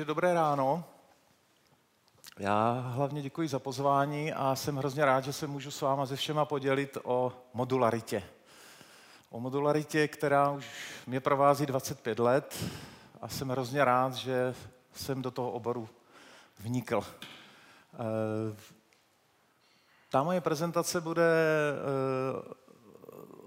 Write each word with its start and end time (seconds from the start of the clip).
Takže 0.00 0.08
dobré 0.08 0.34
ráno. 0.34 0.84
Já 2.38 2.72
hlavně 2.72 3.22
děkuji 3.22 3.48
za 3.48 3.58
pozvání 3.58 4.32
a 4.32 4.56
jsem 4.56 4.76
hrozně 4.76 5.04
rád, 5.04 5.24
že 5.24 5.32
se 5.32 5.46
můžu 5.46 5.70
s 5.70 5.80
váma 5.80 6.06
se 6.06 6.16
všema 6.16 6.44
podělit 6.44 6.98
o 7.04 7.32
modularitě. 7.54 8.22
O 9.30 9.40
modularitě, 9.40 10.08
která 10.08 10.50
už 10.50 10.66
mě 11.06 11.20
provází 11.20 11.66
25 11.66 12.18
let 12.18 12.64
a 13.20 13.28
jsem 13.28 13.48
hrozně 13.48 13.84
rád, 13.84 14.14
že 14.14 14.54
jsem 14.94 15.22
do 15.22 15.30
toho 15.30 15.50
oboru 15.50 15.88
vnikl. 16.58 17.04
Eh, 17.94 18.56
ta 20.10 20.22
moje 20.22 20.40
prezentace 20.40 21.00
bude 21.00 21.22
eh, 21.22 22.54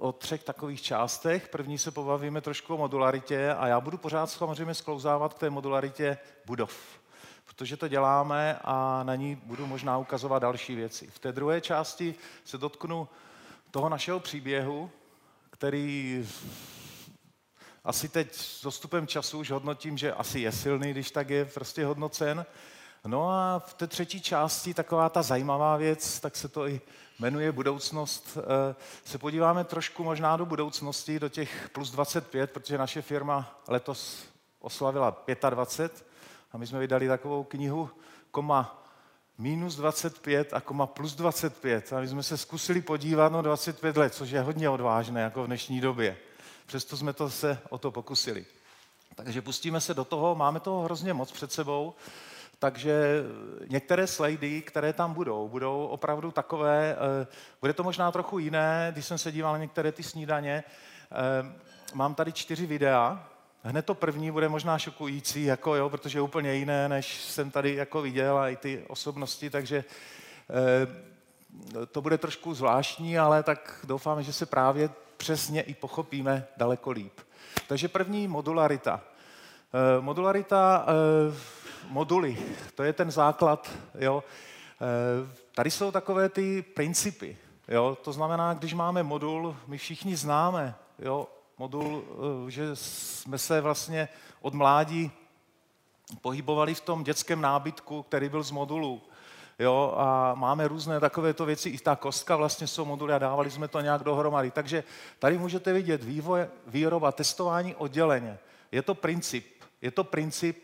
o 0.04 0.12
třech 0.12 0.44
takových 0.44 0.82
částech. 0.82 1.48
První 1.48 1.78
se 1.78 1.92
pobavíme 1.92 2.42
trošku 2.42 2.74
o 2.74 2.78
modularitě 2.78 3.54
a 3.54 3.68
já 3.68 3.80
budu 3.80 3.98
pořád 3.98 4.28
samozřejmě 4.28 4.74
sklouzávat 4.74 5.34
k 5.34 5.40
té 5.40 5.50
modularitě 5.50 6.18
budov, 6.46 6.76
protože 7.46 7.78
to 7.78 7.88
děláme 7.88 8.60
a 8.64 9.04
na 9.04 9.16
ní 9.16 9.36
budu 9.36 9.68
možná 9.68 9.97
ukazovat 9.97 10.42
další 10.42 10.75
věci. 10.75 11.08
V 11.08 11.20
té 11.20 11.32
druhé 11.32 11.61
části 11.61 12.16
se 12.46 12.58
dotknu 12.58 13.08
toho 13.71 13.89
našeho 13.89 14.20
příběhu, 14.20 14.92
který 15.50 16.25
asi 17.83 18.10
teď 18.10 18.33
s 18.33 18.64
dostupem 18.64 19.08
času 19.08 19.39
už 19.39 19.52
hodnotím, 19.52 19.97
že 19.97 20.14
asi 20.14 20.39
je 20.39 20.52
silný, 20.52 20.92
když 20.92 21.11
tak 21.11 21.30
je 21.30 21.46
prostě 21.46 21.86
hodnocen. 21.86 22.46
No 23.06 23.30
a 23.30 23.60
v 23.66 23.74
té 23.74 23.88
třetí 23.88 24.22
části 24.22 24.74
taková 24.74 25.10
ta 25.10 25.22
zajímavá 25.22 25.78
věc, 25.78 26.20
tak 26.20 26.36
se 26.36 26.47
to 26.47 26.68
i 26.68 26.82
jmenuje 27.20 27.52
Budoucnost. 27.52 28.38
Eh, 28.38 28.76
se 29.06 29.18
podíváme 29.18 29.64
trošku 29.64 30.04
možná 30.04 30.38
do 30.38 30.46
budoucnosti, 30.46 31.20
do 31.20 31.30
těch 31.30 31.70
plus 31.70 31.92
25, 31.92 32.52
protože 32.52 32.78
naše 32.78 33.02
firma 33.02 33.59
letos 33.67 34.26
oslavila 34.59 35.23
25 35.50 36.06
a 36.52 36.58
my 36.58 36.67
jsme 36.67 36.80
vydali 36.80 37.08
takovou 37.08 37.44
knihu 37.44 37.89
koma 38.31 38.84
minus 39.38 39.75
25 39.75 40.53
a 40.53 40.61
koma 40.61 40.88
plus 40.88 41.16
25. 41.16 41.94
A 41.94 42.00
my 42.00 42.08
jsme 42.08 42.23
se 42.23 42.38
zkusili 42.38 42.81
podívat 42.81 43.31
no 43.31 43.42
25 43.42 43.98
let, 43.98 44.14
což 44.14 44.30
je 44.30 44.42
hodně 44.42 44.70
odvážné 44.70 45.22
jako 45.22 45.44
v 45.44 45.48
dnešní 45.48 45.81
době. 45.81 46.17
Přesto 46.66 46.98
jsme 46.98 47.14
to 47.14 47.30
se 47.30 47.59
o 47.70 47.77
to 47.77 47.92
pokusili. 47.92 48.45
Takže 49.16 49.42
pustíme 49.42 49.81
se 49.81 49.94
do 49.94 50.05
toho, 50.05 50.36
máme 50.36 50.59
toho 50.59 50.81
hrozně 50.81 51.14
moc 51.14 51.31
před 51.31 51.52
sebou. 51.52 51.94
Takže 52.64 53.23
některé 53.67 54.08
slajdy, 54.08 54.61
které 54.61 54.94
tam 54.94 55.14
budou, 55.14 55.47
budou 55.47 55.86
opravdu 55.86 56.31
takové, 56.31 56.95
eh, 56.95 57.28
bude 57.61 57.73
to 57.73 57.83
možná 57.83 58.11
trochu 58.11 58.39
jiné, 58.39 58.89
když 58.92 59.05
jsem 59.05 59.17
se 59.17 59.31
díval 59.31 59.53
na 59.53 59.59
některé 59.59 59.92
ty 59.92 60.03
snídaně. 60.03 60.64
Eh, 60.64 61.53
mám 61.94 62.16
tady 62.16 62.31
čtyři 62.31 62.66
videa, 62.66 63.28
Hned 63.64 63.86
to 63.86 63.95
první 63.95 64.31
bude 64.31 64.50
možná 64.50 64.80
šokující, 64.80 65.44
jako 65.44 65.75
jo, 65.75 65.89
protože 65.89 66.17
je 66.17 66.22
úplně 66.22 66.53
jiné, 66.53 66.89
než 66.89 67.22
jsem 67.22 67.52
tady 67.52 67.75
jako 67.75 68.02
viděl 68.02 68.38
a 68.38 68.50
i 68.50 68.55
ty 68.55 68.83
osobnosti, 68.88 69.50
takže 69.50 69.83
eh, 70.50 71.86
to 71.92 72.02
bude 72.02 72.17
trošku 72.17 72.53
zvláštní, 72.53 73.20
ale 73.20 73.44
tak 73.44 73.86
doufám, 73.88 74.23
že 74.23 74.33
se 74.33 74.45
právě 74.45 74.89
přesně 75.17 75.61
i 75.61 75.73
pochopíme 75.73 76.48
daleko 76.58 76.92
líp. 76.92 77.20
Takže 77.67 77.88
první 77.88 78.27
modularita. 78.27 79.02
Modularita 80.00 80.86
moduly, 81.89 82.38
to 82.76 82.84
je 82.84 82.94
ten 82.94 83.12
základ. 83.12 83.72
Jo. 84.00 84.23
Eh, 84.81 85.38
tady 85.56 85.72
jsou 85.72 85.92
takové 85.92 86.30
ty 86.30 86.62
principy. 86.62 87.38
Jo. 87.67 87.98
To 88.02 88.14
znamená, 88.14 88.53
když 88.53 88.73
máme 88.73 89.03
modul, 89.03 89.56
my 89.67 89.78
všichni 89.78 90.16
známe 90.16 90.76
jo, 91.00 91.28
modul, 91.58 92.04
eh, 92.48 92.52
že 92.52 92.76
jsme 92.76 93.38
se 93.38 93.61
vlastně 93.61 94.09
od 94.42 94.54
mládí 94.54 95.11
pohybovali 96.22 96.73
v 96.76 96.81
tom 96.81 97.04
dětském 97.04 97.42
nábytku, 97.42 98.04
který 98.04 98.30
byl 98.30 98.44
z 98.44 98.52
modulu. 98.52 99.02
Jo, 99.59 99.94
a 99.98 100.34
máme 100.36 100.67
různé 100.67 101.00
takovéto 101.00 101.45
věci, 101.45 101.70
i 101.70 101.78
ta 101.78 101.95
kostka 101.95 102.36
vlastně 102.36 102.67
jsou 102.67 102.86
moduly 102.86 103.14
a 103.14 103.20
dávali 103.20 103.52
jsme 103.52 103.67
to 103.67 103.82
nějak 103.82 104.04
dohromady. 104.04 104.52
Takže 104.52 104.83
tady 105.20 105.38
můžete 105.38 105.73
vidět 105.73 106.04
vývoj, 106.04 106.45
výroba, 106.67 107.11
testování 107.11 107.76
odděleně. 107.76 108.39
Je 108.72 108.82
to 108.82 108.95
princip. 108.95 109.64
Je 109.82 109.92
to 109.92 110.04
princip 110.04 110.64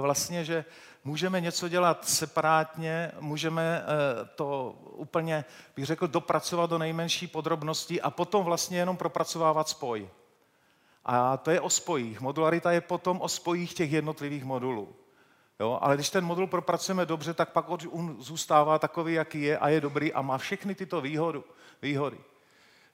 vlastně, 0.00 0.44
že 0.44 0.64
můžeme 1.04 1.40
něco 1.40 1.68
dělat 1.68 2.08
separátně, 2.08 3.12
můžeme 3.20 3.82
eh, 3.82 4.28
to 4.34 4.74
úplně, 4.82 5.44
bych 5.76 5.86
řekl, 5.86 6.06
dopracovat 6.06 6.70
do 6.70 6.78
nejmenší 6.78 7.26
podrobnosti 7.26 8.00
a 8.00 8.10
potom 8.10 8.44
vlastně 8.44 8.78
jenom 8.78 8.96
propracovávat 8.96 9.68
spoj. 9.68 10.08
A 11.04 11.36
to 11.36 11.50
je 11.50 11.60
o 11.60 11.70
spojích. 11.70 12.20
Modularita 12.20 12.72
je 12.72 12.80
potom 12.80 13.20
o 13.20 13.28
spojích 13.28 13.74
těch 13.74 13.92
jednotlivých 13.92 14.44
modulů. 14.44 14.88
Jo? 15.60 15.78
Ale 15.82 15.94
když 15.94 16.10
ten 16.10 16.24
modul 16.24 16.46
propracujeme 16.46 17.06
dobře, 17.06 17.34
tak 17.34 17.52
pak 17.52 17.66
on 17.68 18.16
zůstává 18.18 18.78
takový, 18.78 19.14
jaký 19.14 19.42
je 19.42 19.58
a 19.58 19.68
je 19.68 19.80
dobrý 19.80 20.12
a 20.12 20.22
má 20.22 20.38
všechny 20.38 20.74
tyto 20.74 21.00
výhody. 21.00 21.42
výhody. 21.82 22.18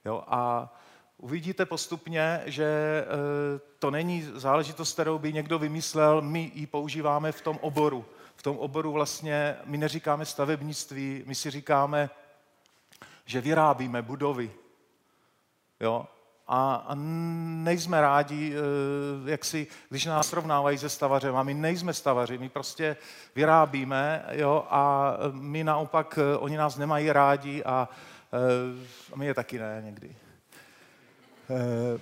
Jo? 0.05 0.23
A 0.27 0.73
uvidíte 1.17 1.65
postupně, 1.65 2.41
že 2.45 2.65
eh, 2.65 3.59
to 3.79 3.91
není 3.91 4.29
záležitost, 4.33 4.93
kterou 4.93 5.19
by 5.19 5.33
někdo 5.33 5.59
vymyslel, 5.59 6.21
my 6.21 6.51
ji 6.55 6.67
používáme 6.67 7.31
v 7.31 7.41
tom 7.41 7.59
oboru. 7.61 8.05
V 8.35 8.43
tom 8.43 8.57
oboru 8.57 8.91
vlastně 8.91 9.55
my 9.65 9.77
neříkáme 9.77 10.25
stavebnictví, 10.25 11.23
my 11.25 11.35
si 11.35 11.51
říkáme, 11.51 12.09
že 13.25 13.41
vyrábíme 13.41 14.01
budovy. 14.01 14.51
Jo? 15.79 16.07
A, 16.47 16.75
a 16.75 16.95
nejsme 16.95 18.01
rádi, 18.01 18.53
eh, 18.55 19.31
jak 19.31 19.45
si, 19.45 19.67
když 19.89 20.05
nás 20.05 20.27
srovnávají 20.27 20.77
se 20.77 20.89
stavařem, 20.89 21.35
a 21.35 21.43
my 21.43 21.53
nejsme 21.53 21.93
stavaři, 21.93 22.37
my 22.37 22.49
prostě 22.49 22.97
vyrábíme, 23.35 24.25
jo, 24.31 24.65
a 24.69 25.13
my 25.31 25.63
naopak, 25.63 26.19
eh, 26.21 26.37
oni 26.37 26.57
nás 26.57 26.77
nemají 26.77 27.11
rádi 27.11 27.63
a, 27.63 27.89
a 29.13 29.15
my 29.15 29.25
je 29.25 29.33
taky 29.33 29.59
ne 29.59 29.81
někdy. 29.85 30.15
Eh, 31.49 31.99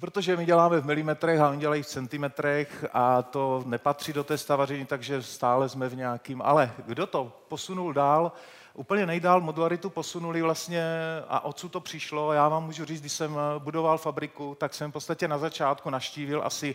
protože 0.00 0.36
my 0.36 0.46
děláme 0.46 0.80
v 0.80 0.86
milimetrech 0.86 1.40
a 1.40 1.50
oni 1.50 1.60
dělají 1.60 1.82
v 1.82 1.86
centimetrech 1.86 2.86
a 2.92 3.22
to 3.22 3.62
nepatří 3.66 4.12
do 4.12 4.24
té 4.24 4.38
stavařiny, 4.38 4.86
takže 4.86 5.22
stále 5.22 5.68
jsme 5.68 5.88
v 5.88 5.96
nějakým. 5.96 6.42
Ale 6.42 6.72
kdo 6.86 7.06
to 7.06 7.32
posunul 7.48 7.92
dál, 7.92 8.32
úplně 8.74 9.06
nejdál 9.06 9.40
modularitu 9.40 9.90
posunuli 9.90 10.42
vlastně 10.42 10.84
a 11.28 11.44
odsud 11.44 11.72
to 11.72 11.80
přišlo. 11.80 12.32
Já 12.32 12.48
vám 12.48 12.64
můžu 12.64 12.84
říct, 12.84 13.00
když 13.00 13.12
jsem 13.12 13.36
eh, 13.36 13.58
budoval 13.58 13.98
fabriku, 13.98 14.56
tak 14.60 14.74
jsem 14.74 14.90
v 14.90 14.92
podstatě 14.92 15.28
na 15.28 15.38
začátku 15.38 15.90
naštívil 15.90 16.42
asi 16.44 16.74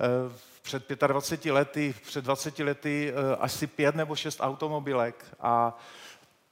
eh, 0.00 0.06
před 0.62 0.88
25 0.88 1.52
lety, 1.52 1.94
před 2.06 2.24
20 2.24 2.58
lety 2.58 3.12
asi 3.40 3.66
pět 3.66 3.94
nebo 3.94 4.16
šest 4.16 4.40
automobilek 4.40 5.24
a 5.40 5.78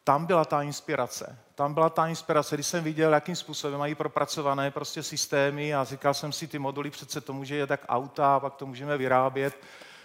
tam 0.04 0.26
byla 0.26 0.44
ta 0.44 0.62
inspirace. 0.62 1.45
Tam 1.56 1.74
byla 1.74 1.90
ta 1.90 2.06
inspirace, 2.06 2.56
když 2.56 2.66
jsem 2.66 2.84
viděl, 2.84 3.12
jakým 3.12 3.36
způsobem 3.36 3.78
mají 3.78 3.94
propracované 3.94 4.70
prostě 4.70 5.02
systémy 5.02 5.74
a 5.74 5.84
říkal 5.84 6.14
jsem 6.14 6.32
si, 6.32 6.46
ty 6.46 6.58
moduly 6.58 6.90
přece 6.90 7.20
to 7.20 7.32
může 7.32 7.56
jet 7.56 7.66
tak 7.66 7.84
auta, 7.88 8.36
a 8.36 8.40
pak 8.40 8.54
to 8.54 8.66
můžeme 8.66 8.96
vyrábět. 8.96 9.54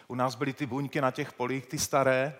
U 0.07 0.15
nás 0.15 0.35
byly 0.35 0.53
ty 0.53 0.65
buňky 0.65 1.01
na 1.01 1.11
těch 1.11 1.33
polích, 1.33 1.65
ty 1.65 1.79
staré. 1.79 2.35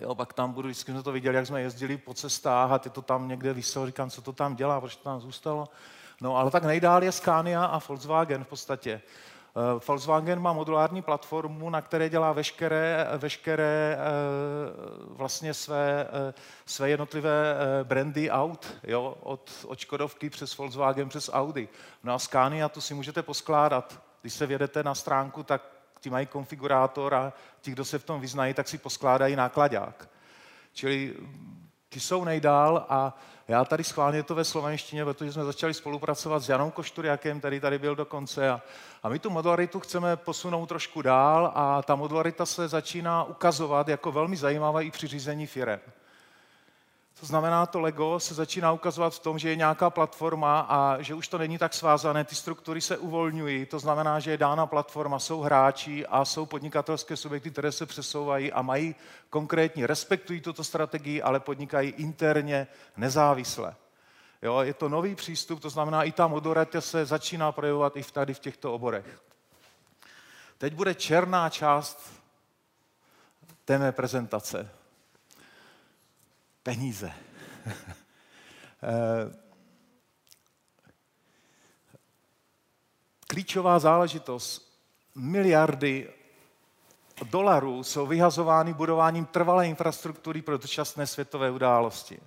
Jo, 0.00 0.14
pak 0.14 0.32
tam 0.32 0.52
budu, 0.52 0.68
vždycky 0.68 0.92
jsme 0.92 1.02
to 1.02 1.12
viděli, 1.12 1.36
jak 1.36 1.46
jsme 1.46 1.60
jezdili 1.60 1.96
po 1.96 2.14
cestách 2.14 2.70
a 2.70 2.78
ty 2.78 2.90
to 2.90 3.02
tam 3.02 3.28
někde 3.28 3.52
vysel, 3.52 3.86
říkám, 3.86 4.10
co 4.10 4.22
to 4.22 4.32
tam 4.32 4.56
dělá, 4.56 4.80
proč 4.80 4.96
to 4.96 5.04
tam 5.04 5.20
zůstalo. 5.20 5.68
No 6.20 6.36
ale 6.36 6.50
tak 6.50 6.64
nejdál 6.64 7.04
je 7.04 7.12
Scania 7.12 7.64
a 7.64 7.80
Volkswagen 7.88 8.44
v 8.44 8.48
podstatě. 8.48 9.00
Eh, 9.56 9.80
Volkswagen 9.88 10.40
má 10.40 10.52
modulární 10.52 11.02
platformu, 11.02 11.70
na 11.70 11.82
které 11.82 12.08
dělá 12.08 12.32
veškeré, 12.32 13.06
veškeré 13.16 13.98
eh, 13.98 14.02
vlastně 15.08 15.54
své, 15.54 16.06
eh, 16.28 16.34
své 16.66 16.90
jednotlivé 16.90 17.56
brandy 17.82 18.30
aut, 18.30 18.74
jo, 18.82 19.16
od, 19.20 19.50
od 19.66 19.78
Škodovky 19.78 20.30
přes 20.30 20.56
Volkswagen, 20.56 21.08
přes 21.08 21.30
Audi. 21.32 21.68
No 22.02 22.14
a 22.14 22.18
Scania 22.18 22.68
tu 22.68 22.80
si 22.80 22.94
můžete 22.94 23.22
poskládat. 23.22 24.02
Když 24.20 24.34
se 24.34 24.46
vědete 24.46 24.82
na 24.82 24.94
stránku, 24.94 25.42
tak 25.42 25.62
ti 26.00 26.10
mají 26.10 26.26
konfigurátor 26.26 27.14
a 27.14 27.32
ti, 27.60 27.70
kdo 27.70 27.84
se 27.84 27.98
v 27.98 28.04
tom 28.04 28.20
vyznají, 28.20 28.54
tak 28.54 28.68
si 28.68 28.78
poskládají 28.78 29.36
nákladák. 29.36 30.08
Čili 30.72 31.16
ti 31.88 32.00
jsou 32.00 32.24
nejdál 32.24 32.86
a 32.88 33.18
já 33.48 33.64
tady 33.64 33.84
schválně 33.84 34.22
to 34.22 34.34
ve 34.34 34.44
slovenštině, 34.44 35.04
protože 35.04 35.32
jsme 35.32 35.44
začali 35.44 35.74
spolupracovat 35.74 36.42
s 36.42 36.48
Janou 36.48 36.70
Košturiakem, 36.70 37.38
který 37.38 37.60
tady 37.60 37.78
byl 37.78 37.96
dokonce. 37.96 38.50
A, 38.50 38.60
a 39.02 39.08
my 39.08 39.18
tu 39.18 39.30
modularitu 39.30 39.80
chceme 39.80 40.16
posunout 40.16 40.66
trošku 40.66 41.02
dál 41.02 41.52
a 41.54 41.82
ta 41.82 41.94
modularita 41.94 42.46
se 42.46 42.68
začíná 42.68 43.24
ukazovat 43.24 43.88
jako 43.88 44.12
velmi 44.12 44.36
zajímavá 44.36 44.80
i 44.80 44.90
při 44.90 45.06
řízení 45.06 45.46
firem. 45.46 45.80
To 47.22 47.26
znamená, 47.26 47.66
to 47.66 47.80
Lego 47.80 48.20
se 48.20 48.34
začíná 48.34 48.72
ukazovat 48.72 49.14
v 49.14 49.18
tom, 49.18 49.38
že 49.38 49.48
je 49.48 49.56
nějaká 49.56 49.90
platforma 49.90 50.60
a 50.60 51.02
že 51.02 51.14
už 51.14 51.28
to 51.28 51.38
není 51.38 51.58
tak 51.58 51.74
svázané, 51.74 52.24
ty 52.24 52.34
struktury 52.34 52.80
se 52.80 52.96
uvolňují, 52.96 53.66
to 53.66 53.78
znamená, 53.78 54.20
že 54.20 54.30
je 54.30 54.36
dána 54.36 54.66
platforma, 54.66 55.18
jsou 55.18 55.40
hráči 55.40 56.06
a 56.06 56.24
jsou 56.24 56.46
podnikatelské 56.46 57.16
subjekty, 57.16 57.50
které 57.50 57.72
se 57.72 57.86
přesouvají 57.86 58.52
a 58.52 58.62
mají 58.62 58.94
konkrétně, 59.30 59.86
respektují 59.86 60.40
tuto 60.40 60.64
strategii, 60.64 61.22
ale 61.22 61.40
podnikají 61.40 61.90
interně 61.90 62.66
nezávisle. 62.96 63.74
Jo, 64.42 64.60
je 64.60 64.74
to 64.74 64.88
nový 64.88 65.14
přístup, 65.14 65.60
to 65.60 65.70
znamená, 65.70 66.02
i 66.02 66.12
ta 66.12 66.26
moderace 66.26 66.80
se 66.80 67.06
začíná 67.06 67.52
projevovat 67.52 67.96
i 67.96 68.02
v 68.02 68.10
tady 68.10 68.34
v 68.34 68.38
těchto 68.38 68.74
oborech. 68.74 69.22
teď 70.58 70.74
bude 70.74 70.94
černá 70.94 71.50
část 71.50 72.12
té 73.64 73.78
mé 73.78 73.92
prezentace. 73.92 74.81
Peníze. 76.62 77.12
Eh, 78.84 79.32
klíčová 83.26 83.78
záležitost. 83.78 84.78
Miliardy 85.14 86.10
dolarů 87.22 87.82
jsou 87.82 88.06
vyhazovány 88.06 88.74
budováním 88.74 89.26
trvalé 89.26 89.68
infrastruktury 89.68 90.42
pro 90.42 90.58
dočasné 90.58 91.06
světové 91.06 91.50
události. 91.50 92.20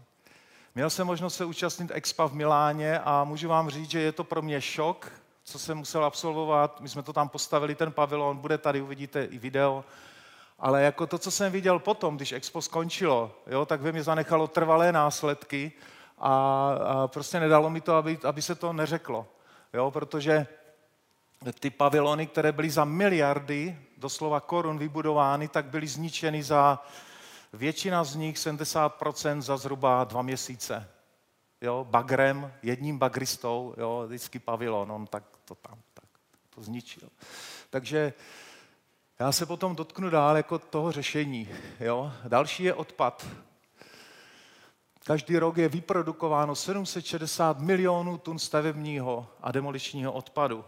Měl 0.76 0.90
jsem 0.90 1.08
možnost 1.08 1.36
se 1.36 1.46
účastnit 1.46 1.92
Expa 1.94 2.28
v 2.28 2.34
Miláně 2.34 3.00
a 3.00 3.24
můžu 3.24 3.50
vám 3.50 3.70
říct, 3.70 3.90
že 3.90 4.00
je 4.00 4.12
to 4.12 4.24
pro 4.24 4.42
mě 4.42 4.62
šok, 4.62 5.12
co 5.44 5.60
jsem 5.60 5.78
musel 5.78 6.06
absolvovat. 6.06 6.82
My 6.82 6.90
jsme 6.90 7.04
to 7.04 7.14
tam 7.14 7.30
postavili, 7.30 7.76
ten 7.76 7.92
pavilon, 7.92 8.38
bude 8.38 8.58
tady, 8.58 8.82
uvidíte 8.82 9.24
i 9.26 9.38
video. 9.38 9.84
Ale 10.60 10.84
jako 10.84 11.08
to, 11.08 11.18
co 11.18 11.32
jsem 11.32 11.52
viděl 11.52 11.80
potom, 11.80 12.16
když 12.16 12.32
Expo 12.32 12.62
skončilo, 12.62 13.32
jo, 13.48 13.66
tak 13.66 13.82
ve 13.82 13.92
mě 13.92 14.04
zanechalo 14.04 14.48
trvalé 14.48 14.92
následky 14.92 15.72
a, 16.18 16.70
a 16.86 17.08
prostě 17.08 17.40
nedalo 17.40 17.70
mi 17.70 17.82
to, 17.82 17.96
aby, 17.96 18.20
aby 18.24 18.42
se 18.42 18.56
to 18.56 18.74
neřeklo. 18.74 19.28
Jo, 19.74 19.92
protože 19.92 20.48
ty 21.60 21.70
pavilony, 21.70 22.28
které 22.28 22.52
byly 22.52 22.70
za 22.70 22.86
miliardy, 22.86 23.80
doslova 23.98 24.40
korun 24.40 24.78
vybudovány, 24.78 25.48
tak 25.48 25.66
byly 25.66 25.88
zničeny 25.88 26.44
za 26.44 26.84
většina 27.54 28.04
z 28.04 28.16
nich, 28.16 28.38
70% 28.38 29.42
za 29.42 29.58
zhruba 29.58 30.04
dva 30.04 30.22
měsíce. 30.22 30.90
Jo, 31.62 31.88
bagrem, 31.90 32.54
jedním 32.62 32.98
bagristou, 32.98 33.74
jo, 33.78 34.04
vždycky 34.08 34.40
pavilon, 34.40 34.92
on 34.92 35.08
tak 35.08 35.24
to 35.46 35.56
tam, 35.56 35.80
tak 35.94 36.06
to 36.50 36.64
zničil. 36.64 37.10
Takže 37.70 38.14
já 39.20 39.32
se 39.32 39.46
potom 39.46 39.76
dotknu 39.76 40.10
dál 40.10 40.38
jako 40.38 40.60
toho 40.60 40.92
řešení. 40.92 41.50
Jo. 41.80 42.12
Další 42.28 42.64
je 42.64 42.74
odpad. 42.74 43.28
Každý 45.04 45.38
rok 45.38 45.58
je 45.58 45.70
vyprodukováno 45.70 46.56
760 46.56 47.60
milionů 47.60 48.18
tun 48.18 48.40
stavebního 48.40 49.28
a 49.42 49.52
demoličního 49.52 50.12
odpadu. 50.14 50.66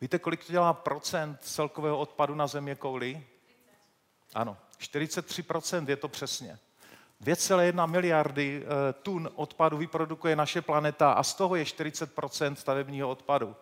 Víte, 0.00 0.18
kolik 0.18 0.44
to 0.44 0.52
dělá 0.52 0.72
procent 0.72 1.38
celkového 1.40 1.98
odpadu 1.98 2.34
na 2.34 2.46
země 2.46 2.74
kouli? 2.74 3.26
Ano, 4.34 4.56
43% 4.80 5.88
je 5.88 5.96
to 5.96 6.08
přesně. 6.08 6.58
2,1 7.24 7.90
miliardy 7.90 8.62
eh, 8.64 8.92
tun 8.92 9.30
odpadu 9.34 9.76
vyprodukuje 9.76 10.36
naše 10.36 10.62
planeta 10.62 11.12
a 11.12 11.22
z 11.22 11.34
toho 11.34 11.56
je 11.56 11.64
40% 11.64 12.54
stavebního 12.54 13.10
odpadu. 13.10 13.56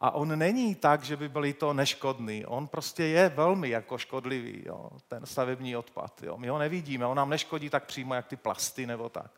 A 0.00 0.10
on 0.10 0.38
není 0.38 0.74
tak, 0.74 1.02
že 1.02 1.16
by 1.16 1.28
byli 1.28 1.52
to 1.52 1.72
neškodný. 1.72 2.46
On 2.46 2.66
prostě 2.66 3.04
je 3.04 3.28
velmi 3.28 3.68
jako 3.68 3.98
škodlivý, 3.98 4.62
jo, 4.66 4.90
ten 5.08 5.26
stavební 5.26 5.76
odpad. 5.76 6.22
Jo. 6.22 6.36
My 6.36 6.48
ho 6.48 6.58
nevidíme, 6.58 7.06
on 7.06 7.16
nám 7.16 7.30
neškodí 7.30 7.70
tak 7.70 7.84
přímo, 7.84 8.14
jak 8.14 8.26
ty 8.26 8.36
plasty 8.36 8.86
nebo 8.86 9.08
tak. 9.08 9.30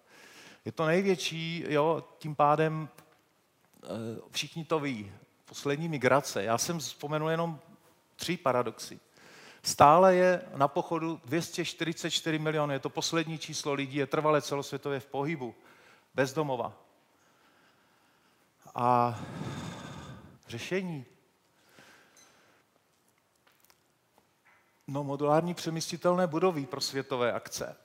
Je 0.64 0.72
to 0.72 0.87
největší, 0.87 1.64
jo, 1.69 2.05
tím 2.19 2.34
pádem 2.34 2.88
eh, 3.84 3.88
všichni 4.31 4.64
to 4.64 4.81
ví. 4.81 5.12
Poslední 5.44 5.88
migrace. 5.88 6.44
Já 6.44 6.58
jsem 6.58 6.78
vzpomenul 6.78 7.31
jenom 7.31 7.58
tři 8.16 8.37
paradoxy. 8.37 9.00
Stále 9.62 10.14
je 10.14 10.43
na 10.56 10.69
pochodu 10.69 11.20
244 11.25 12.38
milionů, 12.38 12.72
je 12.72 12.78
to 12.78 12.90
poslední 12.90 13.38
číslo 13.38 13.72
lidí, 13.72 13.96
je 13.96 14.06
trvale 14.06 14.43
celosvětově 14.43 15.00
v 15.00 15.06
pohybu, 15.06 15.55
bezdomova. 16.14 16.72
A 18.75 19.19
řešení? 20.49 21.05
No, 24.87 25.05
modulární 25.05 25.55
přemístitelné 25.55 26.27
budovy 26.27 26.67
pro 26.67 26.81
světové 26.81 27.33
akce. 27.33 27.77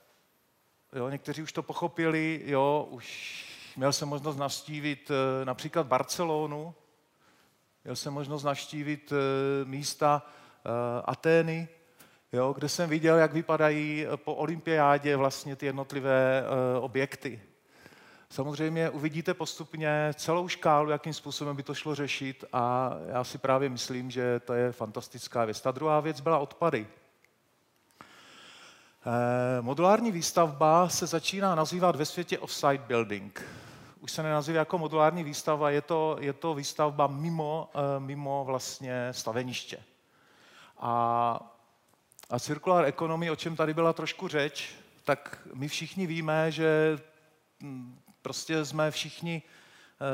Jo, 0.92 1.08
někteří 1.08 1.42
už 1.42 1.52
to 1.52 1.62
pochopili, 1.62 2.42
jo, 2.44 2.88
už 2.90 3.44
měl 3.76 3.92
jsem 3.92 4.08
možnost 4.08 4.36
navštívit 4.36 5.10
eh, 5.10 5.44
například 5.44 5.86
Barcelonu, 5.86 6.74
měl 7.84 7.96
jsem 7.96 8.12
možnost 8.12 8.42
navštívit 8.42 9.12
eh, 9.12 9.64
místa 9.64 10.22
eh, 10.26 10.70
Atény, 11.04 11.68
jo, 12.32 12.52
kde 12.52 12.68
jsem 12.68 12.90
viděl, 12.90 13.16
jak 13.16 13.32
vypadají 13.32 14.06
po 14.16 14.34
olympiádě 14.34 15.16
vlastně 15.16 15.56
ty 15.56 15.66
jednotlivé 15.66 16.44
objekty. 16.80 17.40
Samozřejmě 18.34 18.90
uvidíte 18.90 19.34
postupně 19.34 20.12
celou 20.14 20.48
škálu, 20.48 20.90
jakým 20.90 21.14
způsobem 21.14 21.56
by 21.56 21.62
to 21.62 21.74
šlo 21.74 21.94
řešit 21.94 22.44
a 22.52 22.92
já 23.06 23.24
si 23.24 23.38
právě 23.38 23.68
myslím, 23.68 24.10
že 24.10 24.40
to 24.40 24.52
je 24.52 24.72
fantastická 24.72 25.44
věc. 25.44 25.60
Ta 25.60 25.70
druhá 25.70 26.00
věc 26.00 26.20
byla 26.20 26.38
odpady. 26.38 26.86
Eh, 29.06 29.62
modulární 29.62 30.12
výstavba 30.12 30.88
se 30.88 31.06
začíná 31.06 31.54
nazývat 31.54 31.96
ve 31.96 32.04
světě 32.04 32.38
off-site 32.38 32.86
building. 32.86 33.42
Už 34.00 34.12
se 34.12 34.22
nenazývá 34.22 34.58
jako 34.58 34.78
modulární 34.78 35.24
výstavba, 35.24 35.70
je 35.70 35.80
to, 35.80 36.16
je 36.20 36.32
to 36.32 36.54
výstavba 36.54 37.06
mimo, 37.06 37.70
eh, 37.74 38.00
mimo 38.00 38.44
vlastně 38.44 39.08
staveniště. 39.10 39.78
A, 40.78 41.54
a 42.30 42.38
circular 42.38 42.84
economy, 42.84 43.30
o 43.30 43.36
čem 43.36 43.56
tady 43.56 43.74
byla 43.74 43.92
trošku 43.92 44.28
řeč, 44.28 44.74
tak 45.04 45.38
my 45.54 45.68
všichni 45.68 46.06
víme, 46.06 46.50
že 46.50 46.98
hm, 47.62 47.98
prostě 48.24 48.64
jsme 48.64 48.90
všichni, 48.90 49.42
eh, 49.42 50.04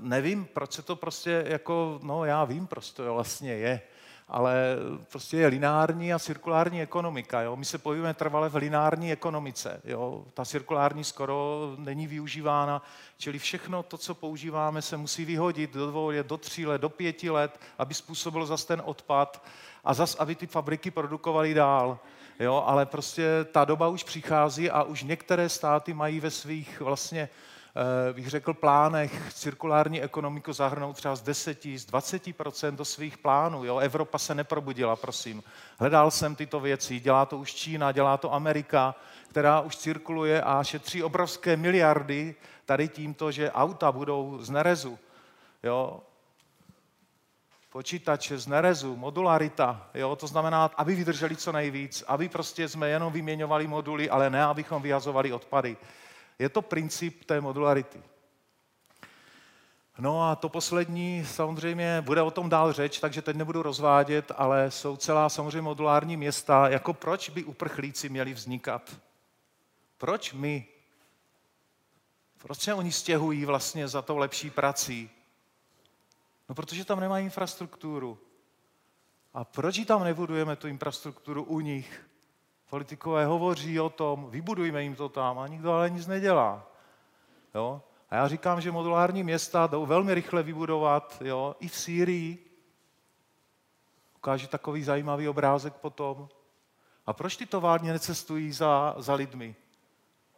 nevím, 0.00 0.44
proč 0.44 0.72
se 0.72 0.82
to 0.82 0.96
prostě 0.96 1.44
jako, 1.46 2.00
no 2.02 2.24
já 2.24 2.44
vím, 2.44 2.66
proč 2.66 2.90
to 2.90 3.14
vlastně 3.14 3.52
je, 3.52 3.80
ale 4.28 4.76
prostě 5.10 5.36
je 5.36 5.46
lineární 5.46 6.12
a 6.12 6.18
cirkulární 6.18 6.82
ekonomika. 6.82 7.42
Jo? 7.42 7.56
My 7.56 7.64
se 7.64 7.78
pohybujeme 7.78 8.14
trvale 8.14 8.48
v 8.48 8.54
lineární 8.54 9.12
ekonomice. 9.12 9.80
Jo? 9.84 10.24
Ta 10.34 10.44
cirkulární 10.44 11.04
skoro 11.04 11.70
není 11.78 12.06
využívána, 12.06 12.82
čili 13.18 13.38
všechno 13.38 13.82
to, 13.82 13.98
co 13.98 14.14
používáme, 14.14 14.82
se 14.82 14.96
musí 14.96 15.24
vyhodit 15.24 15.74
do 15.74 15.86
dvou 15.86 16.08
let, 16.08 16.26
do 16.26 16.36
tří 16.36 16.66
let, 16.66 16.80
do 16.80 16.88
pěti 16.88 17.30
let, 17.30 17.60
aby 17.78 17.94
způsobilo 17.94 18.46
zase 18.46 18.66
ten 18.66 18.82
odpad 18.84 19.42
a 19.84 19.94
zase, 19.94 20.18
aby 20.18 20.34
ty 20.34 20.46
fabriky 20.46 20.90
produkovaly 20.90 21.54
dál. 21.54 21.98
Jo, 22.40 22.62
ale 22.66 22.86
prostě 22.86 23.46
ta 23.52 23.64
doba 23.64 23.88
už 23.88 24.04
přichází 24.04 24.70
a 24.70 24.82
už 24.82 25.02
některé 25.02 25.48
státy 25.48 25.94
mají 25.94 26.20
ve 26.20 26.30
svých 26.30 26.80
vlastně 26.80 27.28
bych 28.12 28.28
řekl, 28.28 28.54
plánech 28.54 29.32
cirkulární 29.34 30.02
ekonomiku 30.02 30.52
zahrnout 30.52 30.96
třeba 30.96 31.16
z 31.16 31.22
10, 31.22 31.62
z 31.62 31.86
20% 31.86 32.76
do 32.76 32.84
svých 32.84 33.18
plánů. 33.18 33.64
Jo? 33.64 33.78
Evropa 33.78 34.18
se 34.18 34.34
neprobudila, 34.34 34.96
prosím. 34.96 35.42
Hledal 35.78 36.10
jsem 36.10 36.34
tyto 36.34 36.60
věci, 36.60 37.00
dělá 37.00 37.26
to 37.26 37.38
už 37.38 37.54
Čína, 37.54 37.92
dělá 37.92 38.16
to 38.16 38.34
Amerika, 38.34 38.94
která 39.28 39.60
už 39.60 39.76
cirkuluje 39.76 40.42
a 40.42 40.64
šetří 40.64 41.02
obrovské 41.02 41.56
miliardy 41.56 42.34
tady 42.66 42.88
tímto, 42.88 43.32
že 43.32 43.50
auta 43.50 43.92
budou 43.92 44.38
z 44.40 44.50
nerezu. 44.50 44.98
Jo? 45.62 46.00
počítače 47.72 48.38
z 48.38 48.46
nerezu, 48.46 48.96
modularita, 48.96 49.86
jo? 49.94 50.16
to 50.16 50.26
znamená, 50.26 50.70
aby 50.76 50.94
vydrželi 50.94 51.36
co 51.36 51.52
nejvíc, 51.52 52.04
aby 52.06 52.28
prostě 52.28 52.68
jsme 52.68 52.88
jenom 52.88 53.12
vyměňovali 53.12 53.66
moduly, 53.66 54.10
ale 54.10 54.30
ne, 54.30 54.44
abychom 54.44 54.82
vyhazovali 54.82 55.32
odpady. 55.32 55.76
Je 56.40 56.48
to 56.48 56.62
princip 56.62 57.24
té 57.24 57.40
modularity. 57.40 58.02
No 59.98 60.30
a 60.30 60.36
to 60.36 60.48
poslední, 60.48 61.24
samozřejmě 61.26 62.00
bude 62.00 62.22
o 62.22 62.30
tom 62.30 62.48
dál 62.48 62.72
řeč, 62.72 63.00
takže 63.00 63.22
teď 63.22 63.36
nebudu 63.36 63.62
rozvádět, 63.62 64.32
ale 64.36 64.70
jsou 64.70 64.96
celá 64.96 65.28
samozřejmě 65.28 65.62
modulární 65.62 66.16
města. 66.16 66.68
Jako 66.68 66.92
proč 66.94 67.28
by 67.28 67.44
uprchlíci 67.44 68.08
měli 68.08 68.34
vznikat? 68.34 68.96
Proč 69.98 70.32
my? 70.32 70.66
Proč 72.38 72.58
se 72.60 72.74
oni 72.74 72.92
stěhují 72.92 73.44
vlastně 73.44 73.88
za 73.88 74.02
tou 74.02 74.16
lepší 74.16 74.50
prací? 74.50 75.10
No 76.48 76.54
protože 76.54 76.84
tam 76.84 77.00
nemají 77.00 77.24
infrastrukturu. 77.24 78.18
A 79.34 79.44
proč 79.44 79.76
ji 79.76 79.84
tam 79.84 80.04
nebudujeme, 80.04 80.56
tu 80.56 80.68
infrastrukturu 80.68 81.42
u 81.42 81.60
nich? 81.60 82.09
Politikové 82.70 83.26
hovoří 83.26 83.80
o 83.80 83.90
tom, 83.90 84.30
vybudujme 84.30 84.82
jim 84.82 84.96
to 84.96 85.08
tam 85.08 85.38
a 85.38 85.46
nikdo 85.46 85.72
ale 85.72 85.90
nic 85.90 86.06
nedělá. 86.06 86.66
Jo? 87.54 87.82
A 88.10 88.16
já 88.16 88.28
říkám, 88.28 88.60
že 88.60 88.72
modulární 88.72 89.24
města 89.24 89.66
jdou 89.66 89.86
velmi 89.86 90.14
rychle 90.14 90.42
vybudovat, 90.42 91.22
jo? 91.24 91.56
i 91.60 91.68
v 91.68 91.76
Sýrii. 91.76 92.50
Ukážu 94.16 94.46
takový 94.46 94.84
zajímavý 94.84 95.28
obrázek 95.28 95.74
potom. 95.74 96.28
A 97.06 97.12
proč 97.12 97.36
ty 97.36 97.46
továrny 97.46 97.88
necestují 97.88 98.52
za, 98.52 98.94
za 98.98 99.14
lidmi? 99.14 99.56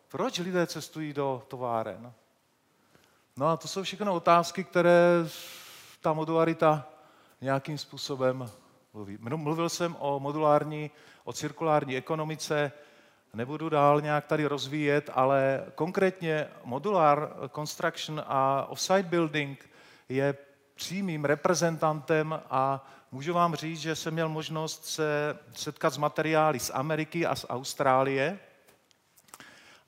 Proč 0.08 0.38
lidé 0.38 0.66
cestují 0.66 1.12
do 1.12 1.42
továren? 1.48 2.12
No 3.36 3.46
a 3.46 3.56
to 3.56 3.68
jsou 3.68 3.82
všechno 3.82 4.14
otázky, 4.14 4.64
které 4.64 5.26
ta 6.00 6.12
modularita 6.12 6.88
nějakým 7.40 7.78
způsobem 7.78 8.50
mluví. 8.92 9.18
Mluvil 9.20 9.68
jsem 9.68 9.96
o 9.98 10.20
modulární 10.20 10.90
o 11.24 11.32
cirkulární 11.32 11.96
ekonomice, 11.96 12.72
nebudu 13.34 13.68
dál 13.68 14.00
nějak 14.00 14.26
tady 14.26 14.46
rozvíjet, 14.46 15.10
ale 15.12 15.64
konkrétně 15.74 16.48
modular 16.64 17.34
construction 17.54 18.22
a 18.26 18.66
offsite 18.68 19.02
building 19.02 19.70
je 20.08 20.34
přímým 20.74 21.24
reprezentantem 21.24 22.40
a 22.50 22.86
můžu 23.12 23.34
vám 23.34 23.54
říct, 23.54 23.80
že 23.80 23.96
jsem 23.96 24.14
měl 24.14 24.28
možnost 24.28 24.86
se 24.86 25.38
setkat 25.54 25.90
s 25.90 25.98
materiály 25.98 26.58
z 26.58 26.70
Ameriky 26.74 27.26
a 27.26 27.34
z 27.34 27.46
Austrálie. 27.48 28.38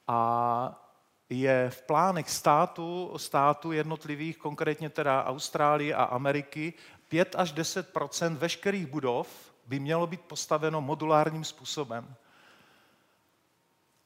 A 0.09 0.81
je 1.29 1.71
v 1.71 1.83
plánech 1.83 2.31
státu, 2.31 3.13
státu 3.17 3.73
jednotlivých, 3.73 4.39
konkrétně 4.39 4.91
teda 4.91 5.25
Austrálie 5.25 5.95
a 5.95 6.05
Ameriky, 6.05 6.73
5 7.09 7.35
až 7.39 7.55
10% 7.55 8.37
veškerých 8.37 8.87
budov 8.87 9.54
by 9.67 9.81
mělo 9.81 10.07
být 10.07 10.21
postaveno 10.21 10.81
modulárním 10.81 11.45
způsobem. 11.45 12.15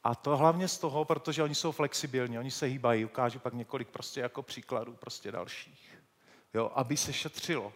A 0.05 0.15
to 0.15 0.37
hlavně 0.37 0.69
z 0.69 0.79
toho, 0.79 1.05
protože 1.05 1.43
oni 1.43 1.55
jsou 1.55 1.73
flexibilní, 1.73 2.39
oni 2.39 2.51
se 2.51 2.67
hýbají, 2.67 3.05
ukážu 3.05 3.39
pak 3.39 3.55
několik 3.55 3.89
prostě 3.89 4.21
jako 4.21 4.43
příkladů 4.43 4.93
prostě 4.93 5.33
dalších. 5.33 5.99
Jo, 6.55 6.71
aby 6.75 6.97
se 6.97 7.13
šetřilo, 7.13 7.73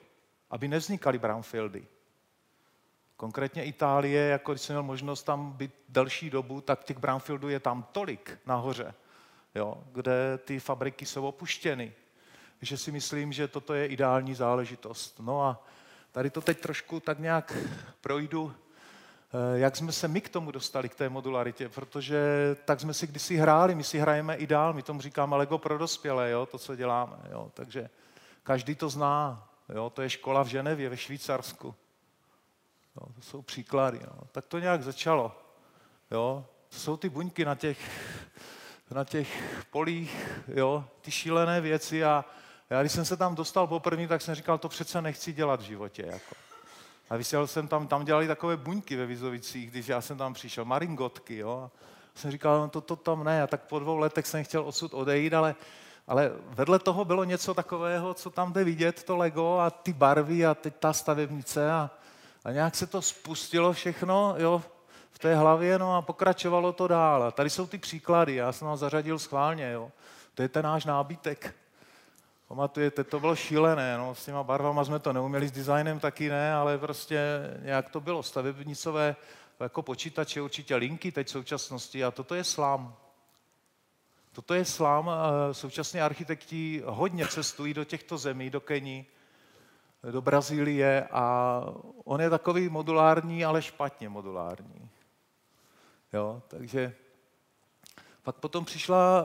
aby 0.50 0.68
nevznikaly 0.68 1.18
brownfieldy. 1.18 1.86
Konkrétně 3.16 3.64
Itálie, 3.64 4.22
jako 4.28 4.52
když 4.52 4.62
jsem 4.62 4.74
měl 4.74 4.82
možnost 4.82 5.22
tam 5.22 5.52
být 5.52 5.74
delší 5.88 6.30
dobu, 6.30 6.60
tak 6.60 6.84
těch 6.84 6.98
brownfieldů 6.98 7.48
je 7.48 7.60
tam 7.60 7.86
tolik 7.92 8.38
nahoře, 8.46 8.94
jo, 9.54 9.84
kde 9.92 10.38
ty 10.38 10.60
fabriky 10.60 11.06
jsou 11.06 11.26
opuštěny. 11.26 11.92
že 12.62 12.76
si 12.76 12.92
myslím, 12.92 13.32
že 13.32 13.48
toto 13.48 13.74
je 13.74 13.86
ideální 13.86 14.34
záležitost. 14.34 15.20
No 15.20 15.42
a 15.42 15.64
tady 16.12 16.30
to 16.30 16.40
teď 16.40 16.60
trošku 16.60 17.00
tak 17.00 17.18
nějak 17.18 17.56
projdu, 18.00 18.54
eh, 18.54 19.58
jak 19.58 19.76
jsme 19.76 19.92
se 19.92 20.08
my 20.08 20.20
k 20.20 20.28
tomu 20.28 20.50
dostali, 20.50 20.88
k 20.88 20.94
té 20.94 21.08
modularitě, 21.08 21.68
protože 21.68 22.20
tak 22.64 22.80
jsme 22.80 22.94
si 22.94 23.06
kdysi 23.06 23.36
hráli, 23.36 23.74
my 23.74 23.84
si 23.84 23.98
hrajeme 23.98 24.36
i 24.36 24.46
dál, 24.46 24.72
my 24.72 24.82
tomu 24.82 25.00
říkáme 25.00 25.36
Lego 25.36 25.58
pro 25.58 25.78
dospělé, 25.78 26.30
jo, 26.30 26.46
to, 26.46 26.58
co 26.58 26.76
děláme. 26.76 27.16
Jo, 27.30 27.50
takže 27.54 27.90
každý 28.42 28.74
to 28.74 28.88
zná, 28.88 29.48
jo, 29.74 29.90
to 29.90 30.02
je 30.02 30.10
škola 30.10 30.42
v 30.42 30.46
Ženevě, 30.46 30.88
ve 30.88 30.96
Švýcarsku. 30.96 31.74
Jo, 32.96 33.06
to 33.14 33.22
jsou 33.22 33.42
příklady. 33.42 34.00
Jo. 34.04 34.20
Tak 34.32 34.46
to 34.46 34.58
nějak 34.58 34.82
začalo. 34.82 35.36
Jo. 36.10 36.46
To 36.68 36.78
jsou 36.78 36.96
ty 36.96 37.08
buňky 37.08 37.44
na 37.44 37.54
těch, 37.54 37.78
na 38.90 39.04
těch 39.04 39.42
polích, 39.70 40.40
jo, 40.48 40.84
ty 41.00 41.10
šílené 41.10 41.60
věci 41.60 42.04
a 42.04 42.24
já 42.72 42.80
když 42.80 42.92
jsem 42.92 43.04
se 43.04 43.16
tam 43.16 43.34
dostal 43.34 43.66
poprvé, 43.66 44.08
tak 44.08 44.22
jsem 44.22 44.34
říkal, 44.34 44.58
to 44.58 44.68
přece 44.68 45.02
nechci 45.02 45.32
dělat 45.32 45.60
v 45.60 45.64
životě. 45.64 46.04
Jako. 46.06 46.34
A 47.10 47.16
vysílal 47.16 47.46
jsem 47.46 47.68
tam, 47.68 47.86
tam 47.86 48.04
dělali 48.04 48.26
takové 48.26 48.56
buňky 48.56 48.96
ve 48.96 49.06
Vizovicích, 49.06 49.70
když 49.70 49.88
já 49.88 50.00
jsem 50.00 50.18
tam 50.18 50.34
přišel, 50.34 50.64
maringotky, 50.64 51.36
jo. 51.36 51.70
A 51.74 51.78
jsem 52.14 52.30
říkal, 52.30 52.60
no 52.60 52.68
to, 52.68 52.80
to 52.80 52.96
tam 52.96 53.24
ne, 53.24 53.42
a 53.42 53.46
tak 53.46 53.60
po 53.62 53.78
dvou 53.78 53.96
letech 53.96 54.26
jsem 54.26 54.44
chtěl 54.44 54.62
odsud 54.64 54.94
odejít, 54.94 55.34
ale, 55.34 55.54
ale 56.06 56.32
vedle 56.44 56.78
toho 56.78 57.04
bylo 57.04 57.24
něco 57.24 57.54
takového, 57.54 58.14
co 58.14 58.30
tam 58.30 58.52
jde 58.52 58.64
vidět, 58.64 59.02
to 59.02 59.16
Lego 59.16 59.58
a 59.58 59.70
ty 59.70 59.92
barvy 59.92 60.46
a 60.46 60.54
teď 60.54 60.74
ta 60.78 60.92
stavebnice 60.92 61.72
a, 61.72 61.90
a 62.44 62.52
nějak 62.52 62.74
se 62.74 62.86
to 62.86 63.02
spustilo 63.02 63.72
všechno, 63.72 64.34
jo, 64.38 64.62
v 65.10 65.18
té 65.18 65.34
hlavě, 65.34 65.78
no 65.78 65.96
a 65.96 66.02
pokračovalo 66.02 66.72
to 66.72 66.88
dál. 66.88 67.22
A 67.22 67.30
tady 67.30 67.50
jsou 67.50 67.66
ty 67.66 67.78
příklady, 67.78 68.34
já 68.34 68.52
jsem 68.52 68.68
ho 68.68 68.76
zařadil 68.76 69.18
schválně, 69.18 69.70
jo. 69.70 69.90
To 70.34 70.42
je 70.42 70.48
ten 70.48 70.64
náš 70.64 70.84
nábytek. 70.84 71.54
Pamatujete, 72.52 73.04
to 73.04 73.20
bylo 73.20 73.36
šílené, 73.36 73.98
no, 73.98 74.14
s 74.14 74.24
těma 74.24 74.42
barvama 74.42 74.84
jsme 74.84 74.98
to 74.98 75.12
neuměli, 75.12 75.48
s 75.48 75.52
designem 75.52 76.00
taky 76.00 76.28
ne, 76.28 76.54
ale 76.54 76.78
prostě 76.78 77.20
nějak 77.62 77.90
to 77.90 78.00
bylo. 78.00 78.22
Stavebnicové 78.22 79.16
jako 79.60 79.82
počítače, 79.82 80.42
určitě 80.42 80.76
linky 80.76 81.12
teď 81.12 81.26
v 81.26 81.30
současnosti 81.30 82.04
a 82.04 82.10
toto 82.10 82.34
je 82.34 82.44
slám. 82.44 82.96
Toto 84.32 84.54
je 84.54 84.64
slám, 84.64 85.10
současně 85.52 86.02
architekti 86.02 86.82
hodně 86.86 87.28
cestují 87.28 87.74
do 87.74 87.84
těchto 87.84 88.18
zemí, 88.18 88.50
do 88.50 88.60
Keni, 88.60 89.06
do 90.10 90.22
Brazílie 90.22 91.08
a 91.12 91.60
on 92.04 92.20
je 92.20 92.30
takový 92.30 92.68
modulární, 92.68 93.44
ale 93.44 93.62
špatně 93.62 94.08
modulární. 94.08 94.90
Jo, 96.12 96.42
takže 96.48 96.94
pak 98.22 98.36
potom 98.36 98.64
přišla, 98.64 99.24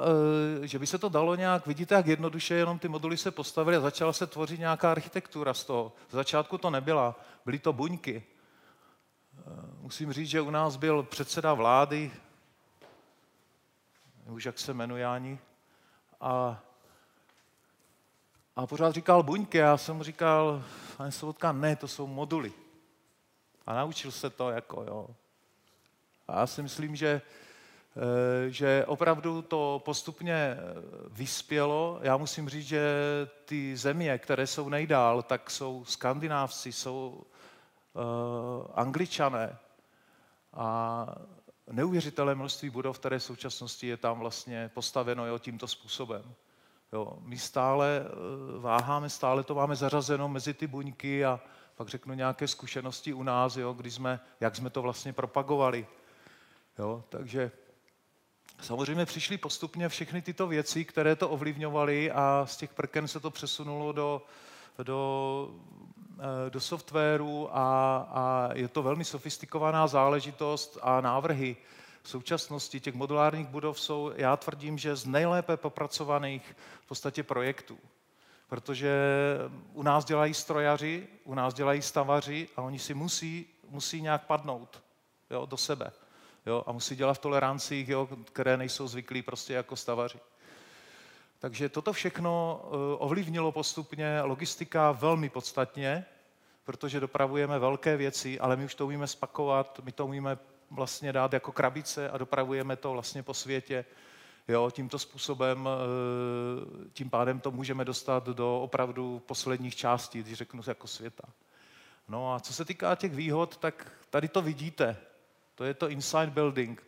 eh, 0.64 0.68
že 0.68 0.80
by 0.80 0.88
se 0.88 0.98
to 0.98 1.10
dalo 1.10 1.36
nějak, 1.36 1.68
vidíte, 1.68 1.96
jak 1.96 2.08
jednoduše 2.08 2.56
jenom 2.56 2.80
ty 2.80 2.88
moduly 2.88 3.18
se 3.18 3.32
postavily 3.32 3.78
a 3.78 3.80
začala 3.82 4.14
se 4.14 4.28
tvořit 4.28 4.60
nějaká 4.60 4.92
architektura 4.92 5.54
z 5.54 5.64
toho. 5.64 5.92
Z 6.10 6.14
začátku 6.14 6.58
to 6.58 6.70
nebyla, 6.70 7.16
byly 7.46 7.60
to 7.60 7.74
buňky. 7.74 8.24
Eh, 9.40 9.42
musím 9.82 10.14
říct, 10.14 10.30
že 10.30 10.42
u 10.42 10.50
nás 10.50 10.76
byl 10.76 11.04
předseda 11.04 11.54
vlády, 11.54 12.12
už 14.30 14.46
jak 14.46 14.60
se 14.60 14.74
jmenuje 14.74 15.06
ani, 15.06 15.40
a, 16.22 16.64
a 18.56 18.68
pořád 18.68 18.92
říkal 18.92 19.24
buňky. 19.24 19.58
Já 19.58 19.78
jsem 19.78 19.96
mu 19.96 20.04
říkal, 20.04 20.64
pane 20.98 21.12
Sobotka, 21.12 21.52
ne, 21.52 21.76
to 21.76 21.88
jsou 21.88 22.08
moduly. 22.08 22.54
A 23.66 23.74
naučil 23.74 24.12
se 24.12 24.30
to, 24.30 24.50
jako 24.50 24.84
jo. 24.84 25.08
A 26.28 26.40
já 26.40 26.48
si 26.48 26.62
myslím, 26.62 26.96
že 26.96 27.22
že 28.48 28.86
opravdu 28.88 29.42
to 29.42 29.82
postupně 29.86 30.34
eh, 30.34 30.58
vyspělo. 31.10 32.00
Já 32.02 32.18
musím 32.18 32.50
říct, 32.50 32.68
že 32.68 32.92
ty 33.46 33.78
země, 33.78 34.18
které 34.18 34.48
jsou 34.48 34.70
nejdál, 34.70 35.22
tak 35.22 35.52
jsou 35.52 35.86
skandinávci, 35.86 36.72
jsou 36.72 37.22
uh, 37.94 38.04
angličané 38.74 39.58
a 40.54 41.08
neuvěřitelné 41.72 42.36
množství 42.36 42.70
budov, 42.70 43.00
které 43.00 43.20
v 43.20 43.24
současnosti 43.24 43.88
je 43.88 43.98
tam 43.98 44.20
vlastně 44.20 44.72
postaveno 44.74 45.26
jo, 45.26 45.40
tímto 45.40 45.68
způsobem. 45.68 46.34
Jo, 46.94 47.18
my 47.20 47.38
stále 47.38 48.06
váháme, 48.60 49.10
stále 49.10 49.44
to 49.44 49.56
máme 49.56 49.76
zařazeno 49.76 50.30
mezi 50.30 50.54
ty 50.54 50.68
buňky 50.68 51.26
a 51.26 51.40
pak 51.76 51.88
řeknu 51.88 52.14
nějaké 52.14 52.48
zkušenosti 52.48 53.14
u 53.14 53.24
nás, 53.24 53.58
jo, 53.58 53.74
kdy 53.74 53.92
jsme, 53.92 54.20
jak 54.40 54.56
jsme 54.56 54.70
to 54.70 54.82
vlastně 54.82 55.14
propagovali. 55.14 55.88
Jo, 56.80 57.04
takže 57.10 57.52
Samozřejmě 58.62 59.06
přišly 59.06 59.38
postupně 59.38 59.90
všechny 59.90 60.22
tyto 60.22 60.48
věci, 60.48 60.86
které 60.86 61.16
to 61.16 61.30
ovlivňovaly 61.30 62.12
a 62.12 62.46
z 62.50 62.58
těch 62.58 62.74
prken 62.74 63.08
se 63.08 63.20
to 63.20 63.32
přesunulo 63.32 63.92
do, 63.92 64.22
do, 64.84 65.52
eh, 66.20 66.50
do 66.50 66.60
softwaru 66.60 67.58
a, 67.58 67.98
a 68.12 68.50
je 68.54 68.68
to 68.68 68.84
velmi 68.84 69.06
sofistikovaná 69.06 69.88
záležitost 69.88 70.78
a 70.82 71.02
návrhy 71.02 71.58
v 72.02 72.10
současnosti 72.10 72.80
těch 72.80 72.96
modulárních 72.96 73.48
budov 73.48 73.80
jsou, 73.80 74.12
já 74.16 74.38
tvrdím, 74.38 74.78
že 74.78 74.96
z 74.96 75.06
nejlépe 75.06 75.58
popracovaných 75.58 76.56
v 76.82 76.88
podstatě 76.88 77.24
projektů. 77.24 77.80
Protože 78.48 78.92
u 79.74 79.84
nás 79.84 80.06
dělají 80.06 80.34
strojaři, 80.34 81.08
u 81.24 81.34
nás 81.34 81.54
dělají 81.54 81.82
stavaři 81.82 82.50
a 82.56 82.62
oni 82.62 82.80
si 82.80 82.94
musí, 82.94 83.46
musí 83.70 84.02
nějak 84.02 84.26
padnout 84.26 84.84
jo, 85.30 85.46
do 85.46 85.58
sebe 85.58 85.92
jo, 86.48 86.64
a 86.68 86.72
musí 86.72 86.96
dělat 86.96 87.14
v 87.14 87.20
tolerancích, 87.20 87.90
jo, 87.90 88.10
které 88.24 88.58
nejsou 88.58 88.88
zvyklí 88.88 89.22
prostě 89.22 89.54
jako 89.54 89.76
stavaři. 89.76 90.20
Takže 91.40 91.70
toto 91.70 91.94
všechno 91.94 92.62
eh, 92.64 92.68
ovlivnilo 92.98 93.52
postupně 93.52 94.22
logistika 94.22 94.92
velmi 94.92 95.30
podstatně, 95.30 96.06
protože 96.64 97.00
dopravujeme 97.00 97.60
velké 97.60 97.98
věci, 97.98 98.40
ale 98.40 98.56
my 98.56 98.66
už 98.66 98.76
to 98.76 98.86
umíme 98.86 99.08
spakovat, 99.08 99.80
my 99.84 99.92
to 99.92 100.06
umíme 100.06 100.38
vlastně 100.72 101.14
dát 101.14 101.34
jako 101.34 101.52
krabice 101.52 102.10
a 102.10 102.18
dopravujeme 102.18 102.76
to 102.76 102.92
vlastně 102.92 103.24
po 103.24 103.34
světě. 103.34 103.86
Jo, 104.48 104.72
tímto 104.72 105.00
způsobem, 105.00 105.70
eh, 105.70 106.90
tím 106.94 107.10
pádem 107.10 107.40
to 107.40 107.52
můžeme 107.52 107.86
dostat 107.86 108.26
do 108.28 108.62
opravdu 108.62 109.22
posledních 109.26 109.76
částí, 109.76 110.24
když 110.24 110.38
řeknu 110.38 110.62
jako 110.68 110.88
světa. 110.88 111.24
No 112.08 112.34
a 112.34 112.40
co 112.40 112.54
se 112.54 112.66
týká 112.66 112.96
těch 112.96 113.16
výhod, 113.16 113.58
tak 113.58 113.92
tady 114.10 114.28
to 114.28 114.42
vidíte. 114.42 114.98
To 115.58 115.64
je 115.64 115.74
to 115.74 115.90
inside 115.90 116.28
building. 116.28 116.84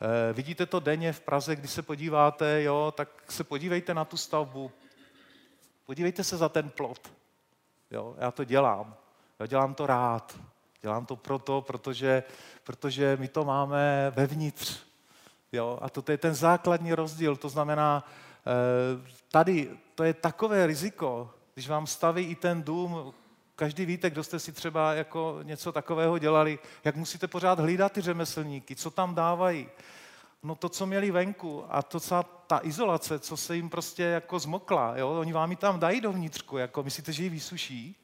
Eh, 0.00 0.32
vidíte 0.32 0.66
to 0.66 0.80
denně 0.80 1.12
v 1.12 1.20
Praze, 1.20 1.56
když 1.56 1.70
se 1.70 1.82
podíváte, 1.82 2.62
jo, 2.62 2.92
tak 2.96 3.08
se 3.28 3.44
podívejte 3.44 3.94
na 3.94 4.04
tu 4.04 4.16
stavbu. 4.16 4.70
Podívejte 5.86 6.24
se 6.24 6.36
za 6.36 6.48
ten 6.48 6.70
plot. 6.70 7.12
Jo, 7.90 8.16
já 8.18 8.30
to 8.30 8.44
dělám. 8.44 8.94
Já 9.38 9.46
dělám 9.46 9.74
to 9.74 9.86
rád. 9.86 10.38
Dělám 10.82 11.06
to 11.06 11.16
proto, 11.16 11.60
protože, 11.60 12.22
protože 12.64 13.16
my 13.20 13.28
to 13.28 13.44
máme 13.44 14.12
vevnitř. 14.16 14.78
Jo, 15.52 15.78
a 15.82 15.90
to 15.90 16.12
je 16.12 16.18
ten 16.18 16.34
základní 16.34 16.94
rozdíl. 16.94 17.36
To 17.36 17.48
znamená, 17.48 18.04
eh, 18.46 19.12
tady 19.30 19.70
to 19.94 20.04
je 20.04 20.14
takové 20.14 20.66
riziko, 20.66 21.30
když 21.54 21.68
vám 21.68 21.86
staví 21.86 22.24
i 22.24 22.34
ten 22.34 22.62
dům, 22.62 23.14
Každý 23.58 23.86
víte, 23.86 24.10
kdo 24.10 24.24
jste 24.24 24.38
si 24.38 24.52
třeba 24.52 24.94
jako 24.94 25.38
něco 25.42 25.72
takového 25.72 26.18
dělali, 26.18 26.58
jak 26.84 26.96
musíte 26.96 27.28
pořád 27.28 27.58
hlídat 27.58 27.92
ty 27.92 28.00
řemeslníky, 28.00 28.76
co 28.76 28.90
tam 28.90 29.14
dávají. 29.14 29.68
No 30.42 30.54
to, 30.54 30.68
co 30.68 30.86
měli 30.86 31.10
venku 31.10 31.64
a 31.68 31.82
to, 31.82 32.00
co 32.00 32.24
ta 32.46 32.60
izolace, 32.62 33.18
co 33.18 33.36
se 33.36 33.56
jim 33.56 33.70
prostě 33.70 34.02
jako 34.02 34.38
zmokla, 34.38 34.96
jo? 34.96 35.10
oni 35.20 35.32
vám 35.32 35.50
ji 35.50 35.56
tam 35.56 35.80
dají 35.80 36.00
dovnitřku, 36.00 36.56
jako 36.56 36.82
myslíte, 36.82 37.12
že 37.12 37.22
ji 37.22 37.28
vysuší? 37.28 37.96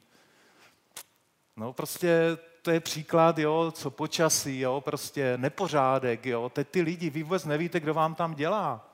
No 1.57 1.73
prostě 1.73 2.37
to 2.61 2.71
je 2.71 2.79
příklad, 2.79 3.37
jo, 3.37 3.71
co 3.71 3.91
počasí, 3.91 4.59
jo, 4.59 4.81
prostě 4.81 5.37
nepořádek, 5.37 6.25
jo, 6.25 6.49
teď 6.49 6.67
ty 6.67 6.81
lidi, 6.81 7.09
vy 7.09 7.23
vůbec 7.23 7.45
nevíte, 7.45 7.79
kdo 7.79 7.93
vám 7.93 8.15
tam 8.15 8.35
dělá, 8.35 8.89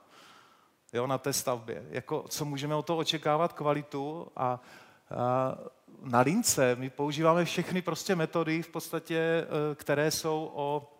jo, 0.93 1.07
na 1.07 1.17
té 1.17 1.33
stavbě, 1.33 1.83
jako, 1.89 2.25
co 2.29 2.45
můžeme 2.45 2.75
o 2.75 2.81
toho 2.81 2.99
očekávat 2.99 3.53
kvalitu 3.53 4.27
a 4.35 4.59
na 6.01 6.19
lince 6.19 6.75
my 6.75 6.89
používáme 6.89 7.45
všechny 7.45 7.81
prostě 7.81 8.15
metody 8.15 8.63
v 8.63 8.67
podstatě, 8.67 9.17
eh, 9.19 9.75
které 9.75 10.11
jsou 10.11 10.51
o 10.53 10.93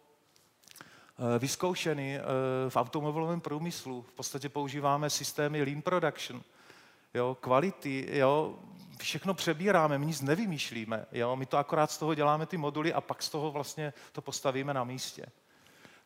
eh, 1.20 1.40
vyzkoušeny 1.40 2.20
eh, 2.20 2.24
v 2.70 2.76
automobilovém 2.76 3.42
průmyslu. 3.42 4.02
V 4.02 4.12
podstatě 4.12 4.50
používáme 4.50 5.10
systémy 5.10 5.64
lean 5.64 5.82
production, 5.82 6.42
jo, 7.14 7.38
kvality, 7.42 8.08
jo, 8.12 8.60
všechno 9.00 9.34
přebíráme, 9.34 9.98
my 9.98 10.06
nic 10.06 10.22
nevymýšlíme, 10.22 11.06
jo, 11.12 11.36
my 11.36 11.46
to 11.46 11.58
akorát 11.58 11.92
z 11.92 11.98
toho 11.98 12.14
děláme 12.14 12.46
ty 12.46 12.58
moduly 12.58 12.94
a 12.94 13.02
pak 13.02 13.24
z 13.24 13.30
toho 13.30 13.52
vlastně 13.52 13.94
to 14.12 14.22
postavíme 14.22 14.74
na 14.74 14.84
místě. 14.84 15.26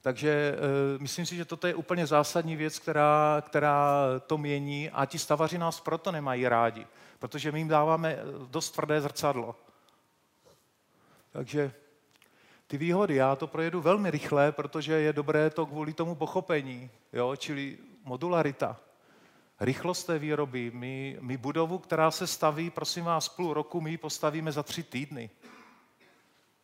Takže 0.01 0.55
uh, 0.55 1.01
myslím 1.01 1.25
si, 1.25 1.35
že 1.35 1.45
toto 1.45 1.67
je 1.67 1.75
úplně 1.75 2.07
zásadní 2.07 2.55
věc, 2.55 2.79
která, 2.79 3.43
která 3.45 4.05
to 4.27 4.37
mění 4.37 4.89
a 4.89 5.05
ti 5.05 5.19
stavaři 5.19 5.57
nás 5.57 5.79
proto 5.79 6.11
nemají 6.11 6.47
rádi, 6.47 6.87
protože 7.19 7.51
my 7.51 7.59
jim 7.59 7.67
dáváme 7.67 8.13
eh, 8.13 8.23
dost 8.47 8.71
tvrdé 8.71 9.01
zrcadlo. 9.01 9.55
Takže 11.31 11.73
ty 12.67 12.77
výhody, 12.77 13.15
já 13.15 13.35
to 13.35 13.47
projedu 13.47 13.81
velmi 13.81 14.11
rychle, 14.11 14.51
protože 14.51 14.93
je 14.93 15.13
dobré 15.13 15.49
to 15.49 15.65
kvůli 15.65 15.93
tomu 15.93 16.15
pochopení, 16.15 16.89
jo? 17.13 17.35
čili 17.35 17.77
modularita, 18.03 18.77
rychlost 19.59 20.03
té 20.03 20.19
výroby. 20.19 20.71
My, 20.73 21.17
my 21.21 21.37
budovu, 21.37 21.77
která 21.77 22.11
se 22.11 22.27
staví, 22.27 22.69
prosím 22.69 23.05
vás, 23.05 23.29
půl 23.29 23.53
roku, 23.53 23.81
my 23.81 23.91
ji 23.91 23.97
postavíme 23.97 24.51
za 24.51 24.63
tři 24.63 24.83
týdny. 24.83 25.29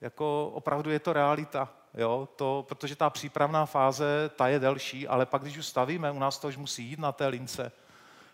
Jako 0.02 0.52
opravdu 0.54 0.90
je 0.90 1.00
to 1.00 1.14
realita. 1.14 1.70
Jo, 1.94 2.30
to, 2.36 2.66
protože 2.68 2.96
ta 2.96 3.10
přípravná 3.10 3.66
fáze, 3.66 4.32
ta 4.36 4.48
je 4.48 4.60
delší, 4.60 5.08
ale 5.08 5.26
pak, 5.26 5.42
když 5.42 5.58
už 5.58 5.66
stavíme, 5.66 6.12
u 6.12 6.20
nás 6.20 6.40
to 6.40 6.48
už 6.48 6.58
musí 6.58 6.84
jít 6.84 7.00
na 7.00 7.12
té 7.12 7.28
lince. 7.28 7.72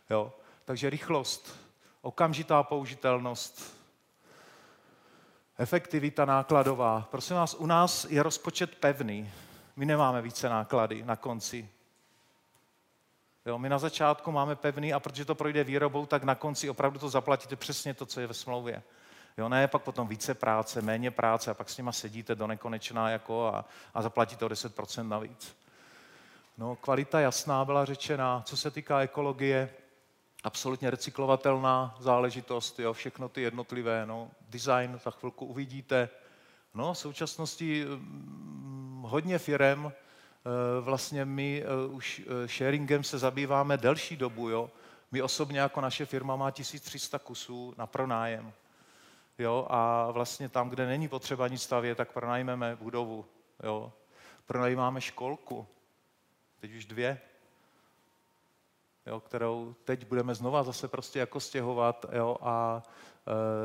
Jo. 0.10 0.34
Takže 0.66 0.90
rychlost, 0.90 1.67
okamžitá 2.08 2.64
použitelnost, 2.64 3.78
efektivita 5.58 6.26
nákladová. 6.26 7.08
Prosím 7.12 7.36
vás, 7.36 7.54
u 7.54 7.66
nás 7.66 8.06
je 8.10 8.24
rozpočet 8.24 8.76
pevný. 8.76 9.32
My 9.76 9.86
nemáme 9.86 10.22
více 10.22 10.50
náklady 10.50 11.04
na 11.04 11.16
konci. 11.16 11.70
Jo, 13.46 13.58
my 13.58 13.70
na 13.70 13.80
začátku 13.80 14.32
máme 14.32 14.56
pevný 14.56 14.94
a 14.94 15.00
protože 15.00 15.26
to 15.26 15.36
projde 15.36 15.64
výrobou, 15.64 16.06
tak 16.06 16.24
na 16.24 16.36
konci 16.36 16.70
opravdu 16.70 17.00
to 17.00 17.10
zaplatíte 17.10 17.56
přesně 17.56 17.94
to, 17.94 18.06
co 18.06 18.20
je 18.20 18.28
ve 18.28 18.34
smlouvě. 18.34 18.84
Jo, 19.38 19.50
ne, 19.50 19.68
pak 19.68 19.82
potom 19.82 20.08
více 20.08 20.34
práce, 20.34 20.82
méně 20.82 21.12
práce 21.12 21.52
a 21.52 21.54
pak 21.54 21.70
s 21.70 21.78
nima 21.78 21.92
sedíte 21.92 22.36
do 22.36 22.48
nekonečná 22.48 23.10
jako 23.10 23.48
a, 23.48 23.66
a 23.94 24.02
zaplatíte 24.02 24.46
o 24.46 24.48
10% 24.48 25.08
navíc. 25.08 25.58
No, 26.58 26.76
kvalita 26.76 27.20
jasná 27.20 27.66
byla 27.66 27.86
řečena. 27.86 28.44
Co 28.46 28.58
se 28.58 28.72
týká 28.72 29.02
ekologie, 29.02 29.70
absolutně 30.48 30.89
recyklovatelná 30.89 31.96
záležitost, 32.00 32.80
jo, 32.80 32.94
všechno 32.94 33.30
ty 33.30 33.42
jednotlivé, 33.42 34.06
no, 34.06 34.32
design 34.50 35.00
za 35.04 35.12
chvilku 35.12 35.46
uvidíte. 35.46 36.10
No, 36.74 36.94
v 36.94 36.98
současnosti 36.98 37.86
hm, 37.86 39.04
hodně 39.08 39.39
firem, 39.39 39.92
eh, 39.92 40.82
vlastně 40.82 41.25
my 41.25 41.63
eh, 41.63 41.88
už 41.88 42.22
eh, 42.25 42.48
sharingem 42.48 43.04
se 43.04 43.18
zabýváme 43.18 43.77
delší 43.77 44.18
dobu, 44.18 44.50
jo. 44.50 44.72
My 45.12 45.22
osobně 45.22 45.60
jako 45.60 45.82
naše 45.82 46.06
firma 46.06 46.36
má 46.36 46.51
1300 46.51 47.20
kusů 47.20 47.74
na 47.77 47.88
pronájem 47.88 48.54
jo, 49.39 49.68
a 49.70 50.12
vlastně 50.12 50.50
tam, 50.50 50.70
kde 50.70 50.86
není 50.86 51.08
potřeba 51.08 51.48
nic 51.48 51.62
stavět, 51.62 51.96
tak 51.96 52.12
pronajmeme 52.13 52.75
budovu, 52.75 53.25
jo. 53.63 53.94
Pronajímáme 54.46 55.01
školku, 55.01 55.68
teď 56.60 56.74
už 56.74 56.86
dvě, 56.86 57.22
jo, 59.08 59.20
kterou 59.20 59.76
teď 59.84 60.06
budeme 60.06 60.36
znova 60.36 60.64
zase 60.64 60.88
prostě 60.88 61.20
jako 61.20 61.40
stěhovat, 61.40 62.06
jo, 62.12 62.38
a 62.42 62.84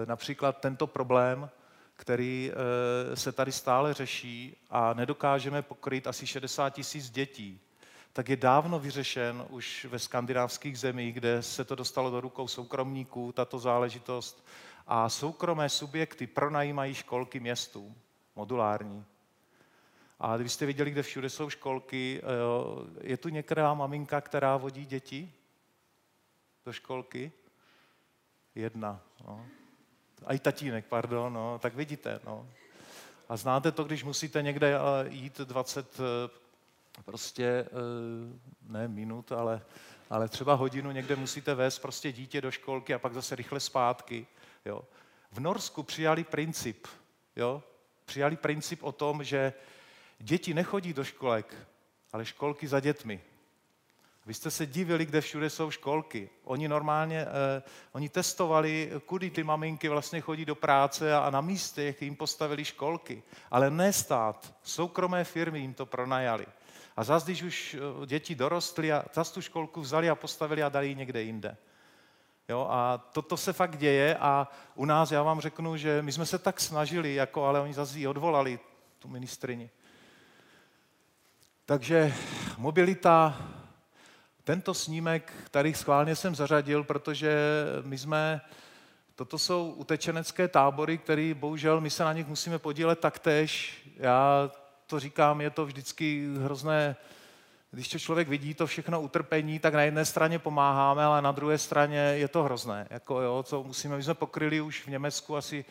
e, 0.02 0.06
například 0.06 0.58
tento 0.60 0.86
problém, 0.86 1.50
který 1.94 2.52
e, 2.52 3.16
se 3.16 3.32
tady 3.32 3.52
stále 3.52 3.94
řeší 3.94 4.56
a 4.70 4.94
nedokážeme 4.94 5.62
pokryt 5.62 6.06
asi 6.06 6.26
60 6.26 6.70
tisíc 6.70 7.10
dětí, 7.10 7.60
tak 8.12 8.28
je 8.28 8.36
dávno 8.36 8.78
vyřešen 8.78 9.44
už 9.48 9.86
ve 9.90 9.98
skandinávských 9.98 10.78
zemích, 10.78 11.14
kde 11.14 11.42
se 11.42 11.64
to 11.64 11.74
dostalo 11.74 12.10
do 12.10 12.20
rukou 12.20 12.48
soukromníků, 12.48 13.32
tato 13.32 13.58
záležitost, 13.58 14.46
a 14.86 15.08
soukromé 15.08 15.68
subjekty 15.68 16.26
pronajímají 16.26 16.94
školky 16.94 17.40
městům, 17.40 17.94
modulární. 18.36 19.04
A 20.24 20.36
kdybyste 20.36 20.66
viděli, 20.66 20.90
kde 20.90 21.02
všude 21.02 21.30
jsou 21.30 21.50
školky, 21.50 22.20
eh, 22.22 23.08
je 23.08 23.16
tu 23.16 23.28
některá 23.28 23.74
maminka, 23.74 24.20
která 24.20 24.56
vodí 24.56 24.86
děti 24.86 25.32
do 26.66 26.72
školky? 26.72 27.32
Jedna. 28.54 29.00
No. 29.24 29.46
A 30.26 30.34
i 30.34 30.38
tatínek, 30.38 30.86
pardon, 30.86 31.32
no, 31.32 31.58
tak 31.58 31.74
vidíte. 31.74 32.20
No. 32.26 32.48
A 33.28 33.36
znáte 33.36 33.72
to, 33.72 33.84
když 33.84 34.04
musíte 34.04 34.42
někde 34.42 34.74
eh, 34.74 35.08
jít 35.08 35.38
20 35.38 36.00
eh, 36.00 37.02
prostě, 37.04 37.66
ne 38.62 38.88
minut, 38.88 39.32
ale, 39.32 39.62
ale 40.10 40.28
třeba 40.28 40.54
hodinu 40.54 40.90
někde 40.90 41.16
musíte 41.16 41.54
vést 41.54 41.78
prostě 41.78 42.12
dítě 42.12 42.40
do 42.40 42.50
školky 42.50 42.94
a 42.94 42.98
pak 42.98 43.14
zase 43.14 43.36
rychle 43.36 43.60
zpátky. 43.60 44.26
Jo. 44.64 44.82
V 45.32 45.40
Norsku 45.40 45.82
přijali 45.82 46.24
princip, 46.24 46.86
jo, 47.36 47.62
přijali 48.04 48.36
princip 48.36 48.82
o 48.82 48.92
tom, 48.92 49.24
že 49.24 49.52
děti 50.22 50.54
nechodí 50.54 50.92
do 50.92 51.04
školek, 51.04 51.54
ale 52.12 52.24
školky 52.24 52.68
za 52.68 52.80
dětmi. 52.80 53.20
Vy 54.26 54.34
jste 54.34 54.50
se 54.50 54.66
divili, 54.66 55.06
kde 55.06 55.20
všude 55.20 55.50
jsou 55.50 55.70
školky. 55.70 56.30
Oni 56.44 56.68
normálně, 56.68 57.20
eh, 57.20 57.62
oni 57.92 58.08
testovali, 58.08 58.90
kudy 59.06 59.30
ty 59.30 59.44
maminky 59.44 59.88
vlastně 59.88 60.20
chodí 60.20 60.44
do 60.44 60.54
práce 60.54 61.14
a, 61.14 61.18
a 61.18 61.30
na 61.30 61.40
místech 61.40 62.02
jim 62.02 62.16
postavili 62.16 62.64
školky. 62.64 63.22
Ale 63.50 63.70
ne 63.70 63.92
stát, 63.92 64.54
soukromé 64.62 65.24
firmy 65.24 65.58
jim 65.60 65.74
to 65.74 65.86
pronajali. 65.86 66.46
A 66.96 67.04
zase, 67.04 67.26
když 67.26 67.42
už 67.42 67.76
eh, 68.02 68.06
děti 68.06 68.34
dorostly 68.34 68.92
a 68.92 69.04
zase 69.12 69.34
tu 69.34 69.40
školku 69.40 69.80
vzali 69.80 70.10
a 70.10 70.14
postavili 70.14 70.62
a 70.62 70.68
dali 70.68 70.88
ji 70.88 70.94
někde 70.94 71.22
jinde. 71.22 71.56
Jo, 72.48 72.66
a 72.70 72.98
toto 72.98 73.36
se 73.36 73.52
fakt 73.52 73.76
děje 73.76 74.16
a 74.16 74.48
u 74.74 74.84
nás, 74.84 75.10
já 75.10 75.22
vám 75.22 75.40
řeknu, 75.40 75.76
že 75.76 76.02
my 76.02 76.12
jsme 76.12 76.26
se 76.26 76.38
tak 76.38 76.60
snažili, 76.60 77.14
jako, 77.14 77.44
ale 77.44 77.60
oni 77.60 77.74
zase 77.74 77.98
ji 77.98 78.06
odvolali, 78.06 78.58
tu 78.98 79.08
ministrini. 79.08 79.70
Takže 81.72 82.14
mobilita, 82.58 83.42
tento 84.44 84.74
snímek 84.74 85.32
tady 85.50 85.74
schválně 85.74 86.16
jsem 86.16 86.34
zařadil, 86.34 86.84
protože 86.84 87.36
my 87.82 87.98
jsme, 87.98 88.40
toto 89.14 89.38
jsou 89.38 89.70
utečenecké 89.70 90.48
tábory, 90.48 90.98
které 90.98 91.34
bohužel 91.34 91.80
my 91.80 91.90
se 91.90 92.04
na 92.04 92.12
nich 92.12 92.26
musíme 92.26 92.58
podílet 92.58 92.98
taktéž. 92.98 93.80
Já 93.96 94.50
to 94.86 95.00
říkám, 95.00 95.40
je 95.40 95.50
to 95.50 95.66
vždycky 95.66 96.28
hrozné 96.44 96.96
když 97.70 97.88
to 97.88 97.98
člověk 97.98 98.28
vidí 98.28 98.54
to 98.54 98.66
všechno 98.66 99.00
utrpení, 99.00 99.58
tak 99.58 99.74
na 99.74 99.82
jedné 99.82 100.04
straně 100.04 100.38
pomáháme, 100.38 101.04
ale 101.04 101.22
na 101.22 101.32
druhé 101.32 101.58
straně 101.58 101.98
je 101.98 102.28
to 102.28 102.42
hrozné. 102.42 102.86
Jako 102.90 103.20
jo, 103.20 103.42
co 103.42 103.62
musíme, 103.62 103.96
my 103.96 104.02
jsme 104.02 104.14
pokryli 104.14 104.60
už 104.60 104.86
v 104.86 104.90
Německu 104.90 105.36
asi 105.36 105.64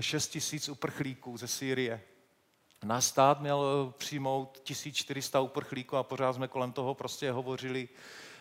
6 0.00 0.28
tisíc 0.28 0.68
uprchlíků 0.68 1.36
ze 1.36 1.48
Sýrie. 1.48 2.00
Náš 2.84 3.04
stát 3.04 3.40
měl 3.40 3.92
přijmout 3.98 4.60
1400 4.64 5.40
uprchlíků 5.40 5.96
a 5.96 6.02
pořád 6.02 6.32
jsme 6.32 6.48
kolem 6.48 6.72
toho 6.72 6.94
prostě 6.94 7.32
hovořili. 7.32 7.88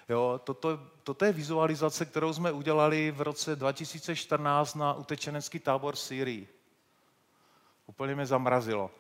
Jo, 0.10 0.42
toto, 0.44 0.80
toto 1.04 1.26
je 1.26 1.34
vizualizace, 1.34 2.06
kterou 2.06 2.34
jsme 2.34 2.52
udělali 2.52 3.12
v 3.12 3.22
roce 3.22 3.56
2014 3.56 4.76
na 4.76 4.94
utečenecký 4.94 5.60
tábor 5.60 5.96
v 5.96 6.00
Sýrii. 6.00 6.48
Úplně 7.88 8.16
mě 8.16 8.26
zamrazilo. 8.26 8.92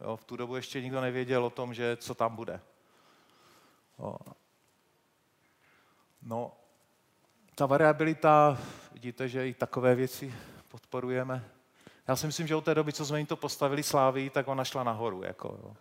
Jo, 0.00 0.16
v 0.16 0.24
tu 0.24 0.36
dobu 0.36 0.56
ještě 0.56 0.82
nikdo 0.82 1.00
nevěděl 1.00 1.44
o 1.44 1.50
tom, 1.50 1.74
že 1.74 1.96
co 1.96 2.14
tam 2.14 2.36
bude. 2.36 2.60
No, 6.22 6.52
ta 7.54 7.66
variabilita, 7.66 8.58
vidíte, 8.92 9.28
že 9.28 9.48
i 9.48 9.54
takové 9.54 9.94
věci 9.94 10.34
podporujeme. 10.68 11.59
Já 12.08 12.16
si 12.16 12.26
myslím, 12.26 12.46
že 12.46 12.56
od 12.56 12.64
té 12.64 12.74
doby, 12.74 12.92
co 12.92 13.06
jsme 13.06 13.18
jim 13.18 13.26
to 13.26 13.36
postavili 13.36 13.82
slávy, 13.82 14.30
tak 14.30 14.48
ona 14.48 14.64
šla 14.64 14.84
nahoru. 14.84 15.22
Jako, 15.22 15.58
jo. 15.62 15.76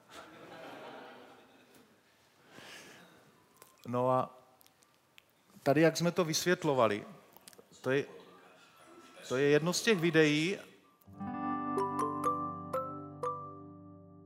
No 3.88 4.12
a 4.12 4.30
tady, 5.64 5.82
jak 5.82 5.98
jsme 5.98 6.12
to 6.12 6.26
vysvětlovali, 6.26 7.06
to 7.82 7.92
je, 7.92 8.06
to 9.28 9.38
je 9.38 9.50
jedno 9.50 9.74
z 9.74 9.82
těch 9.82 10.00
videí, 10.00 10.60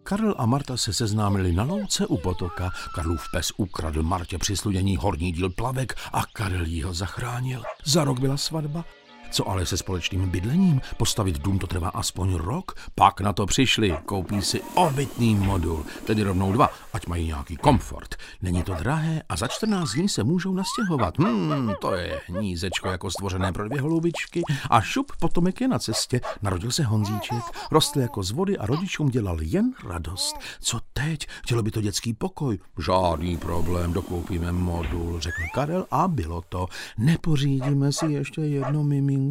Karel 0.04 0.36
a 0.38 0.46
Marta 0.46 0.78
se 0.78 0.94
seznámili 0.94 1.52
na 1.52 1.64
louce 1.64 2.08
u 2.08 2.18
potoka. 2.18 2.72
Karlův 2.96 3.32
pes 3.32 3.52
ukradl 3.58 4.04
Martě 4.04 4.38
při 4.38 4.54
horní 5.00 5.32
díl 5.32 5.50
plavek 5.50 5.94
a 6.14 6.26
Karel 6.34 6.66
jí 6.66 6.84
ho 6.84 6.94
zachránil. 6.94 7.64
Za 7.86 8.04
rok 8.04 8.20
byla 8.20 8.38
svatba. 8.38 8.86
Co 9.34 9.50
ale 9.50 9.66
se 9.66 9.78
společným 9.78 10.30
bydlením? 10.30 10.82
Postavit 10.98 11.40
dům 11.40 11.60
to 11.60 11.68
trvá 11.68 11.90
aspoň 11.90 12.36
rok? 12.36 12.72
Pak 12.96 13.22
na 13.22 13.34
to 13.34 13.46
přišli, 13.46 13.98
koupí 14.06 14.42
si 14.42 14.62
obytný 14.74 15.36
modul, 15.36 15.86
tedy 16.06 16.24
rovnou 16.24 16.52
dva, 16.52 16.70
ať 16.94 17.08
mají 17.08 17.28
nějaký 17.28 17.58
komfort. 17.58 18.16
Není 18.42 18.64
to 18.64 18.74
drahé 18.74 19.22
a 19.30 19.36
za 19.36 19.48
14 19.48 19.94
dní 19.94 20.10
se 20.10 20.24
můžou 20.24 20.54
nastěhovat. 20.54 21.20
Hmm, 21.20 21.74
to 21.82 21.96
je 21.96 22.22
hnízečko 22.28 22.88
jako 22.88 23.12
stvořené 23.12 23.54
pro 23.54 23.70
dvě 23.70 23.82
holubičky 23.82 24.42
a 24.70 24.82
šup 24.82 25.12
potomek 25.20 25.62
je 25.62 25.68
na 25.68 25.80
cestě. 25.80 26.22
Narodil 26.42 26.72
se 26.72 26.84
Honzíček, 26.84 27.44
rostl 27.72 28.00
jako 28.00 28.24
z 28.24 28.32
vody 28.32 28.58
a 28.58 28.66
rodičům 28.66 29.10
dělal 29.10 29.38
jen 29.42 29.74
radost. 29.88 30.36
Co 30.60 30.80
teď? 30.94 31.28
Chtělo 31.44 31.64
by 31.64 31.72
to 31.72 31.82
dětský 31.82 32.14
pokoj? 32.14 32.60
Žádný 32.86 33.38
problém, 33.38 33.94
dokoupíme 33.94 34.52
modul, 34.52 35.20
řekl 35.20 35.42
Karel 35.54 35.86
a 35.92 36.08
bylo 36.08 36.42
to. 36.50 36.68
Nepořídíme 36.98 37.92
si 37.92 38.06
ještě 38.06 38.42
jedno 38.42 38.84
miminko? 38.84 39.23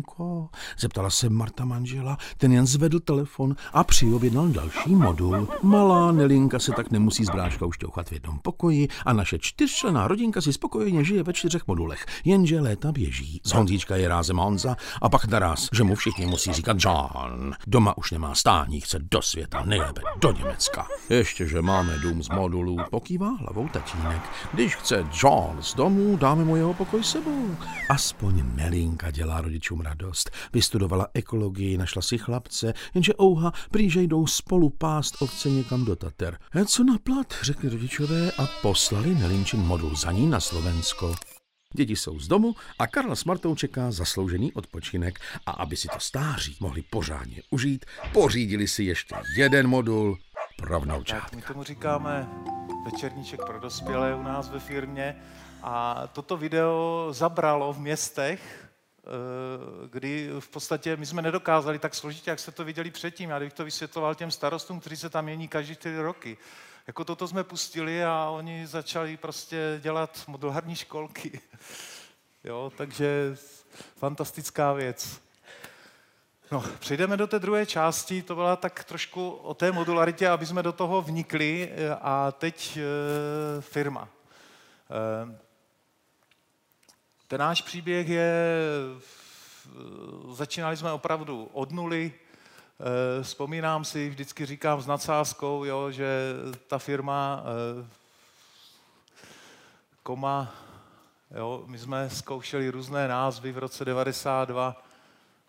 Zeptala 0.79 1.11
se 1.11 1.29
Marta 1.29 1.65
manžela, 1.65 2.19
ten 2.37 2.53
jen 2.53 2.67
zvedl 2.67 3.01
telefon 3.01 3.57
a 3.73 3.85
přiobjednal 3.85 4.49
další 4.49 4.95
modul. 4.95 5.49
Malá 5.63 6.13
Nelinka 6.13 6.59
se 6.59 6.73
tak 6.73 6.91
nemusí 6.91 7.25
s 7.25 7.31
bráškou 7.31 7.73
šťouchat 7.73 8.09
v 8.09 8.13
jednom 8.13 8.39
pokoji 8.39 8.89
a 9.07 9.13
naše 9.13 9.39
čtyřčlená 9.39 10.09
rodinka 10.09 10.41
si 10.41 10.53
spokojeně 10.53 11.05
žije 11.05 11.23
ve 11.23 11.33
čtyřech 11.33 11.67
modulech. 11.67 12.07
Jenže 12.25 12.61
léta 12.61 12.93
běží. 12.93 13.41
Z 13.45 13.53
Honzíčka 13.53 13.97
je 13.97 14.09
rázem 14.09 14.37
Honza 14.37 14.77
a 15.03 15.09
pak 15.09 15.25
naraz, 15.25 15.69
že 15.73 15.85
mu 15.85 15.95
všichni 15.95 16.27
musí 16.27 16.53
říkat 16.53 16.77
John. 16.81 17.55
Doma 17.67 17.99
už 17.99 18.11
nemá 18.11 18.35
stání, 18.35 18.81
chce 18.81 18.99
do 18.99 19.23
světa, 19.23 19.63
nejlépe 19.65 20.01
do 20.21 20.33
Německa. 20.33 20.87
Ještě, 21.11 21.49
že 21.49 21.63
máme 21.63 21.99
dům 21.99 22.23
z 22.23 22.29
modulů, 22.29 22.77
pokývá 22.91 23.29
hlavou 23.29 23.69
tatínek. 23.69 24.23
Když 24.53 24.77
chce 24.77 25.07
John 25.23 25.57
z 25.61 25.75
domu, 25.75 26.17
dáme 26.17 26.45
mu 26.45 26.57
jeho 26.57 26.75
pokoj 26.75 27.05
sebou. 27.05 27.57
Aspoň 27.89 28.43
Nelinka 28.55 29.11
dělá 29.11 29.41
rodičům 29.41 29.81
radost. 29.83 30.31
Vystudovala 30.53 31.07
ekologii, 31.15 31.77
našla 31.77 32.03
si 32.03 32.19
chlapce, 32.19 32.75
jenže 32.95 33.13
ouha, 33.21 33.53
prýže 33.71 34.03
jdou 34.03 34.27
spolu 34.27 34.71
pást 34.71 35.23
ovce 35.23 35.51
někam 35.51 35.85
do 35.85 35.97
Tater. 35.97 36.39
E 36.55 36.65
co 36.65 36.85
na 36.85 36.99
plat, 36.99 37.35
řekli 37.43 37.69
rodičové 37.69 38.31
a 38.39 38.47
poslali 38.63 39.15
Nelinčin 39.15 39.61
modul 39.61 39.97
za 39.97 40.13
ní 40.13 40.27
na 40.27 40.41
Slovensko. 40.41 41.15
Děti 41.75 41.97
jsou 41.97 42.19
z 42.19 42.29
domu 42.29 42.55
a 42.79 42.87
Karla 42.87 43.15
s 43.15 43.25
Martou 43.25 43.55
čeká 43.55 43.91
zasloužený 43.91 44.53
odpočinek 44.53 45.19
a 45.47 45.51
aby 45.51 45.77
si 45.77 45.89
to 45.89 46.01
stáří 46.01 46.57
mohli 46.61 46.83
pořádně 46.83 47.43
užít, 47.51 47.85
pořídili 48.13 48.69
si 48.69 48.85
ještě 48.85 49.15
jeden 49.37 49.69
modul 49.69 50.19
pro 50.57 50.81
vnoučátka. 50.81 51.37
My 51.37 51.43
tomu 51.43 51.63
říkáme 51.63 52.29
večerníček 52.85 53.41
pro 53.47 53.61
dospělé 53.61 54.15
u 54.15 54.23
nás 54.23 54.51
ve 54.51 54.61
firmě 54.61 55.17
a 55.63 56.07
toto 56.13 56.37
video 56.37 57.09
zabralo 57.11 57.73
v 57.73 57.79
městech, 57.79 58.62
kdy 59.91 60.31
v 60.41 60.49
podstatě 60.49 60.97
my 60.97 61.07
jsme 61.07 61.23
nedokázali 61.23 61.79
tak 61.79 61.95
složitě, 61.95 62.31
jak 62.31 62.39
jste 62.39 62.53
to 62.53 62.65
viděli 62.65 62.91
předtím. 62.91 63.31
Já 63.31 63.41
bych 63.41 63.53
to 63.53 63.65
vysvětloval 63.65 64.15
těm 64.15 64.31
starostům, 64.31 64.81
kteří 64.81 64.97
se 64.97 65.11
tam 65.11 65.25
mění 65.25 65.49
každý 65.49 65.75
čtyři 65.75 65.99
roky. 65.99 66.39
Jako 66.87 67.05
toto 67.05 67.29
jsme 67.29 67.45
pustili 67.45 68.05
a 68.05 68.29
oni 68.31 68.67
začali 68.67 69.17
prostě 69.17 69.81
dělat 69.83 70.25
modulární 70.27 70.77
školky. 70.77 71.41
Jo, 72.45 72.73
takže 72.77 73.37
fantastická 73.97 74.73
věc. 74.73 75.21
No, 76.53 76.65
přejdeme 76.79 77.17
do 77.17 77.27
té 77.27 77.39
druhé 77.39 77.67
části, 77.67 78.23
to 78.23 78.35
byla 78.35 78.57
tak 78.57 78.85
trošku 78.85 79.31
o 79.31 79.55
té 79.55 79.73
modularitě, 79.73 80.29
aby 80.29 80.47
jsme 80.47 80.63
do 80.63 80.73
toho 80.73 81.03
vnikli 81.03 81.73
a 82.01 82.33
teď 82.33 82.77
e, 82.77 82.81
firma. 83.61 84.09
E, 84.91 85.39
ten 87.33 87.41
náš 87.41 87.63
příběh 87.63 88.09
je, 88.09 88.35
začínali 90.33 90.77
jsme 90.77 90.93
opravdu 90.93 91.49
od 91.53 91.71
nuly, 91.71 92.13
e, 93.21 93.23
vzpomínám 93.23 93.85
si, 93.85 94.09
vždycky 94.09 94.47
říkám 94.47 94.81
s 94.81 94.87
nadsázkou, 94.87 95.65
jo, 95.65 95.91
že 95.91 96.35
ta 96.67 96.79
firma 96.79 97.43
e, 97.45 97.87
Koma, 100.03 100.55
jo, 101.37 101.65
my 101.67 101.79
jsme 101.79 102.11
zkoušeli 102.11 102.71
různé 102.71 103.09
názvy 103.09 103.53
v 103.53 103.59
roce 103.59 103.85
92, 103.85 104.83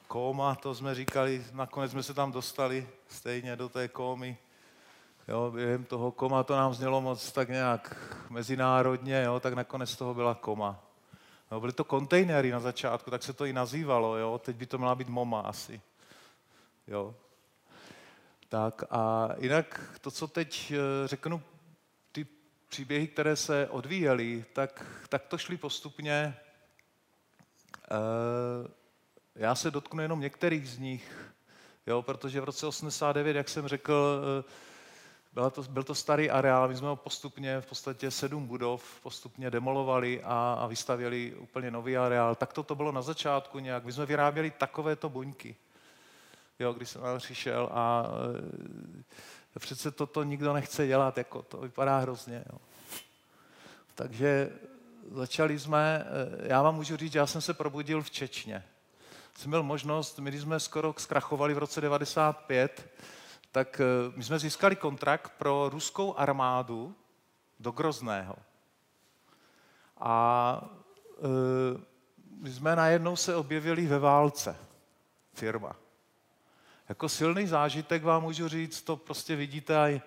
kóma, 0.08 0.56
to 0.56 0.76
jsme 0.76 0.96
říkali, 0.96 1.46
nakonec 1.54 1.92
jsme 1.92 2.04
se 2.04 2.14
tam 2.14 2.32
dostali 2.32 2.88
stejně 3.08 3.56
do 3.56 3.70
té 3.70 3.88
kómy. 3.88 4.38
Jo, 5.28 5.52
během 5.52 5.84
toho 5.84 6.12
koma 6.12 6.44
to 6.44 6.56
nám 6.56 6.74
znělo 6.74 7.02
moc 7.02 7.32
tak 7.32 7.50
nějak 7.50 7.98
mezinárodně, 8.30 9.24
jo, 9.24 9.40
tak 9.40 9.54
nakonec 9.54 9.96
toho 9.96 10.14
byla 10.14 10.36
koma. 10.36 10.93
No, 11.52 11.60
byly 11.60 11.74
to 11.74 11.84
kontejnery 11.84 12.52
na 12.52 12.60
začátku, 12.60 13.12
tak 13.12 13.24
se 13.24 13.34
to 13.34 13.46
i 13.46 13.54
nazývalo, 13.54 14.18
jo, 14.18 14.42
teď 14.46 14.56
by 14.56 14.66
to 14.66 14.78
měla 14.78 14.96
být 14.96 15.10
MoMA 15.10 15.42
asi. 15.42 15.82
Jo. 16.88 17.16
Tak 18.50 18.84
a 18.90 19.30
jinak 19.40 19.98
to, 20.02 20.12
co 20.12 20.28
teď 20.28 20.72
eh, 20.72 21.08
řeknu, 21.08 21.42
ty 22.12 22.28
příběhy, 22.68 23.08
které 23.08 23.36
se 23.36 23.68
odvíjely, 23.70 24.46
tak, 24.54 24.86
tak 25.10 25.26
to 25.26 25.38
šly 25.38 25.58
postupně. 25.58 26.14
E, 26.14 26.38
já 29.36 29.56
se 29.56 29.72
dotknu 29.72 30.02
jenom 30.02 30.20
některých 30.20 30.70
z 30.70 30.78
nich, 30.78 31.34
jo, 31.88 32.02
protože 32.02 32.42
v 32.42 32.44
roce 32.44 32.68
89, 32.68 33.36
jak 33.36 33.50
jsem 33.50 33.68
řekl, 33.68 34.22
eh, 34.40 34.44
byla 35.34 35.50
to, 35.50 35.64
byl 35.64 35.84
to 35.84 35.96
starý 35.96 36.30
areál, 36.30 36.68
my 36.68 36.76
jsme 36.76 36.88
ho 36.88 36.96
postupně, 36.96 37.62
v 37.62 37.66
podstatě 37.66 38.12
sedm 38.12 38.48
budov, 38.48 39.00
postupně 39.04 39.52
demolovali 39.52 40.22
a, 40.24 40.58
a 40.60 40.68
vystavěli 40.68 41.36
úplně 41.36 41.72
nový 41.72 41.98
areál. 41.98 42.36
Tak 42.36 42.54
to, 42.54 42.64
to 42.64 42.76
bylo 42.76 42.92
na 42.92 43.02
začátku 43.02 43.60
nějak. 43.60 43.86
My 43.86 43.92
jsme 43.92 44.06
vyráběli 44.06 44.52
takovéto 44.52 45.10
buňky, 45.10 45.56
jo, 46.60 46.74
když 46.74 46.90
jsem 46.90 47.02
tam 47.02 47.18
přišel 47.18 47.70
a 47.72 48.06
e, 49.56 49.60
přece 49.60 49.92
toto 49.92 50.24
nikdo 50.24 50.54
nechce 50.54 50.88
dělat, 50.88 51.18
jako 51.18 51.42
to 51.42 51.58
vypadá 51.58 51.98
hrozně. 51.98 52.44
Jo. 52.52 52.58
Takže 53.96 54.50
začali 55.12 55.60
jsme, 55.60 56.06
e, 56.44 56.48
já 56.48 56.62
vám 56.62 56.76
můžu 56.76 56.98
říct, 56.98 57.16
já 57.16 57.28
jsem 57.28 57.42
se 57.42 57.54
probudil 57.54 58.02
v 58.02 58.12
Čečně 58.12 58.64
jsem 59.38 59.50
měl 59.50 59.64
možnost, 59.64 60.20
my 60.20 60.32
když 60.32 60.42
jsme 60.42 60.60
skoro 60.60 60.96
zkrachovali 60.98 61.54
v 61.54 61.58
roce 61.58 61.82
95, 61.82 62.90
tak 63.54 63.82
eh, 63.82 64.12
my 64.16 64.24
jsme 64.24 64.40
získali 64.40 64.76
kontrakt 64.76 65.32
pro 65.38 65.70
ruskou 65.70 66.18
armádu 66.18 66.96
do 67.60 67.72
Grozného. 67.72 68.36
A 69.98 70.62
e, 71.18 71.82
my 72.42 72.50
jsme 72.52 72.76
najednou 72.76 73.16
se 73.16 73.36
objevili 73.36 73.88
ve 73.88 74.00
válce, 74.00 74.58
firma. 75.34 75.76
Jako 76.90 77.10
silný 77.10 77.48
zážitek 77.48 78.04
vám 78.04 78.22
můžu 78.22 78.48
říct, 78.48 78.82
to 78.82 78.96
prostě 78.96 79.36
vidíte 79.36 79.78
aj 79.78 80.02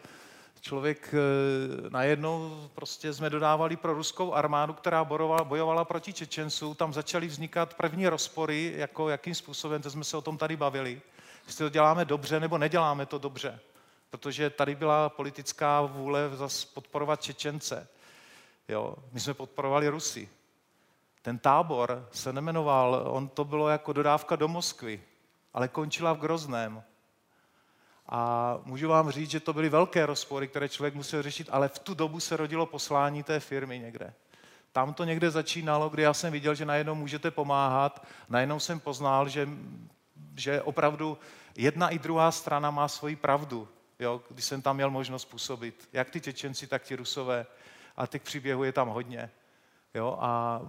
člověk 0.60 1.14
eh, 1.14 1.90
najednou 1.90 2.68
prostě 2.74 3.14
jsme 3.14 3.30
dodávali 3.30 3.76
pro 3.76 3.94
ruskou 3.94 4.34
armádu, 4.34 4.72
která 4.72 5.04
bojovala, 5.04 5.44
bojovala 5.44 5.84
proti 5.84 6.12
Čečenců, 6.12 6.74
tam 6.74 6.92
začaly 6.92 7.26
vznikat 7.26 7.74
první 7.74 8.08
rozpory, 8.08 8.72
jako 8.76 9.08
jakým 9.08 9.34
způsobem, 9.34 9.82
to 9.82 9.90
jsme 9.90 10.04
se 10.04 10.16
o 10.16 10.20
tom 10.20 10.38
tady 10.38 10.56
bavili, 10.56 11.00
jestli 11.46 11.64
to 11.64 11.68
děláme 11.68 12.04
dobře 12.04 12.40
nebo 12.40 12.58
neděláme 12.58 13.06
to 13.06 13.18
dobře. 13.18 13.60
Protože 14.10 14.50
tady 14.50 14.74
byla 14.74 15.08
politická 15.08 15.80
vůle 15.80 16.30
zase 16.36 16.66
podporovat 16.74 17.22
Čečence. 17.22 17.88
Jo, 18.68 18.94
my 19.12 19.20
jsme 19.20 19.34
podporovali 19.34 19.88
Rusy. 19.88 20.28
Ten 21.22 21.38
tábor 21.38 22.08
se 22.12 22.32
nemenoval, 22.32 23.02
on 23.06 23.28
to 23.28 23.44
bylo 23.44 23.68
jako 23.68 23.92
dodávka 23.92 24.36
do 24.36 24.48
Moskvy, 24.48 25.02
ale 25.54 25.68
končila 25.68 26.12
v 26.12 26.18
Grozném. 26.18 26.82
A 28.08 28.58
můžu 28.64 28.88
vám 28.88 29.10
říct, 29.10 29.30
že 29.30 29.40
to 29.40 29.52
byly 29.52 29.68
velké 29.68 30.06
rozpory, 30.06 30.48
které 30.48 30.68
člověk 30.68 30.94
musel 30.94 31.22
řešit, 31.22 31.48
ale 31.52 31.68
v 31.68 31.78
tu 31.78 31.94
dobu 31.94 32.20
se 32.20 32.36
rodilo 32.36 32.66
poslání 32.66 33.22
té 33.22 33.40
firmy 33.40 33.78
někde. 33.78 34.14
Tam 34.72 34.94
to 34.94 35.04
někde 35.04 35.30
začínalo, 35.30 35.88
kdy 35.88 36.02
já 36.02 36.14
jsem 36.14 36.32
viděl, 36.32 36.54
že 36.54 36.64
najednou 36.64 36.94
můžete 36.94 37.30
pomáhat, 37.30 38.06
najednou 38.28 38.60
jsem 38.60 38.80
poznal, 38.80 39.28
že, 39.28 39.48
že 40.36 40.62
opravdu 40.62 41.18
jedna 41.56 41.88
i 41.88 41.98
druhá 41.98 42.30
strana 42.30 42.70
má 42.70 42.88
svoji 42.88 43.16
pravdu, 43.16 43.68
jo, 43.98 44.22
když 44.28 44.44
jsem 44.44 44.62
tam 44.62 44.76
měl 44.76 44.90
možnost 44.90 45.24
působit. 45.24 45.88
Jak 45.92 46.10
ty 46.10 46.20
Čečenci, 46.20 46.66
tak 46.66 46.82
ti 46.82 46.96
Rusové. 46.96 47.46
A 47.96 48.06
těch 48.06 48.22
příběhů 48.22 48.64
je 48.64 48.72
tam 48.72 48.88
hodně. 48.88 49.30
Jo, 49.94 50.18
a 50.20 50.60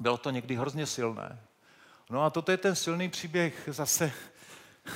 bylo 0.00 0.16
to 0.16 0.30
někdy 0.30 0.54
hrozně 0.54 0.86
silné. 0.86 1.40
No 2.10 2.22
a 2.24 2.30
toto 2.30 2.50
je 2.50 2.56
ten 2.56 2.74
silný 2.76 3.08
příběh 3.08 3.62
zase 3.66 4.12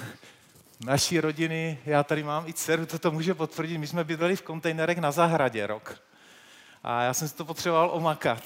naší 0.81 1.21
rodiny, 1.21 1.79
já 1.87 2.05
tady 2.05 2.23
mám 2.23 2.49
i 2.49 2.53
dceru, 2.53 2.87
to 2.87 2.99
to 2.99 3.11
může 3.11 3.35
potvrdit, 3.35 3.79
my 3.79 3.87
jsme 3.87 4.05
bydleli 4.05 4.37
v 4.37 4.43
kontejnerech 4.43 4.99
na 4.99 5.13
zahradě 5.13 5.67
rok. 5.67 6.03
A 6.83 7.03
já 7.03 7.15
jsem 7.15 7.29
si 7.29 7.35
to 7.35 7.45
potřeboval 7.45 7.91
omakat. 7.93 8.43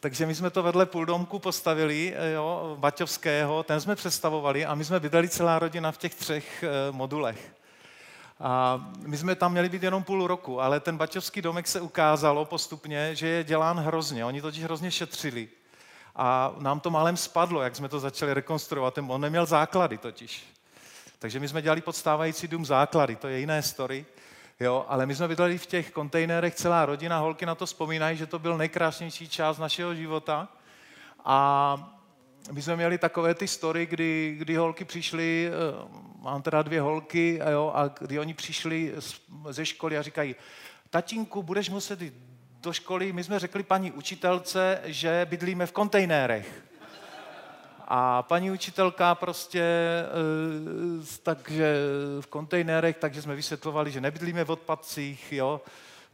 Takže 0.00 0.26
my 0.26 0.34
jsme 0.34 0.50
to 0.50 0.62
vedle 0.62 0.86
půldomku 0.86 1.38
postavili, 1.38 2.14
jo, 2.34 2.76
Baťovského, 2.80 3.62
ten 3.62 3.80
jsme 3.80 3.96
představovali 3.96 4.66
a 4.66 4.74
my 4.74 4.84
jsme 4.84 5.00
bydleli 5.00 5.28
celá 5.28 5.58
rodina 5.58 5.92
v 5.92 5.98
těch 5.98 6.14
třech 6.14 6.62
e, 6.62 6.92
modulech. 6.92 7.52
A 8.40 8.84
my 9.06 9.16
jsme 9.16 9.34
tam 9.34 9.52
měli 9.52 9.68
být 9.68 9.82
jenom 9.82 10.04
půl 10.04 10.26
roku, 10.26 10.60
ale 10.60 10.80
ten 10.80 10.96
Baťovský 10.96 11.42
domek 11.42 11.68
se 11.68 11.80
ukázalo 11.80 12.44
postupně, 12.44 13.14
že 13.14 13.26
je 13.26 13.44
dělán 13.44 13.78
hrozně. 13.78 14.24
Oni 14.24 14.42
totiž 14.42 14.64
hrozně 14.64 14.90
šetřili. 14.90 15.48
a 16.16 16.54
nám 16.58 16.80
to 16.80 16.90
málem 16.90 17.16
spadlo, 17.16 17.62
jak 17.62 17.76
jsme 17.76 17.88
to 17.88 18.00
začali 18.00 18.34
rekonstruovat. 18.34 18.98
On 18.98 19.20
neměl 19.20 19.46
základy 19.46 19.98
totiž. 19.98 20.44
Takže 21.18 21.40
my 21.40 21.48
jsme 21.48 21.62
dělali 21.62 21.80
podstávající 21.80 22.48
dům 22.48 22.66
základy, 22.66 23.16
to 23.16 23.28
je 23.28 23.38
jiné 23.38 23.62
story. 23.62 24.06
Jo, 24.60 24.84
ale 24.88 25.06
my 25.06 25.14
jsme 25.14 25.28
bydleli 25.28 25.58
v 25.58 25.66
těch 25.66 25.90
kontejnerech, 25.90 26.54
celá 26.54 26.86
rodina, 26.86 27.18
holky 27.18 27.46
na 27.46 27.54
to 27.54 27.66
vzpomínají, 27.66 28.16
že 28.16 28.26
to 28.26 28.38
byl 28.38 28.58
nejkrásnější 28.58 29.28
část 29.28 29.58
našeho 29.58 29.94
života. 29.94 30.48
A 31.24 31.98
my 32.52 32.62
jsme 32.62 32.76
měli 32.76 32.98
takové 32.98 33.34
ty 33.34 33.48
story, 33.48 33.86
kdy, 33.86 34.34
kdy 34.38 34.56
holky 34.56 34.84
přišly, 34.84 35.48
eh, 35.48 35.88
mám 36.18 36.42
teda 36.42 36.62
dvě 36.62 36.80
holky, 36.80 37.40
a, 37.40 37.50
jo, 37.50 37.72
a 37.74 37.88
kdy 37.88 38.18
oni 38.18 38.34
přišli 38.34 38.94
ze 39.50 39.66
školy 39.66 39.98
a 39.98 40.02
říkají, 40.02 40.34
tatínku, 40.90 41.42
budeš 41.42 41.70
muset 41.70 42.02
jít 42.02 42.14
do 42.60 42.72
školy, 42.72 43.12
my 43.12 43.24
jsme 43.24 43.38
řekli 43.38 43.62
paní 43.62 43.92
učitelce, 43.92 44.80
že 44.84 45.26
bydlíme 45.30 45.66
v 45.66 45.72
kontejnerech. 45.72 46.67
A 47.90 48.22
paní 48.22 48.50
učitelka 48.50 49.14
prostě, 49.14 49.62
eh, 49.62 51.18
takže 51.22 51.76
v 52.20 52.26
kontejnerech, 52.26 52.96
takže 52.96 53.22
jsme 53.22 53.34
vysvětlovali, 53.34 53.90
že 53.90 54.00
nebydlíme 54.00 54.44
v 54.44 54.50
odpadcích, 54.50 55.32
jo, 55.32 55.60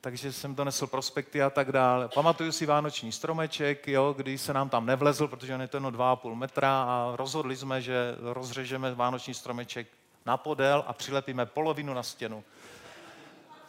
takže 0.00 0.32
jsem 0.32 0.54
donesl 0.54 0.86
prospekty 0.86 1.42
a 1.42 1.50
tak 1.50 1.72
dále. 1.72 2.08
Pamatuju 2.08 2.52
si 2.52 2.66
vánoční 2.66 3.12
stromeček, 3.12 3.88
jo, 3.88 4.14
kdy 4.16 4.38
se 4.38 4.52
nám 4.52 4.68
tam 4.68 4.86
nevlezl, 4.86 5.28
protože 5.28 5.54
on 5.54 5.60
je 5.60 5.68
to 5.68 5.80
2,5 5.80 6.34
metra 6.34 6.82
a 6.82 7.12
rozhodli 7.16 7.56
jsme, 7.56 7.82
že 7.82 8.16
rozřežeme 8.20 8.94
vánoční 8.94 9.34
stromeček 9.34 9.86
na 10.26 10.36
podél 10.36 10.84
a 10.86 10.92
přilepíme 10.92 11.46
polovinu 11.46 11.94
na 11.94 12.02
stěnu. 12.02 12.44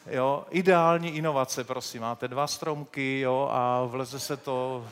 Jo, 0.07 0.45
ideální 0.49 1.15
inovace, 1.15 1.63
prosím. 1.63 2.01
Máte 2.01 2.27
dva 2.27 2.47
stromky 2.47 3.19
jo, 3.19 3.49
a 3.51 3.83
vleze 3.83 4.19
se 4.19 4.37
to 4.37 4.85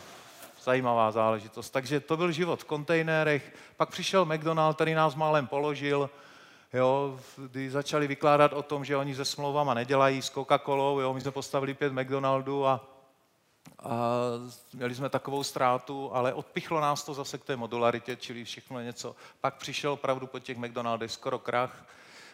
zajímavá 0.63 1.11
záležitost. 1.11 1.69
Takže 1.69 1.99
to 1.99 2.17
byl 2.17 2.31
život 2.31 2.61
v 2.61 2.65
kontejnerech. 2.65 3.53
Pak 3.77 3.89
přišel 3.89 4.25
McDonald, 4.25 4.75
který 4.75 4.93
nás 4.93 5.15
málem 5.15 5.47
položil, 5.47 6.09
jo, 6.73 7.19
kdy 7.37 7.69
začali 7.69 8.07
vykládat 8.07 8.53
o 8.53 8.63
tom, 8.63 8.85
že 8.85 8.97
oni 8.97 9.15
se 9.15 9.25
smlouvama 9.25 9.73
nedělají 9.73 10.21
s 10.21 10.31
Coca-Colou, 10.31 10.99
jo, 10.99 11.13
my 11.13 11.21
jsme 11.21 11.31
postavili 11.31 11.73
pět 11.73 11.93
McDonaldů 11.93 12.67
a, 12.67 12.85
a 13.79 13.99
měli 14.73 14.95
jsme 14.95 15.09
takovou 15.09 15.43
ztrátu, 15.43 16.09
ale 16.13 16.33
odpichlo 16.33 16.81
nás 16.81 17.03
to 17.03 17.13
zase 17.13 17.37
k 17.37 17.43
té 17.43 17.55
modularitě, 17.55 18.15
čili 18.15 18.45
všechno 18.45 18.79
něco. 18.79 19.15
Pak 19.41 19.55
přišel 19.55 19.91
opravdu 19.91 20.27
po 20.27 20.39
těch 20.39 20.57
McDonaldech 20.57 21.11
skoro 21.11 21.39
krach. 21.39 21.85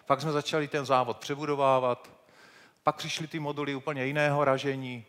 Pak 0.05 0.21
jsme 0.21 0.31
začali 0.31 0.67
ten 0.67 0.85
závod 0.85 1.17
přebudovávat, 1.17 2.09
pak 2.83 2.95
přišly 2.95 3.27
ty 3.27 3.39
moduly 3.39 3.75
úplně 3.75 4.05
jiného 4.05 4.43
ražení, 4.43 5.05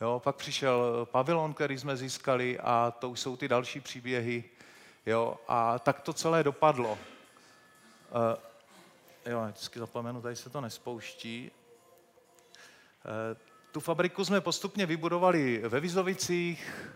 jo, 0.00 0.20
pak 0.24 0.36
přišel 0.36 1.08
pavilon, 1.10 1.54
který 1.54 1.78
jsme 1.78 1.96
získali 1.96 2.58
a 2.58 2.94
to 2.98 3.10
už 3.10 3.20
jsou 3.20 3.36
ty 3.36 3.48
další 3.48 3.80
příběhy. 3.80 4.44
Jo, 5.06 5.36
a 5.48 5.78
tak 5.78 6.00
to 6.00 6.12
celé 6.12 6.44
dopadlo. 6.44 6.92
Uh, 6.92 6.98
jo, 9.32 9.44
vždycky 9.44 9.78
zapomenu, 9.78 10.22
tady 10.22 10.36
se 10.36 10.50
to 10.50 10.60
nespouští. 10.60 11.50
Uh, 13.04 13.38
tu 13.72 13.80
fabriku 13.80 14.24
jsme 14.24 14.40
postupně 14.40 14.86
vybudovali 14.86 15.62
ve 15.68 15.80
Vizovicích. 15.80 16.90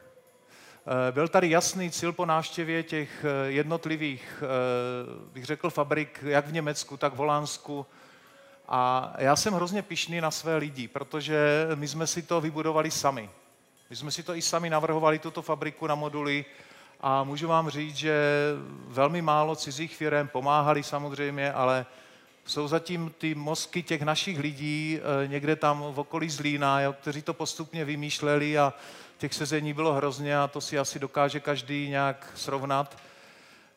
Uh, 0.87 0.93
byl 1.11 1.29
tady 1.29 1.51
jasný 1.51 1.91
cíl 1.91 2.13
po 2.13 2.27
návštěvě 2.27 2.83
těch 2.83 3.25
jednotlivých, 3.47 4.43
bych 5.33 5.45
řekl, 5.45 5.71
fabrik, 5.71 6.19
jak 6.23 6.47
v 6.47 6.53
Německu, 6.53 6.97
tak 6.97 7.13
v 7.13 7.17
Holandsku, 7.17 7.87
a 8.71 9.13
já 9.19 9.37
jsem 9.37 9.55
hrozně 9.55 9.83
pišný 9.83 10.21
na 10.21 10.31
své 10.31 10.57
lidi, 10.57 10.89
protože 10.89 11.69
my 11.75 11.89
jsme 11.89 12.07
si 12.07 12.23
to 12.23 12.41
vybudovali 12.41 12.91
sami. 12.91 13.31
My 13.91 13.97
jsme 13.97 14.11
si 14.11 14.23
to 14.23 14.35
i 14.35 14.43
sami 14.43 14.71
navrhovali, 14.71 15.19
tuto 15.19 15.43
fabriku 15.43 15.87
na 15.87 15.95
moduly, 15.95 16.45
a 17.01 17.25
můžu 17.25 17.49
vám 17.49 17.71
říct, 17.71 17.97
že 17.97 18.23
velmi 18.87 19.23
málo 19.23 19.57
cizích 19.57 19.97
firm 19.97 20.29
pomáhali 20.29 20.83
samozřejmě, 20.83 21.53
ale 21.53 21.87
jsou 22.45 22.69
zatím 22.69 23.13
ty 23.19 23.35
mozky 23.35 23.83
těch 23.83 24.03
našich 24.03 24.39
lidí 24.39 24.99
eh, 24.99 25.29
někde 25.29 25.57
tam 25.57 25.85
v 25.93 25.99
okolí 25.99 26.31
Zlína, 26.31 26.81
jo, 26.81 26.93
kteří 26.93 27.23
to 27.23 27.35
postupně 27.35 27.85
vymýšleli 27.85 28.59
a 28.59 28.73
těch 29.19 29.35
sezení 29.35 29.73
bylo 29.73 29.93
hrozně 29.93 30.39
a 30.39 30.49
to 30.49 30.61
si 30.61 30.79
asi 30.79 30.99
dokáže 30.99 31.41
každý 31.41 31.89
nějak 31.89 32.33
srovnat. 32.35 32.99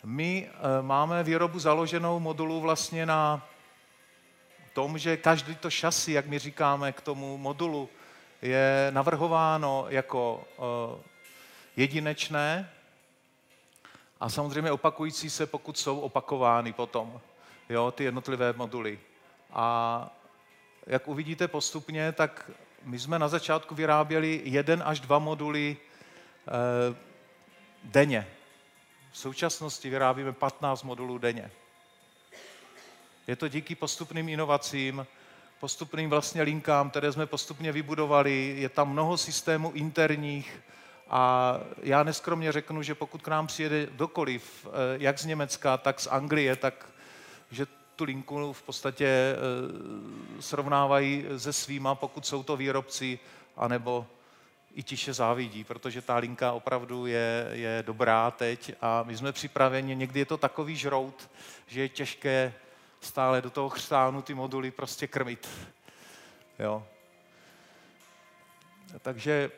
My 0.03 0.49
eh, 0.49 0.81
máme 0.81 1.23
výrobu 1.23 1.59
založenou 1.59 2.19
modulu 2.19 2.61
vlastně 2.61 3.05
na 3.05 3.47
tom, 4.73 4.97
že 4.97 5.17
každý 5.17 5.55
to 5.55 5.69
šasy, 5.69 6.11
jak 6.11 6.25
my 6.25 6.39
říkáme 6.39 6.91
k 6.91 7.01
tomu 7.01 7.37
modulu, 7.37 7.89
je 8.41 8.87
navrhováno 8.89 9.85
jako 9.89 10.45
uh, 10.57 11.01
jedinečné 11.75 12.69
a 14.19 14.29
samozřejmě 14.29 14.71
opakující 14.71 15.29
se, 15.29 15.45
pokud 15.45 15.77
jsou 15.77 15.99
opakovány 15.99 16.73
potom, 16.73 17.21
jo, 17.69 17.91
ty 17.91 18.03
jednotlivé 18.03 18.53
moduly. 18.53 18.99
A 19.53 20.09
jak 20.87 21.07
uvidíte 21.07 21.47
postupně, 21.47 22.11
tak 22.11 22.51
my 22.83 22.99
jsme 22.99 23.19
na 23.19 23.27
začátku 23.27 23.75
vyráběli 23.75 24.41
jeden 24.45 24.83
až 24.85 24.99
dva 24.99 25.19
moduly 25.19 25.77
uh, 26.47 26.95
denně. 27.83 28.27
V 29.11 29.17
současnosti 29.17 29.89
vyrábíme 29.89 30.33
15 30.33 30.83
modulů 30.83 31.17
denně. 31.17 31.51
Je 33.27 33.35
to 33.35 33.47
díky 33.47 33.75
postupným 33.75 34.29
inovacím, 34.29 35.07
postupným 35.59 36.09
vlastně 36.09 36.41
linkám, 36.41 36.89
které 36.89 37.11
jsme 37.11 37.25
postupně 37.25 37.71
vybudovali. 37.71 38.55
Je 38.57 38.69
tam 38.69 38.91
mnoho 38.91 39.17
systémů 39.17 39.71
interních 39.71 40.61
a 41.09 41.59
já 41.81 42.03
neskromně 42.03 42.51
řeknu, 42.51 42.83
že 42.83 42.95
pokud 42.95 43.21
k 43.21 43.27
nám 43.27 43.47
přijede 43.47 43.87
dokoliv, 43.91 44.67
eh, 44.67 44.69
jak 44.99 45.19
z 45.19 45.25
Německa, 45.25 45.77
tak 45.77 45.99
z 45.99 46.07
Anglie, 46.07 46.55
tak 46.55 46.89
že 47.51 47.65
tu 47.95 48.03
linku 48.03 48.53
v 48.53 48.61
podstatě 48.63 49.07
eh, 49.07 50.41
srovnávají 50.41 51.25
se 51.37 51.53
svýma, 51.53 51.95
pokud 51.95 52.25
jsou 52.25 52.43
to 52.43 52.57
výrobci, 52.57 53.19
anebo 53.57 54.07
i 54.73 54.83
tiše 54.83 55.13
závidí, 55.13 55.63
protože 55.63 56.01
ta 56.01 56.17
linka 56.17 56.51
opravdu 56.51 57.05
je, 57.05 57.49
je 57.51 57.83
dobrá 57.87 58.31
teď 58.31 58.73
a 58.81 59.03
my 59.03 59.17
jsme 59.17 59.31
připraveni, 59.31 59.95
někdy 59.95 60.19
je 60.19 60.25
to 60.25 60.37
takový 60.37 60.75
žrout, 60.75 61.29
že 61.67 61.81
je 61.81 61.89
těžké 61.89 62.53
stále 63.05 63.41
do 63.41 63.49
toho 63.49 63.69
chřtánu 63.69 64.21
ty 64.21 64.33
moduly 64.33 64.71
prostě 64.71 65.07
krmit. 65.07 65.49
Jo. 66.59 66.87
Takže 69.01 69.51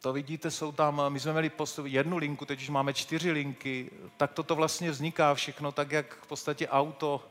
To 0.00 0.12
vidíte, 0.12 0.50
jsou 0.50 0.72
tam, 0.72 1.02
my 1.08 1.20
jsme 1.20 1.32
měli 1.32 1.50
jednu 1.84 2.16
linku, 2.16 2.44
teď 2.44 2.60
už 2.60 2.68
máme 2.68 2.94
čtyři 2.94 3.30
linky, 3.30 3.90
tak 4.16 4.32
toto 4.32 4.54
vlastně 4.54 4.90
vzniká 4.90 5.34
všechno 5.34 5.72
tak, 5.72 5.92
jak 5.92 6.14
v 6.14 6.26
podstatě 6.26 6.68
auto 6.68 7.28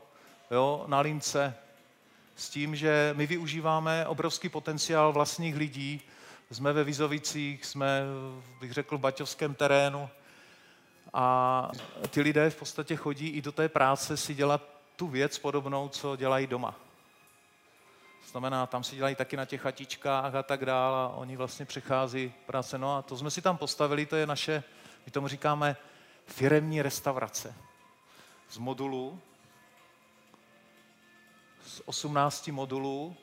jo, 0.50 0.84
na 0.86 1.00
lince, 1.00 1.54
s 2.36 2.50
tím, 2.50 2.76
že 2.76 3.14
my 3.16 3.26
využíváme 3.26 4.06
obrovský 4.06 4.48
potenciál 4.48 5.12
vlastních 5.12 5.56
lidí, 5.56 6.00
jsme 6.50 6.72
ve 6.72 6.84
Vizovicích, 6.84 7.64
jsme, 7.64 8.02
bych 8.60 8.72
řekl, 8.72 8.98
v 8.98 9.00
baťovském 9.00 9.54
terénu 9.54 10.08
a 11.12 11.70
ty 12.10 12.20
lidé 12.20 12.50
v 12.50 12.56
podstatě 12.56 12.96
chodí 12.96 13.28
i 13.28 13.42
do 13.42 13.52
té 13.52 13.68
práce 13.68 14.16
si 14.16 14.34
dělat 14.34 14.62
tu 14.96 15.06
věc 15.06 15.38
podobnou, 15.38 15.88
co 15.88 16.16
dělají 16.16 16.46
doma. 16.46 16.74
To 18.24 18.30
znamená, 18.30 18.66
tam 18.66 18.84
si 18.84 18.96
dělají 18.96 19.14
taky 19.14 19.36
na 19.36 19.44
těch 19.44 19.60
chatičkách 19.60 20.34
a 20.34 20.42
tak 20.42 20.64
dále 20.64 21.04
a 21.04 21.08
oni 21.16 21.36
vlastně 21.36 21.66
přechází 21.66 22.32
práce. 22.46 22.78
No 22.78 22.96
a 22.96 23.02
to 23.02 23.16
jsme 23.16 23.30
si 23.30 23.42
tam 23.42 23.56
postavili, 23.56 24.06
to 24.06 24.16
je 24.16 24.26
naše, 24.26 24.62
my 25.06 25.12
tomu 25.12 25.28
říkáme, 25.28 25.76
firemní 26.26 26.82
restaurace. 26.82 27.54
Z 28.50 28.58
modulů, 28.58 29.20
z 31.66 31.82
18 31.84 32.48
modulů, 32.48 33.16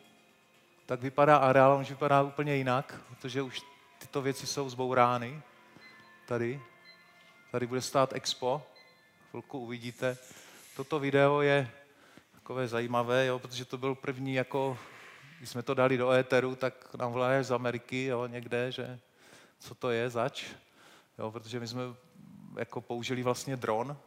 tak 0.87 1.01
vypadá 1.01 1.37
areál, 1.37 1.73
on 1.73 1.81
už 1.81 1.89
vypadá 1.89 2.21
úplně 2.21 2.55
jinak, 2.55 3.01
protože 3.09 3.41
už 3.41 3.61
tyto 3.99 4.21
věci 4.21 4.47
jsou 4.47 4.69
zbourány. 4.69 5.41
Tady. 6.27 6.61
Tady 7.51 7.67
bude 7.67 7.81
stát 7.81 8.13
Expo. 8.13 8.61
Chvilku 9.29 9.59
uvidíte. 9.59 10.17
Toto 10.75 10.99
video 10.99 11.41
je 11.41 11.71
takové 12.31 12.67
zajímavé, 12.67 13.25
jo, 13.25 13.39
protože 13.39 13.65
to 13.65 13.77
byl 13.77 13.95
první, 13.95 14.33
jako, 14.33 14.77
když 15.37 15.49
jsme 15.49 15.63
to 15.63 15.73
dali 15.73 15.97
do 15.97 16.11
éteru, 16.11 16.55
tak 16.55 16.95
nám 16.95 17.11
volají 17.11 17.43
z 17.43 17.51
Ameriky 17.51 18.05
jo, 18.05 18.27
někde, 18.27 18.71
že 18.71 18.99
co 19.59 19.75
to 19.75 19.89
je 19.89 20.09
zač, 20.09 20.45
jo, 21.17 21.31
protože 21.31 21.59
my 21.59 21.67
jsme 21.67 21.81
jako 22.57 22.81
použili 22.81 23.23
vlastně 23.23 23.57
dron, 23.57 23.97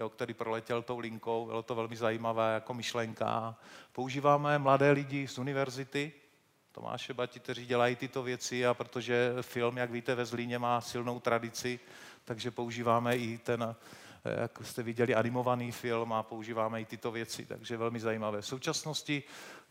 jo, 0.00 0.08
který 0.08 0.34
proletěl 0.34 0.82
tou 0.82 0.98
linkou, 0.98 1.46
bylo 1.46 1.62
to 1.62 1.74
velmi 1.74 1.96
zajímavé 1.96 2.54
jako 2.54 2.74
myšlenka. 2.74 3.56
Používáme 3.92 4.58
mladé 4.58 4.90
lidi 4.90 5.28
z 5.28 5.38
univerzity, 5.38 6.12
Tomáše 6.72 7.14
Bati, 7.14 7.40
kteří 7.40 7.66
dělají 7.66 7.96
tyto 7.96 8.22
věci 8.22 8.66
a 8.66 8.74
protože 8.74 9.34
film, 9.40 9.76
jak 9.76 9.90
víte, 9.90 10.14
ve 10.14 10.26
Zlíně 10.26 10.58
má 10.58 10.80
silnou 10.80 11.20
tradici, 11.20 11.80
takže 12.24 12.50
používáme 12.50 13.16
i 13.16 13.38
ten, 13.38 13.76
jak 14.24 14.58
jste 14.62 14.82
viděli, 14.82 15.14
animovaný 15.14 15.72
film 15.72 16.12
a 16.12 16.22
používáme 16.22 16.80
i 16.80 16.84
tyto 16.84 17.10
věci, 17.10 17.46
takže 17.46 17.76
velmi 17.76 18.00
zajímavé. 18.00 18.40
V 18.40 18.46
současnosti 18.46 19.22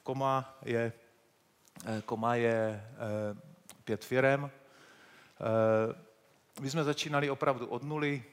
Koma 0.03 0.57
je 0.65 0.93
Koma 2.05 2.35
je 2.35 2.83
pět 3.83 4.05
firem. 4.05 4.51
My 6.61 6.69
jsme 6.69 6.83
začínali 6.83 7.29
opravdu 7.29 7.67
od 7.67 7.83
nuly, 7.83 8.23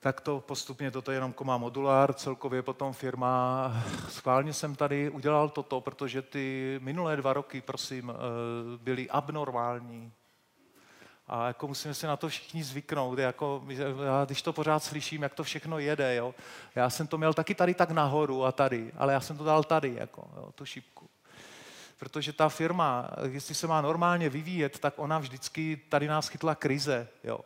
tak 0.00 0.20
to 0.20 0.40
postupně, 0.40 0.90
toto 0.90 1.10
je 1.10 1.16
jenom 1.16 1.32
Koma 1.32 1.56
Modulár, 1.56 2.12
celkově 2.14 2.62
potom 2.62 2.92
firma, 2.92 3.72
schválně 4.08 4.52
jsem 4.52 4.76
tady 4.76 5.10
udělal 5.10 5.48
toto, 5.48 5.80
protože 5.80 6.22
ty 6.22 6.78
minulé 6.82 7.16
dva 7.16 7.32
roky, 7.32 7.60
prosím, 7.60 8.12
byly 8.80 9.10
abnormální. 9.10 10.12
A 11.26 11.46
jako 11.46 11.68
musíme 11.68 11.94
si 11.94 12.06
na 12.06 12.16
to 12.16 12.28
všichni 12.28 12.64
zvyknout. 12.64 13.18
Jako, 13.18 13.64
já, 14.04 14.24
když 14.24 14.42
to 14.42 14.52
pořád 14.52 14.84
slyším, 14.84 15.22
jak 15.22 15.34
to 15.34 15.44
všechno 15.44 15.78
jede, 15.78 16.14
jo. 16.14 16.34
Já 16.74 16.90
jsem 16.90 17.06
to 17.06 17.18
měl 17.18 17.34
taky 17.34 17.54
tady 17.54 17.74
tak 17.74 17.90
nahoru 17.90 18.44
a 18.44 18.52
tady, 18.52 18.92
ale 18.96 19.12
já 19.12 19.20
jsem 19.20 19.38
to 19.38 19.44
dal 19.44 19.64
tady, 19.64 19.94
jako, 19.94 20.30
jo, 20.36 20.52
tu 20.54 20.64
šipku. 20.64 21.08
Protože 21.98 22.32
ta 22.32 22.48
firma, 22.48 23.10
jestli 23.30 23.54
se 23.54 23.66
má 23.66 23.80
normálně 23.80 24.28
vyvíjet, 24.28 24.78
tak 24.78 24.94
ona 24.96 25.18
vždycky, 25.18 25.80
tady 25.88 26.08
nás 26.08 26.28
chytla 26.28 26.54
krize, 26.54 27.08
jo. 27.24 27.40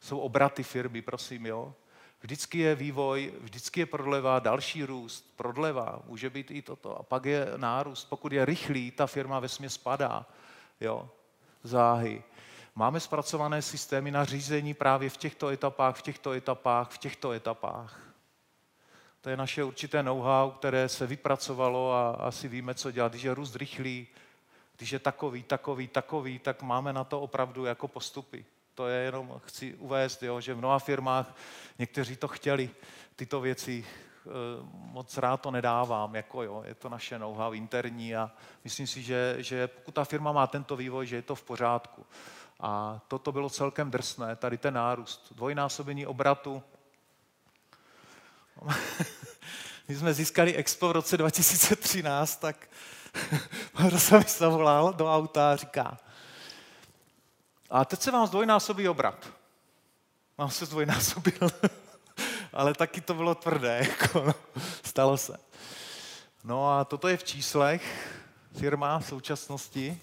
Jsou 0.00 0.18
obraty 0.18 0.62
firmy, 0.62 1.02
prosím, 1.02 1.46
jo. 1.46 1.74
Vždycky 2.26 2.58
je 2.58 2.74
vývoj, 2.74 3.32
vždycky 3.40 3.80
je 3.80 3.86
prodleva, 3.86 4.38
další 4.38 4.84
růst, 4.84 5.32
prodleva, 5.36 6.02
může 6.06 6.30
být 6.30 6.50
i 6.50 6.62
toto. 6.62 6.98
A 6.98 7.02
pak 7.02 7.24
je 7.24 7.46
nárůst. 7.56 8.04
Pokud 8.04 8.32
je 8.32 8.44
rychlý, 8.44 8.90
ta 8.90 9.06
firma 9.06 9.40
ve 9.40 9.48
spadá, 9.48 10.26
jo, 10.80 11.10
záhy. 11.62 12.22
Máme 12.74 13.00
zpracované 13.00 13.62
systémy 13.62 14.10
na 14.10 14.24
řízení 14.24 14.74
právě 14.74 15.10
v 15.10 15.16
těchto 15.16 15.48
etapách, 15.48 15.96
v 15.96 16.02
těchto 16.02 16.32
etapách, 16.32 16.90
v 16.90 16.98
těchto 16.98 17.32
etapách. 17.32 18.00
To 19.20 19.30
je 19.30 19.36
naše 19.36 19.64
určité 19.64 20.02
know-how, 20.02 20.50
které 20.50 20.88
se 20.88 21.06
vypracovalo 21.06 21.92
a 21.92 22.10
asi 22.10 22.48
víme, 22.48 22.74
co 22.74 22.90
dělat. 22.90 23.12
Když 23.12 23.22
je 23.22 23.34
růst 23.34 23.56
rychlý, 23.56 24.06
když 24.76 24.90
je 24.90 24.98
takový, 24.98 25.42
takový, 25.42 25.88
takový, 25.88 26.38
tak 26.38 26.62
máme 26.62 26.92
na 26.92 27.04
to 27.04 27.20
opravdu 27.20 27.64
jako 27.64 27.88
postupy. 27.88 28.44
To 28.76 28.88
je 28.88 29.02
jenom, 29.02 29.40
chci 29.46 29.74
uvést, 29.74 30.22
jo, 30.22 30.40
že 30.40 30.54
v 30.54 30.58
mnoha 30.58 30.78
firmách 30.78 31.34
někteří 31.78 32.16
to 32.16 32.28
chtěli, 32.28 32.70
tyto 33.16 33.40
věci, 33.40 33.86
eh, 33.86 34.30
moc 34.72 35.16
rád 35.16 35.36
to 35.36 35.50
nedávám, 35.50 36.14
jako 36.14 36.42
jo, 36.42 36.62
je 36.66 36.74
to 36.74 36.88
naše 36.88 37.18
know-how 37.18 37.52
interní 37.52 38.16
a 38.16 38.30
myslím 38.64 38.86
si, 38.86 39.02
že, 39.02 39.36
že 39.38 39.68
pokud 39.68 39.94
ta 39.94 40.04
firma 40.04 40.32
má 40.32 40.46
tento 40.46 40.76
vývoj, 40.76 41.06
že 41.06 41.16
je 41.16 41.22
to 41.22 41.34
v 41.34 41.42
pořádku. 41.42 42.06
A 42.60 43.00
toto 43.08 43.32
bylo 43.32 43.50
celkem 43.50 43.90
drsné, 43.90 44.36
tady 44.36 44.58
ten 44.58 44.74
nárůst, 44.74 45.32
dvojnásobení 45.34 46.06
obratu. 46.06 46.62
My 49.88 49.96
jsme 49.96 50.14
získali 50.14 50.54
Expo 50.54 50.88
v 50.88 50.92
roce 50.92 51.16
2013, 51.16 52.36
tak 52.36 52.68
Rosa 53.90 54.18
mi 54.18 54.24
zavolal 54.28 54.92
do 54.92 55.14
auta 55.14 55.52
a 55.52 55.56
říká, 55.56 55.98
a 57.70 57.84
teď 57.84 58.00
se 58.00 58.10
vám 58.10 58.26
zdvojnásobí 58.26 58.88
obrat. 58.88 59.28
Mám 60.38 60.50
se 60.50 60.66
zdvojnásobil, 60.66 61.50
ale 62.52 62.74
taky 62.74 63.00
to 63.00 63.14
bylo 63.14 63.34
tvrdé, 63.34 63.86
jako, 63.88 64.24
no, 64.26 64.34
stalo 64.84 65.16
se. 65.16 65.38
No 66.44 66.70
a 66.78 66.84
toto 66.84 67.08
je 67.08 67.16
v 67.16 67.24
číslech 67.24 68.12
firma 68.58 68.98
v 68.98 69.06
současnosti. 69.06 70.00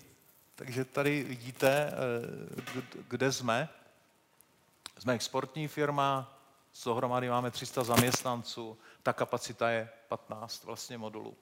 Takže 0.56 0.86
tady 0.86 1.24
vidíte, 1.24 1.94
eh, 1.94 2.82
kde 3.08 3.32
jsme. 3.32 3.70
Jsme 5.00 5.14
exportní 5.14 5.68
firma, 5.68 6.40
dohromady 6.86 7.30
máme 7.30 7.52
300 7.52 7.84
zaměstnanců, 7.84 8.78
ta 9.04 9.14
kapacita 9.14 9.70
je 9.70 9.90
15 10.08 10.64
vlastně 10.64 10.98
modulů. 10.98 11.38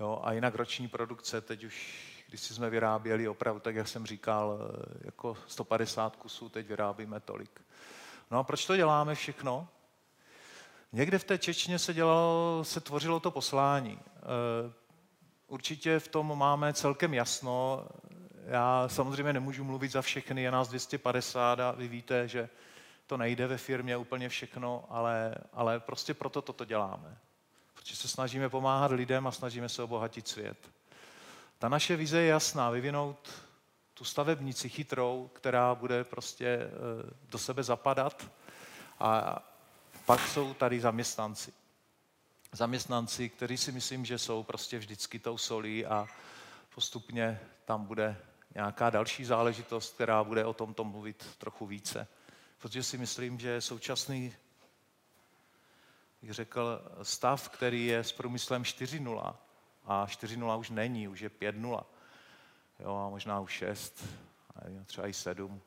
Jo, 0.00 0.20
a 0.24 0.32
jinak 0.32 0.54
roční 0.54 0.88
produkce, 0.88 1.40
teď 1.40 1.64
už, 1.64 1.98
když 2.32 2.42
jsme 2.42 2.70
vyráběli 2.70 3.28
opravdu, 3.28 3.60
tak 3.60 3.74
jak 3.74 3.88
jsem 3.88 4.06
říkal, 4.06 4.58
eh, 4.60 4.98
jako 5.04 5.36
150 5.46 6.16
kusů, 6.16 6.48
teď 6.48 6.66
vyrábíme 6.66 7.20
tolik. 7.20 7.60
No 8.30 8.38
a 8.38 8.42
proč 8.42 8.66
to 8.66 8.76
děláme 8.76 9.14
všechno? 9.14 9.68
Někde 10.92 11.18
v 11.18 11.24
té 11.24 11.38
Čečně 11.38 11.78
se, 11.78 11.94
dělalo, 11.94 12.60
se 12.64 12.80
tvořilo 12.80 13.20
to 13.20 13.30
poslání. 13.30 13.98
Eh, 14.16 14.72
určitě 15.46 15.98
v 15.98 16.08
tom 16.08 16.38
máme 16.38 16.72
celkem 16.72 17.14
jasno. 17.14 17.86
Já 18.46 18.88
samozřejmě 18.88 19.32
nemůžu 19.32 19.64
mluvit 19.64 19.92
za 19.92 20.02
všechny, 20.02 20.42
je 20.42 20.50
nás 20.50 20.68
250 20.68 21.60
a 21.60 21.70
vy 21.72 21.88
víte, 21.88 22.28
že 22.28 22.48
to 23.06 23.16
nejde 23.16 23.46
ve 23.46 23.58
firmě 23.58 23.96
úplně 23.96 24.28
všechno, 24.28 24.84
ale, 24.88 25.34
ale 25.52 25.80
prostě 25.80 26.14
proto 26.14 26.42
toto 26.42 26.64
děláme. 26.64 27.18
Protože 27.74 27.96
se 27.96 28.08
snažíme 28.08 28.48
pomáhat 28.48 28.90
lidem 28.90 29.26
a 29.26 29.32
snažíme 29.32 29.68
se 29.68 29.82
obohatit 29.82 30.28
svět. 30.28 30.81
Ta 31.62 31.68
naše 31.68 31.96
vize 31.96 32.20
je 32.20 32.26
jasná, 32.26 32.70
vyvinout 32.70 33.30
tu 33.94 34.04
stavebnici 34.04 34.68
chytrou, 34.68 35.30
která 35.32 35.74
bude 35.74 36.04
prostě 36.04 36.46
eh, 36.46 36.70
do 37.24 37.38
sebe 37.38 37.62
zapadat 37.62 38.26
a 39.00 39.38
pak 40.06 40.20
jsou 40.28 40.54
tady 40.54 40.80
zaměstnanci 40.80 41.52
zaměstnanci, 42.52 43.28
kteří 43.28 43.56
si 43.56 43.72
myslím, 43.72 44.04
že 44.04 44.18
jsou 44.18 44.42
prostě 44.42 44.78
vždycky 44.78 45.18
tou 45.18 45.38
solí 45.38 45.86
a 45.86 46.08
postupně 46.74 47.40
tam 47.64 47.84
bude 47.84 48.16
nějaká 48.54 48.90
další 48.90 49.24
záležitost, 49.24 49.94
která 49.94 50.24
bude 50.24 50.44
o 50.44 50.52
tomto 50.52 50.84
mluvit 50.84 51.36
trochu 51.38 51.66
více. 51.66 52.08
Protože 52.58 52.82
si 52.82 52.98
myslím, 52.98 53.40
že 53.40 53.60
současný, 53.60 54.34
bych 56.22 56.32
řekl, 56.32 56.82
stav, 57.02 57.48
který 57.48 57.86
je 57.86 57.98
s 57.98 58.12
průmyslem 58.12 58.62
4.0, 58.62 59.36
a 59.84 60.06
4.0 60.06 60.58
už 60.58 60.70
není, 60.70 61.08
už 61.08 61.20
je 61.20 61.28
5.0, 61.28 61.84
jo, 62.80 62.94
a 63.06 63.08
možná 63.08 63.40
už 63.40 63.52
6, 63.52 64.04
nevím, 64.64 64.84
třeba 64.84 65.06
i 65.06 65.12
7, 65.12 65.60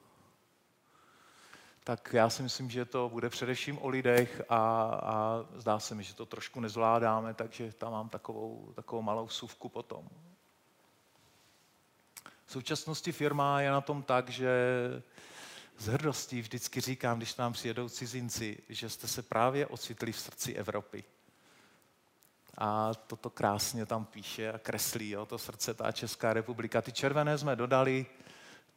tak 1.83 2.13
já 2.13 2.29
si 2.29 2.43
myslím, 2.43 2.69
že 2.69 2.85
to 2.85 3.09
bude 3.09 3.29
především 3.29 3.77
o 3.81 3.87
lidech 3.87 4.41
a, 4.49 4.55
a 5.03 5.45
zdá 5.55 5.79
se 5.79 5.95
mi, 5.95 6.03
že 6.03 6.15
to 6.15 6.25
trošku 6.25 6.59
nezvládáme, 6.59 7.33
takže 7.33 7.71
tam 7.71 7.91
mám 7.91 8.09
takovou, 8.09 8.73
takovou 8.75 9.01
malou 9.01 9.27
suvku 9.27 9.69
potom. 9.69 10.09
V 12.45 12.51
současnosti 12.51 13.11
firma 13.11 13.61
je 13.61 13.71
na 13.71 13.81
tom 13.81 14.03
tak, 14.03 14.29
že 14.29 14.49
z 15.77 15.87
hrdostí 15.87 16.41
vždycky 16.41 16.81
říkám, 16.81 17.17
když 17.17 17.35
nám 17.35 17.53
přijedou 17.53 17.89
cizinci, 17.89 18.57
že 18.69 18.89
jste 18.89 19.07
se 19.07 19.21
právě 19.23 19.67
ocitli 19.67 20.11
v 20.11 20.19
srdci 20.19 20.53
Evropy. 20.53 21.03
A 22.57 22.91
toto 23.07 23.29
krásně 23.29 23.85
tam 23.85 24.05
píše 24.05 24.53
a 24.53 24.57
kreslí, 24.57 25.09
jo, 25.09 25.25
to 25.25 25.37
srdce, 25.37 25.73
ta 25.73 25.91
Česká 25.91 26.33
republika. 26.33 26.81
Ty 26.81 26.91
červené 26.91 27.37
jsme 27.37 27.55
dodali 27.55 28.05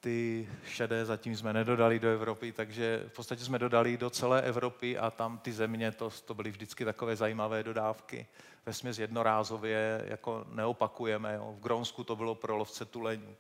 ty 0.01 0.49
šedé 0.67 1.05
zatím 1.05 1.37
jsme 1.37 1.53
nedodali 1.53 1.99
do 1.99 2.09
Evropy, 2.09 2.53
takže 2.53 3.05
v 3.09 3.13
podstatě 3.13 3.45
jsme 3.45 3.59
dodali 3.59 3.97
do 3.97 4.11
celé 4.11 4.43
Evropy 4.43 4.99
a 4.99 5.11
tam 5.11 5.39
ty 5.39 5.53
země, 5.53 5.93
to, 5.93 6.11
to 6.25 6.35
byly 6.35 6.51
vždycky 6.51 6.85
takové 6.85 7.17
zajímavé 7.17 7.63
dodávky. 7.63 8.27
Ve 8.67 8.73
směs 8.73 8.99
jednorázově 8.99 10.05
jako 10.09 10.47
neopakujeme. 10.53 11.35
Jo. 11.35 11.55
V 11.59 11.63
Grónsku 11.63 12.05
to 12.05 12.17
bylo 12.17 12.35
pro 12.35 12.57
lovce 12.57 12.85
tuleňů. 12.85 13.37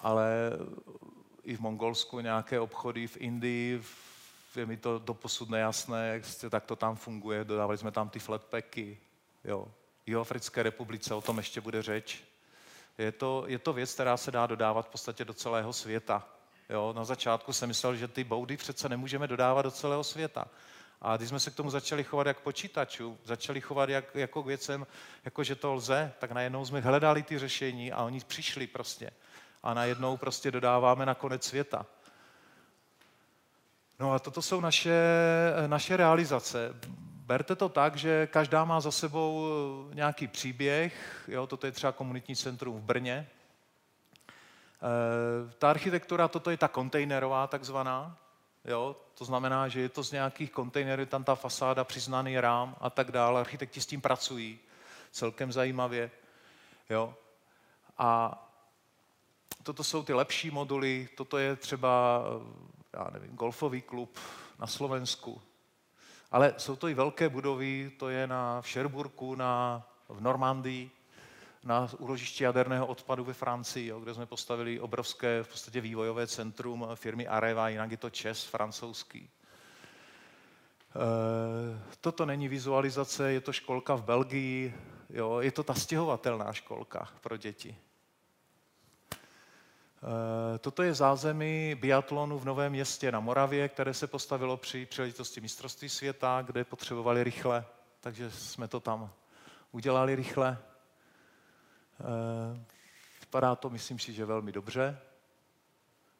Ale 0.00 0.52
i 1.42 1.56
v 1.56 1.60
Mongolsku 1.60 2.20
nějaké 2.20 2.60
obchody, 2.60 3.06
v 3.06 3.16
Indii, 3.16 3.82
je 4.56 4.66
mi 4.66 4.76
to 4.76 4.98
doposud 4.98 5.50
nejasné, 5.50 6.08
jak 6.08 6.24
se, 6.24 6.50
tak 6.50 6.64
to 6.64 6.76
tam 6.76 6.96
funguje. 6.96 7.44
Dodávali 7.44 7.78
jsme 7.78 7.90
tam 7.90 8.08
ty 8.08 8.18
flatpacky. 8.18 8.98
Jo. 9.44 9.68
V 10.06 10.18
Africké 10.18 10.62
republice 10.62 11.14
o 11.14 11.20
tom 11.20 11.36
ještě 11.36 11.60
bude 11.60 11.82
řeč 11.82 12.22
je 12.98 13.12
to, 13.12 13.44
je 13.46 13.58
to 13.58 13.72
věc, 13.72 13.94
která 13.94 14.16
se 14.16 14.30
dá 14.30 14.46
dodávat 14.46 14.86
v 14.86 14.90
podstatě 14.90 15.24
do 15.24 15.34
celého 15.34 15.72
světa. 15.72 16.28
Jo, 16.70 16.92
na 16.96 17.04
začátku 17.04 17.52
jsem 17.52 17.68
myslel, 17.68 17.96
že 17.96 18.08
ty 18.08 18.24
boudy 18.24 18.56
přece 18.56 18.88
nemůžeme 18.88 19.26
dodávat 19.26 19.62
do 19.62 19.70
celého 19.70 20.04
světa. 20.04 20.44
A 21.00 21.16
když 21.16 21.28
jsme 21.28 21.40
se 21.40 21.50
k 21.50 21.54
tomu 21.54 21.70
začali 21.70 22.04
chovat 22.04 22.26
jak 22.26 22.40
počítačů, 22.40 23.18
začali 23.24 23.60
chovat 23.60 23.88
jak, 23.88 24.14
jako 24.14 24.42
k 24.42 24.46
věcem, 24.46 24.86
jako 25.24 25.44
že 25.44 25.54
to 25.54 25.74
lze, 25.74 26.12
tak 26.18 26.32
najednou 26.32 26.66
jsme 26.66 26.80
hledali 26.80 27.22
ty 27.22 27.38
řešení 27.38 27.92
a 27.92 28.02
oni 28.02 28.20
přišli 28.20 28.66
prostě. 28.66 29.10
A 29.62 29.74
najednou 29.74 30.16
prostě 30.16 30.50
dodáváme 30.50 31.06
na 31.06 31.14
konec 31.14 31.44
světa. 31.44 31.86
No 34.02 34.12
a 34.12 34.18
toto 34.18 34.42
jsou 34.42 34.60
naše, 34.60 35.00
naše 35.66 35.96
realizace 35.96 36.74
berte 37.32 37.56
to 37.56 37.68
tak, 37.68 37.96
že 37.96 38.26
každá 38.26 38.64
má 38.64 38.80
za 38.80 38.90
sebou 38.90 39.46
nějaký 39.94 40.26
příběh. 40.26 41.24
Jo, 41.28 41.46
toto 41.46 41.66
je 41.66 41.72
třeba 41.72 41.92
komunitní 41.92 42.36
centrum 42.36 42.80
v 42.80 42.82
Brně. 42.82 43.12
E, 43.12 43.28
ta 45.58 45.70
architektura, 45.70 46.28
toto 46.28 46.50
je 46.50 46.56
ta 46.56 46.68
kontejnerová 46.68 47.46
takzvaná. 47.46 48.16
Jo, 48.64 48.96
to 49.14 49.24
znamená, 49.24 49.68
že 49.68 49.80
je 49.80 49.88
to 49.88 50.04
z 50.04 50.12
nějakých 50.12 50.50
kontejnerů, 50.50 51.06
tam 51.06 51.24
ta 51.24 51.34
fasáda, 51.34 51.84
přiznaný 51.84 52.40
rám 52.40 52.76
a 52.80 52.90
tak 52.90 53.10
dále. 53.10 53.40
Architekti 53.40 53.80
s 53.80 53.86
tím 53.86 54.00
pracují 54.00 54.58
celkem 55.12 55.52
zajímavě. 55.52 56.10
Jo. 56.90 57.14
A 57.98 58.38
toto 59.62 59.84
jsou 59.84 60.02
ty 60.02 60.12
lepší 60.12 60.50
moduly, 60.50 61.08
toto 61.16 61.38
je 61.38 61.56
třeba, 61.56 62.22
já 62.92 63.10
nevím, 63.12 63.36
golfový 63.36 63.82
klub 63.82 64.18
na 64.58 64.66
Slovensku, 64.66 65.42
ale 66.30 66.54
jsou 66.56 66.76
to 66.76 66.88
i 66.88 66.94
velké 66.94 67.28
budovy, 67.28 67.92
to 67.98 68.08
je 68.08 68.26
na 68.26 68.60
v 68.60 68.68
Šerburku, 68.68 69.34
na, 69.34 69.82
v 70.08 70.20
Normandii, 70.20 70.90
na 71.64 71.88
úložiště 71.98 72.44
jaderného 72.44 72.86
odpadu 72.86 73.24
ve 73.24 73.32
Francii, 73.32 73.86
jo, 73.86 74.00
kde 74.00 74.14
jsme 74.14 74.26
postavili 74.26 74.80
obrovské 74.80 75.42
v 75.42 75.48
podstatě 75.48 75.80
vývojové 75.80 76.26
centrum 76.26 76.88
firmy 76.94 77.28
Areva, 77.28 77.68
jinak 77.68 77.90
je 77.90 77.96
to 77.96 78.10
ČES 78.10 78.44
francouzský. 78.44 79.20
E, 79.20 79.30
toto 82.00 82.26
není 82.26 82.48
vizualizace, 82.48 83.32
je 83.32 83.40
to 83.40 83.52
školka 83.52 83.94
v 83.94 84.04
Belgii, 84.04 84.74
jo, 85.10 85.40
je 85.40 85.52
to 85.52 85.62
ta 85.62 85.74
stěhovatelná 85.74 86.52
školka 86.52 87.08
pro 87.20 87.36
děti. 87.36 87.76
E, 90.02 90.58
toto 90.58 90.82
je 90.82 90.94
zázemí 90.94 91.74
biatlonu 91.74 92.38
v 92.38 92.44
Novém 92.44 92.72
městě 92.72 93.12
na 93.12 93.20
Moravě, 93.20 93.68
které 93.68 93.94
se 93.94 94.06
postavilo 94.06 94.56
při 94.56 94.86
příležitosti 94.86 95.40
mistrovství 95.40 95.88
světa, 95.88 96.42
kde 96.46 96.64
potřebovali 96.64 97.24
rychle, 97.24 97.64
takže 98.00 98.30
jsme 98.30 98.68
to 98.68 98.80
tam 98.80 99.10
udělali 99.72 100.14
rychle. 100.14 100.58
Eh, 102.00 102.64
vypadá 103.20 103.56
to, 103.56 103.70
myslím 103.70 103.98
si, 103.98 104.12
že 104.12 104.24
velmi 104.24 104.52
dobře. 104.52 104.98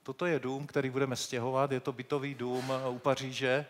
Toto 0.03 0.27
je 0.27 0.39
dům, 0.39 0.67
který 0.67 0.91
budeme 0.91 1.17
stěhovat, 1.17 1.73
je 1.73 1.81
to 1.81 1.93
bytový 1.93 2.35
dům 2.35 2.73
u 2.89 2.99
Paříže, 2.99 3.67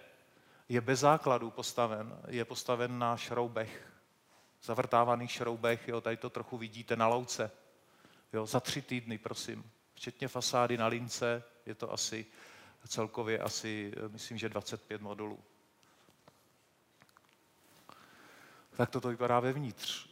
je 0.69 0.81
bez 0.81 1.01
základů 1.01 1.51
postaven, 1.51 2.19
je 2.29 2.45
postaven 2.45 2.99
na 2.99 3.17
šroubech, 3.17 3.93
zavrtávaných 4.63 5.31
šroubech, 5.33 5.89
jo, 5.89 6.01
tady 6.01 6.17
to 6.17 6.31
trochu 6.31 6.59
vidíte 6.59 6.97
na 6.97 7.09
louce. 7.09 7.51
Jo, 8.33 8.47
za 8.47 8.61
tři 8.61 8.83
týdny, 8.83 9.19
prosím. 9.19 9.71
Včetně 10.03 10.29
fasády 10.29 10.77
na 10.77 10.87
lince 10.87 11.43
je 11.67 11.75
to 11.75 11.93
asi 11.93 12.27
celkově 12.89 13.39
asi, 13.39 13.93
myslím, 14.09 14.39
že 14.39 14.49
25 14.49 15.01
modulů. 15.01 15.39
Tak 18.77 18.91
toto 18.91 19.09
vypadá 19.09 19.41
vevnitř 19.41 20.09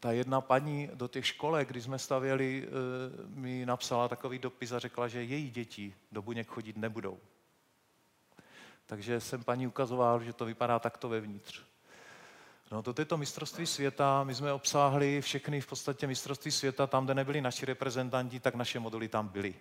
ta 0.00 0.12
jedna 0.12 0.40
paní 0.40 0.90
do 0.94 1.08
těch 1.08 1.26
školek, 1.26 1.68
kdy 1.68 1.82
jsme 1.82 1.98
stavěli, 1.98 2.68
eh, 2.68 2.70
mi 3.26 3.66
napsala 3.66 4.08
takový 4.08 4.38
dopis 4.38 4.72
a 4.72 4.78
řekla, 4.78 5.08
že 5.08 5.24
její 5.24 5.50
děti 5.50 5.94
do 6.12 6.22
buněk 6.22 6.48
chodit 6.48 6.76
nebudou. 6.76 7.18
Takže 8.86 9.20
jsem 9.20 9.44
paní 9.44 9.66
ukazoval, 9.66 10.22
že 10.22 10.32
to 10.32 10.44
vypadá 10.44 10.78
takto 10.78 11.08
vevnitř. 11.08 11.71
No, 12.72 12.82
do 12.82 12.92
této 12.92 13.16
mistrovství 13.16 13.66
světa 13.66 14.24
my 14.24 14.34
jsme 14.34 14.52
obsáhli 14.52 15.20
všechny 15.20 15.60
v 15.60 15.66
podstatě 15.66 16.06
mistrovství 16.06 16.50
světa, 16.50 16.86
tam, 16.86 17.04
kde 17.04 17.14
nebyli 17.14 17.40
naši 17.40 17.66
reprezentanti, 17.66 18.40
tak 18.40 18.54
naše 18.54 18.80
moduly 18.80 19.08
tam 19.08 19.28
byly. 19.28 19.54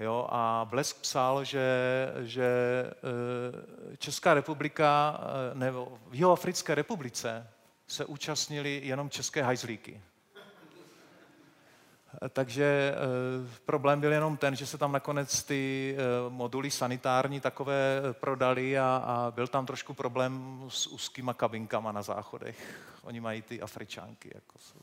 Jo, 0.00 0.28
a 0.30 0.66
Blesk 0.70 1.00
psal, 1.00 1.44
že, 1.44 1.66
že 2.20 2.44
eh, 2.86 3.96
Česká 3.96 4.34
republika, 4.34 5.20
eh, 5.20 5.54
nebo 5.54 5.98
v 6.10 6.14
Jihoafrické 6.14 6.74
republice 6.74 7.48
se 7.86 8.04
účastnili 8.04 8.80
jenom 8.84 9.10
české 9.10 9.42
hajzlíky. 9.42 10.00
Takže 12.28 12.64
e, 12.64 12.94
problém 13.64 14.00
byl 14.00 14.12
jenom 14.12 14.36
ten, 14.36 14.56
že 14.56 14.66
se 14.66 14.78
tam 14.78 14.92
nakonec 14.92 15.42
ty 15.42 15.94
e, 15.98 16.30
moduly 16.30 16.70
sanitární 16.70 17.40
takové 17.40 18.00
prodali 18.12 18.78
a, 18.78 19.02
a 19.06 19.30
byl 19.30 19.46
tam 19.46 19.66
trošku 19.66 19.94
problém 19.94 20.64
s 20.68 20.86
úzkýma 20.86 21.34
kabinkama 21.34 21.92
na 21.92 22.02
záchodech. 22.02 22.80
Oni 23.02 23.20
mají 23.20 23.42
ty 23.42 23.60
afričánky. 23.60 24.30
Jako 24.34 24.58
jsou. 24.58 24.80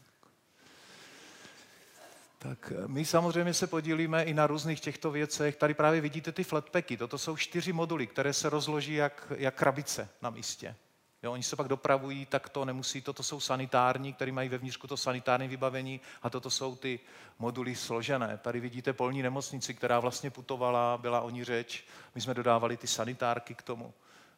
Tak 2.39 2.73
my 2.87 3.05
samozřejmě 3.05 3.53
se 3.53 3.67
podílíme 3.67 4.23
i 4.23 4.33
na 4.33 4.47
různých 4.47 4.79
těchto 4.79 5.11
věcech. 5.11 5.55
Tady 5.55 5.73
právě 5.73 6.01
vidíte 6.01 6.31
ty 6.31 6.43
flatpacky. 6.43 6.97
Toto 6.97 7.17
jsou 7.17 7.37
čtyři 7.37 7.73
moduly, 7.73 8.07
které 8.07 8.33
se 8.33 8.49
rozloží 8.49 8.93
jak, 8.93 9.31
jak 9.37 9.55
krabice 9.55 10.09
na 10.21 10.29
místě. 10.29 10.75
Jo, 11.23 11.31
oni 11.31 11.43
se 11.43 11.55
pak 11.55 11.67
dopravují, 11.67 12.25
tak 12.25 12.49
to 12.49 12.65
nemusí, 12.65 13.01
toto 13.01 13.23
jsou 13.23 13.39
sanitární, 13.39 14.13
které 14.13 14.31
mají 14.31 14.49
vevnitřku 14.49 14.87
to 14.87 14.97
sanitární 14.97 15.47
vybavení 15.47 16.01
a 16.21 16.29
toto 16.29 16.49
jsou 16.49 16.75
ty 16.75 16.99
moduly 17.39 17.75
složené. 17.75 18.37
Tady 18.37 18.59
vidíte 18.59 18.93
polní 18.93 19.21
nemocnici, 19.21 19.73
která 19.73 19.99
vlastně 19.99 20.29
putovala, 20.29 20.97
byla 20.97 21.21
o 21.21 21.29
ní 21.29 21.43
řeč, 21.43 21.85
my 22.15 22.21
jsme 22.21 22.33
dodávali 22.33 22.77
ty 22.77 22.87
sanitárky 22.87 23.55
k 23.55 23.61
tomu, 23.61 23.93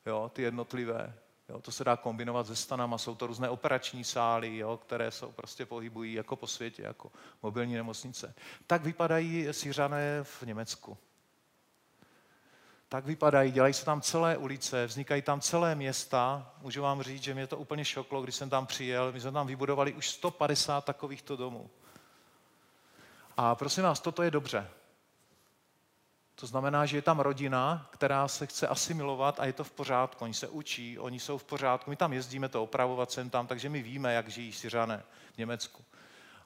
jo, 0.06 0.32
ty 0.34 0.42
jednotlivé. 0.42 1.14
Jo, 1.50 1.62
to 1.62 1.72
se 1.72 1.84
dá 1.84 1.98
kombinovat 1.98 2.48
se 2.48 2.56
stanama, 2.56 2.98
jsou 2.98 3.16
to 3.16 3.28
různé 3.28 3.50
operační 3.50 4.04
sály, 4.04 4.58
jo, 4.58 4.78
které 4.78 5.12
jsou 5.12 5.32
prostě 5.32 5.66
pohybují 5.66 6.14
jako 6.14 6.36
po 6.36 6.48
světě, 6.48 6.84
jako 6.84 7.12
mobilní 7.44 7.74
nemocnice. 7.74 8.34
Tak 8.68 8.84
vypadají 8.84 9.48
Syřané 9.52 10.24
v 10.24 10.42
Německu 10.42 10.98
tak 12.92 13.06
vypadají, 13.06 13.52
dělají 13.52 13.74
se 13.74 13.86
tam 13.86 14.02
celé 14.02 14.38
ulice, 14.38 14.86
vznikají 14.86 15.22
tam 15.22 15.42
celé 15.42 15.76
města. 15.76 16.52
Můžu 16.62 16.82
vám 16.82 17.02
říct, 17.02 17.24
že 17.24 17.34
mě 17.34 17.48
to 17.48 17.58
úplně 17.58 17.86
šoklo, 17.86 18.22
když 18.22 18.36
jsem 18.36 18.50
tam 18.50 18.66
přijel. 18.66 19.12
My 19.12 19.22
jsme 19.22 19.32
tam 19.32 19.48
vybudovali 19.48 19.94
už 19.94 20.10
150 20.10 20.86
takovýchto 20.86 21.36
domů. 21.36 21.70
A 23.38 23.56
prosím 23.56 23.84
vás, 23.84 24.00
toto 24.00 24.24
je 24.24 24.32
dobře. 24.32 24.68
To 26.36 26.48
znamená, 26.48 26.86
že 26.86 26.98
je 26.98 27.02
tam 27.02 27.20
rodina, 27.20 27.90
která 27.92 28.28
se 28.28 28.48
chce 28.48 28.68
asimilovat 28.68 29.40
a 29.40 29.46
je 29.46 29.54
to 29.54 29.64
v 29.64 29.72
pořádku. 29.72 30.24
Oni 30.24 30.34
se 30.34 30.48
učí, 30.48 31.00
oni 31.00 31.20
jsou 31.20 31.38
v 31.38 31.44
pořádku. 31.44 31.90
My 31.90 31.96
tam 31.96 32.14
jezdíme 32.14 32.50
to 32.50 32.64
opravovat 32.64 33.12
sem 33.12 33.30
tam, 33.30 33.48
takže 33.48 33.70
my 33.70 33.82
víme, 33.82 34.14
jak 34.14 34.30
žijí 34.30 34.54
Syřané 34.54 35.04
v 35.34 35.38
Německu. 35.38 35.84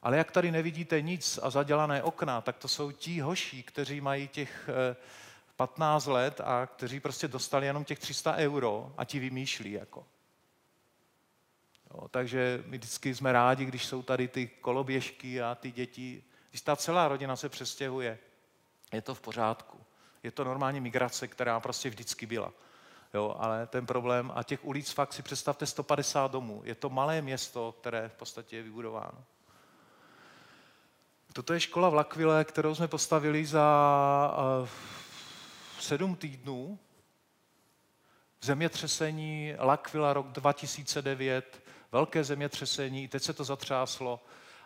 Ale 0.02 0.18
jak 0.18 0.32
tady 0.32 0.52
nevidíte 0.52 1.02
nic 1.02 1.40
a 1.44 1.50
zadělané 1.50 2.04
okna, 2.04 2.42
tak 2.42 2.58
to 2.58 2.68
jsou 2.68 2.92
ti 2.92 3.20
hoší, 3.20 3.64
kteří 3.64 4.02
mají 4.02 4.28
těch 4.28 4.70
eh, 4.92 4.96
15 5.56 6.06
let 6.06 6.42
a 6.44 6.66
kteří 6.66 7.00
prostě 7.00 7.28
dostali 7.28 7.66
jenom 7.66 7.84
těch 7.84 8.00
300 8.00 8.36
euro 8.36 8.94
a 8.98 9.06
ti 9.06 9.20
vymýšlí. 9.20 9.72
Jako. 9.72 10.06
Jo, 11.94 12.08
takže 12.08 12.64
my 12.66 12.78
vždycky 12.78 13.16
jsme 13.16 13.32
rádi, 13.32 13.66
když 13.66 13.86
jsou 13.86 14.02
tady 14.02 14.28
ty 14.28 14.48
koloběžky 14.48 15.42
a 15.42 15.56
ty 15.56 15.72
děti. 15.72 16.24
Když 16.50 16.62
ta 16.62 16.76
celá 16.76 17.08
rodina 17.08 17.36
se 17.36 17.50
přestěhuje, 17.50 18.20
je 18.94 19.02
to 19.02 19.16
v 19.16 19.22
pořádku. 19.22 19.80
Je 20.24 20.32
to 20.32 20.44
normální 20.44 20.80
migrace, 20.80 21.28
která 21.28 21.60
prostě 21.60 21.90
vždycky 21.90 22.26
byla. 22.26 22.54
Jo, 23.14 23.36
ale 23.40 23.68
ten 23.68 23.86
problém, 23.86 24.32
a 24.36 24.44
těch 24.44 24.66
ulic 24.66 24.92
fakt 24.92 25.14
si 25.14 25.22
představte 25.22 25.66
150 25.66 26.32
domů. 26.32 26.62
Je 26.66 26.76
to 26.76 26.90
malé 26.90 27.22
město, 27.22 27.76
které 27.80 28.10
v 28.10 28.14
podstatě 28.14 28.56
je 28.56 28.64
vybudováno. 28.64 29.24
Toto 31.34 31.54
je 31.54 31.60
škola 31.60 31.90
v 31.90 31.94
Lakvile, 31.94 32.44
kterou 32.44 32.76
jsme 32.76 32.88
postavili 32.88 33.46
za 33.46 34.38
uh, 34.62 34.70
sedm 35.86 36.16
týdnů 36.16 36.80
zemětřesení 38.42 39.54
Lakvila 39.60 40.14
rok 40.14 40.28
2009, 40.28 41.64
velké 41.92 42.24
zemětřesení, 42.24 43.08
teď 43.08 43.24
se 43.24 43.34
to 43.34 43.44
zatřáslo 43.44 44.20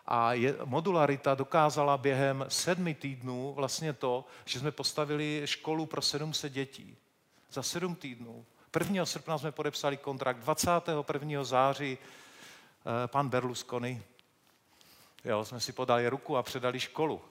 a 0.05 0.33
je, 0.33 0.55
modularita 0.65 1.35
dokázala 1.35 1.97
během 1.97 2.45
sedmi 2.47 2.93
týdnů 2.93 3.53
vlastně 3.53 3.93
to, 3.93 4.25
že 4.45 4.59
jsme 4.59 4.71
postavili 4.71 5.41
školu 5.45 5.85
pro 5.85 6.01
700 6.01 6.53
dětí. 6.53 6.97
Za 7.51 7.63
sedm 7.63 7.95
týdnů. 7.95 8.45
1. 8.79 9.05
srpna 9.05 9.37
jsme 9.37 9.51
podepsali 9.51 9.97
kontrakt, 9.97 10.37
21. 10.39 11.43
září 11.43 11.97
eh, 11.97 13.07
pan 13.07 13.29
Berlusconi, 13.29 14.01
jo, 15.25 15.45
jsme 15.45 15.59
si 15.59 15.71
podali 15.71 16.09
ruku 16.09 16.37
a 16.37 16.43
předali 16.43 16.79
školu 16.79 17.21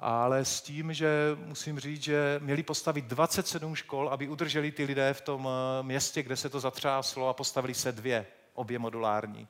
ale 0.00 0.44
s 0.44 0.60
tím, 0.60 0.92
že 0.92 1.36
musím 1.44 1.80
říct, 1.80 2.02
že 2.02 2.40
měli 2.42 2.62
postavit 2.62 3.04
27 3.04 3.74
škol, 3.76 4.08
aby 4.08 4.28
udrželi 4.28 4.72
ty 4.72 4.84
lidé 4.84 5.14
v 5.14 5.20
tom 5.20 5.48
eh, 5.48 5.82
městě, 5.82 6.22
kde 6.22 6.36
se 6.36 6.48
to 6.48 6.60
zatřáslo 6.60 7.28
a 7.28 7.34
postavili 7.34 7.74
se 7.74 7.92
dvě, 7.92 8.26
obě 8.54 8.78
modulární. 8.78 9.48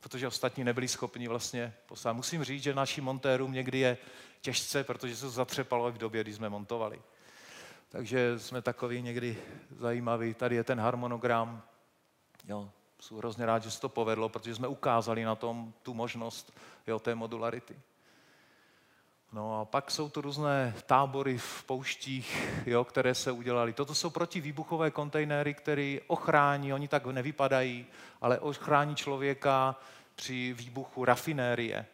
Protože 0.00 0.26
ostatní 0.26 0.64
nebyli 0.64 0.88
schopni 0.88 1.28
vlastně 1.28 1.74
postavit. 1.86 2.16
Musím 2.16 2.44
říct, 2.44 2.62
že 2.62 2.74
našim 2.74 3.04
montérům 3.04 3.52
někdy 3.52 3.78
je 3.78 3.98
těžce, 4.40 4.84
protože 4.84 5.16
se 5.16 5.22
to 5.22 5.30
zatřepalo 5.30 5.88
i 5.88 5.92
v 5.92 5.98
době, 5.98 6.22
kdy 6.22 6.34
jsme 6.34 6.48
montovali. 6.48 7.02
Takže 7.88 8.38
jsme 8.38 8.62
takový 8.62 9.02
někdy 9.02 9.38
zajímaví. 9.70 10.34
Tady 10.34 10.56
je 10.56 10.64
ten 10.64 10.80
harmonogram. 10.80 11.62
Jo, 12.48 12.70
jsem 13.00 13.16
hrozně 13.16 13.46
rád, 13.46 13.62
že 13.62 13.70
se 13.70 13.80
to 13.80 13.88
povedlo, 13.88 14.28
protože 14.28 14.54
jsme 14.54 14.68
ukázali 14.68 15.24
na 15.24 15.34
tom 15.34 15.72
tu 15.82 15.94
možnost 15.94 16.52
jo, 16.86 16.98
té 16.98 17.14
modularity. 17.14 17.80
No 19.32 19.60
a 19.60 19.64
pak 19.64 19.90
jsou 19.90 20.08
to 20.08 20.20
různé 20.20 20.74
tábory 20.86 21.38
v 21.38 21.64
pouštích, 21.64 22.48
jo, 22.66 22.84
které 22.84 23.14
se 23.14 23.32
udělaly. 23.32 23.72
Toto 23.72 23.94
jsou 23.94 24.10
protivýbuchové 24.10 24.90
kontejnery, 24.90 25.54
které 25.54 25.98
ochrání, 26.06 26.72
oni 26.72 26.88
tak 26.88 27.06
nevypadají, 27.06 27.86
ale 28.20 28.38
ochrání 28.38 28.96
člověka 28.96 29.76
při 30.14 30.52
výbuchu 30.52 31.04
rafinérie. 31.04 31.86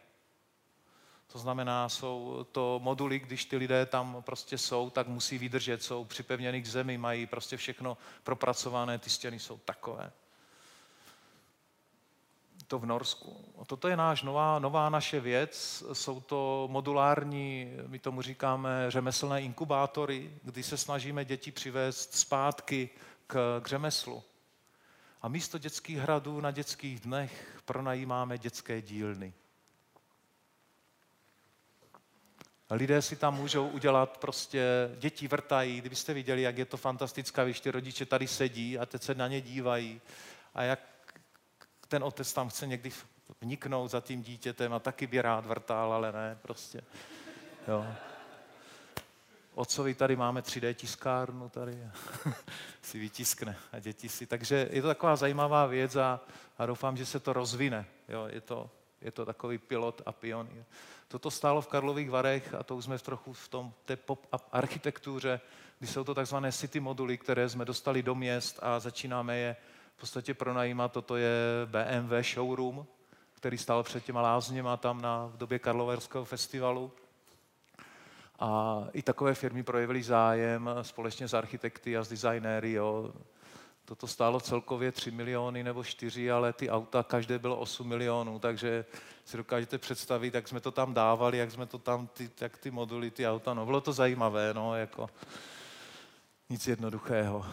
To 1.33 1.39
znamená, 1.39 1.89
jsou 1.89 2.47
to 2.53 2.81
moduly, 2.83 3.19
když 3.19 3.45
ty 3.45 3.57
lidé 3.57 3.87
tam 3.87 4.23
prostě 4.23 4.59
jsou, 4.59 4.91
tak 4.91 5.09
musí 5.09 5.39
vydržet, 5.39 5.83
jsou 5.83 6.05
připevněny 6.05 6.63
k 6.63 6.67
zemi, 6.67 6.99
mají 6.99 7.27
prostě 7.27 7.57
všechno 7.57 7.99
propracované, 8.23 8.99
ty 8.99 9.11
stěny 9.11 9.39
jsou 9.39 9.59
takové 9.59 10.13
to 12.69 12.79
v 12.79 12.87
Norsku. 12.87 13.37
Toto 13.67 13.89
je 13.89 13.97
náš 13.97 14.23
nová, 14.23 14.59
nová 14.59 14.89
naše 14.89 15.21
věc, 15.21 15.85
jsou 15.93 16.21
to 16.21 16.69
modulární, 16.71 17.73
my 17.87 17.99
tomu 17.99 18.23
říkáme 18.23 18.91
řemeslné 18.91 19.43
inkubátory, 19.43 20.31
kdy 20.43 20.63
se 20.63 20.77
snažíme 20.77 21.25
děti 21.25 21.53
přivést 21.53 22.15
zpátky 22.15 22.91
k, 23.27 23.61
k 23.63 23.69
řemeslu. 23.69 24.23
A 25.23 25.29
místo 25.29 25.59
dětských 25.59 25.99
hradů 25.99 26.41
na 26.41 26.51
dětských 26.51 27.01
dnech 27.01 27.61
pronajímáme 27.65 28.39
dětské 28.39 28.83
dílny. 28.83 29.33
Lidé 32.71 33.03
si 33.03 33.17
tam 33.17 33.35
můžou 33.35 33.69
udělat 33.69 34.19
prostě, 34.19 34.91
děti 34.99 35.29
vrtají, 35.29 35.81
kdybyste 35.81 36.15
viděli, 36.15 36.43
jak 36.43 36.59
je 36.59 36.65
to 36.65 36.77
fantastická, 36.77 37.45
když 37.45 37.61
ty 37.61 37.71
rodiče 37.71 38.07
tady 38.07 38.27
sedí 38.27 38.79
a 38.79 38.87
teď 38.87 39.03
se 39.03 39.15
na 39.15 39.29
ně 39.29 39.41
dívají 39.41 40.01
a 40.55 40.63
jak 40.63 40.98
ten 41.89 42.05
otec 42.05 42.33
tam 42.33 42.49
chce 42.49 42.67
někdy 42.67 42.93
vniknout 43.41 43.91
za 43.91 44.01
tím 44.01 44.23
dítětem 44.23 44.73
a 44.73 44.79
taky 44.79 45.07
by 45.07 45.23
rád 45.23 45.47
vrtal, 45.47 45.93
ale 45.93 46.13
ne, 46.13 46.39
prostě. 46.43 46.81
Jo. 47.69 47.87
Otcovi 49.55 49.95
tady 49.95 50.17
máme 50.17 50.41
3D 50.41 50.75
tiskárnu 50.75 51.49
tady 51.49 51.79
si 52.83 52.99
vytiskne 52.99 53.57
a 53.73 53.79
děti 53.79 54.09
si. 54.09 54.27
Takže 54.27 54.69
je 54.71 54.83
to 54.83 54.89
taková 54.89 55.17
zajímavá 55.17 55.67
věc 55.67 55.97
a, 55.97 56.21
a 56.59 56.67
doufám, 56.67 56.97
že 56.97 57.07
se 57.07 57.21
to 57.21 57.33
rozvine. 57.33 57.87
Jo, 58.09 58.27
je, 58.27 58.41
to, 58.41 58.71
je 59.01 59.11
to 59.11 59.27
takový 59.27 59.59
pilot 59.59 60.03
a 60.07 60.13
pionýr. 60.13 60.65
Toto 61.09 61.31
stálo 61.31 61.63
v 61.63 61.67
Karlových 61.67 62.11
Varech 62.11 62.55
a 62.55 62.63
to 62.63 62.77
už 62.77 62.85
jsme 62.85 62.99
trochu 62.99 63.33
v 63.33 63.49
tom 63.49 63.73
té 63.85 63.97
pop-up 63.97 64.43
architektuře, 64.53 65.41
kdy 65.79 65.89
jsou 65.89 66.05
to 66.05 66.15
takzvané 66.15 66.53
city 66.53 66.81
moduly, 66.81 67.19
které 67.19 67.49
jsme 67.49 67.65
dostali 67.65 68.03
do 68.03 68.15
měst 68.15 68.59
a 68.63 68.81
začínáme 68.81 69.39
je 69.39 69.57
v 69.99 70.01
podstatě 70.01 70.35
pronajímat. 70.35 70.93
Toto 70.93 71.17
je 71.17 71.31
BMW 71.67 72.23
showroom, 72.23 72.87
který 73.33 73.59
stál 73.59 73.83
před 73.83 74.05
těma 74.05 74.23
lázněma 74.23 74.77
tam 74.77 75.03
na, 75.03 75.27
v 75.27 75.37
době 75.37 75.59
Karlovarského 75.59 76.25
festivalu. 76.25 76.93
A 78.39 78.81
i 78.93 79.03
takové 79.03 79.35
firmy 79.35 79.63
projevily 79.63 80.03
zájem 80.03 80.71
společně 80.83 81.29
s 81.29 81.35
architekty 81.35 81.97
a 81.97 82.05
s 82.05 82.09
designéry. 82.09 82.73
Jo. 82.73 83.13
Toto 83.85 84.07
stálo 84.07 84.41
celkově 84.41 84.93
3 84.93 85.11
miliony 85.11 85.65
nebo 85.65 85.85
4, 85.85 86.31
ale 86.31 86.53
ty 86.53 86.71
auta, 86.71 87.03
každé 87.03 87.39
bylo 87.39 87.57
8 87.57 87.89
milionů, 87.89 88.39
takže 88.39 88.85
si 89.25 89.37
dokážete 89.37 89.79
představit, 89.79 90.35
jak 90.35 90.49
jsme 90.49 90.61
to 90.61 90.71
tam 90.71 90.95
dávali, 90.95 91.39
jak 91.39 91.51
jsme 91.51 91.67
to 91.67 91.79
tam, 91.79 92.07
ty, 92.07 92.31
jak 92.41 92.59
ty 92.59 92.71
moduly, 92.71 93.11
ty 93.11 93.29
auta, 93.29 93.55
no 93.55 93.67
bylo 93.67 93.81
to 93.81 93.93
zajímavé, 93.93 94.55
no, 94.55 94.77
jako 94.77 95.11
nic 96.51 96.67
jednoduchého. 96.67 97.47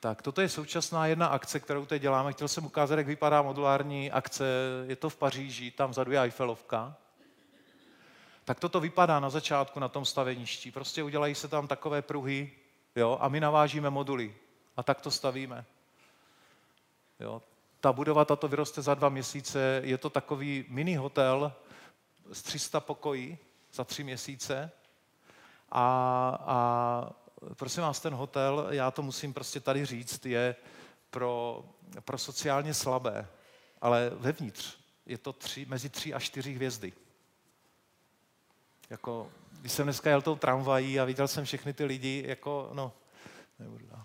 Tak, 0.00 0.22
toto 0.22 0.40
je 0.40 0.48
současná 0.48 1.06
jedna 1.06 1.26
akce, 1.26 1.60
kterou 1.60 1.86
teď 1.86 2.02
děláme. 2.02 2.32
Chtěl 2.32 2.48
jsem 2.48 2.66
ukázat, 2.66 2.96
jak 2.96 3.06
vypadá 3.06 3.42
modulární 3.42 4.10
akce. 4.10 4.44
Je 4.86 4.96
to 4.96 5.10
v 5.10 5.16
Paříži, 5.16 5.70
tam 5.70 5.90
vzadu 5.90 6.12
je 6.12 6.20
Eiffelovka. 6.20 6.96
Tak 8.44 8.60
toto 8.60 8.80
vypadá 8.80 9.20
na 9.20 9.30
začátku 9.30 9.80
na 9.80 9.88
tom 9.88 10.04
staveništi. 10.04 10.70
Prostě 10.70 11.02
udělají 11.02 11.34
se 11.34 11.48
tam 11.48 11.66
takové 11.66 12.02
pruhy 12.02 12.52
jo, 12.96 13.18
a 13.20 13.28
my 13.28 13.40
navážíme 13.40 13.90
moduly. 13.90 14.34
A 14.76 14.82
tak 14.82 15.00
to 15.00 15.10
stavíme. 15.10 15.64
Jo. 17.20 17.42
Ta 17.80 17.92
budova, 17.92 18.24
tato 18.24 18.48
vyroste 18.48 18.82
za 18.82 18.94
dva 18.94 19.08
měsíce. 19.08 19.80
Je 19.84 19.98
to 19.98 20.10
takový 20.10 20.64
mini 20.68 20.94
hotel 20.94 21.52
z 22.32 22.42
300 22.42 22.80
pokojí 22.80 23.38
za 23.72 23.84
tři 23.84 24.04
měsíce. 24.04 24.70
A, 25.70 25.84
a 26.46 27.10
prosím 27.54 27.82
vás, 27.82 28.00
ten 28.00 28.14
hotel, 28.14 28.66
já 28.70 28.90
to 28.90 29.02
musím 29.02 29.32
prostě 29.32 29.60
tady 29.60 29.86
říct, 29.86 30.26
je 30.26 30.56
pro, 31.10 31.64
pro 32.00 32.18
sociálně 32.18 32.74
slabé, 32.74 33.28
ale 33.80 34.10
vevnitř 34.14 34.76
je 35.06 35.18
to 35.18 35.32
tři, 35.32 35.66
mezi 35.68 35.88
tři 35.88 36.14
a 36.14 36.20
čtyři 36.20 36.52
hvězdy. 36.52 36.92
Jako, 38.90 39.30
když 39.60 39.72
jsem 39.72 39.86
dneska 39.86 40.10
jel 40.10 40.22
tou 40.22 40.36
tramvají 40.36 41.00
a 41.00 41.04
viděl 41.04 41.28
jsem 41.28 41.44
všechny 41.44 41.72
ty 41.72 41.84
lidi, 41.84 42.24
jako, 42.26 42.70
no, 42.72 42.92
nebudu 43.58 43.86
dál. 43.86 44.04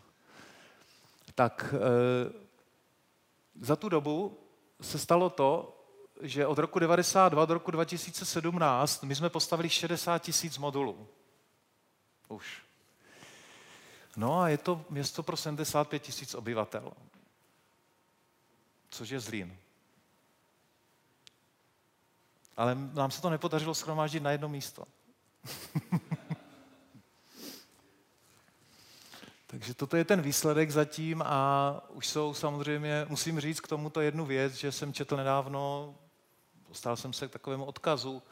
Tak 1.36 1.74
e, 1.74 1.80
za 3.62 3.76
tu 3.76 3.90
dobu 3.90 4.40
se 4.82 5.00
stalo 5.00 5.30
to, 5.30 5.78
že 6.22 6.48
od 6.48 6.58
roku 6.58 6.80
92 6.80 7.46
do 7.46 7.54
roku 7.54 7.72
2017 7.72 9.04
my 9.04 9.16
jsme 9.16 9.30
postavili 9.30 9.70
60 9.70 10.20
tisíc 10.20 10.58
modulů. 10.58 11.08
Už. 12.28 12.71
No 14.16 14.40
a 14.40 14.50
je 14.50 14.58
to 14.58 14.86
město 14.90 15.24
pro 15.24 15.38
75 15.38 16.00
tisíc 16.00 16.36
obyvatel, 16.36 16.92
což 18.90 19.10
je 19.10 19.20
Zlín. 19.20 19.58
Ale 22.58 22.76
nám 22.94 23.12
se 23.12 23.22
to 23.22 23.30
nepodařilo 23.30 23.76
schromáždit 23.76 24.24
na 24.24 24.32
jedno 24.32 24.50
místo. 24.50 24.86
Takže 29.48 29.74
toto 29.74 29.98
je 29.98 30.06
ten 30.06 30.22
výsledek 30.22 30.72
zatím 30.72 31.24
a 31.26 31.82
už 31.90 32.08
jsou 32.08 32.34
samozřejmě, 32.34 33.06
musím 33.10 33.40
říct 33.40 33.60
k 33.60 33.68
tomuto 33.68 34.02
jednu 34.02 34.26
věc, 34.26 34.54
že 34.54 34.72
jsem 34.72 34.94
četl 34.94 35.18
nedávno, 35.18 35.96
dostal 36.70 36.98
jsem 36.98 37.14
se 37.14 37.28
k 37.28 37.32
takovému 37.32 37.66
odkazu, 37.66 38.24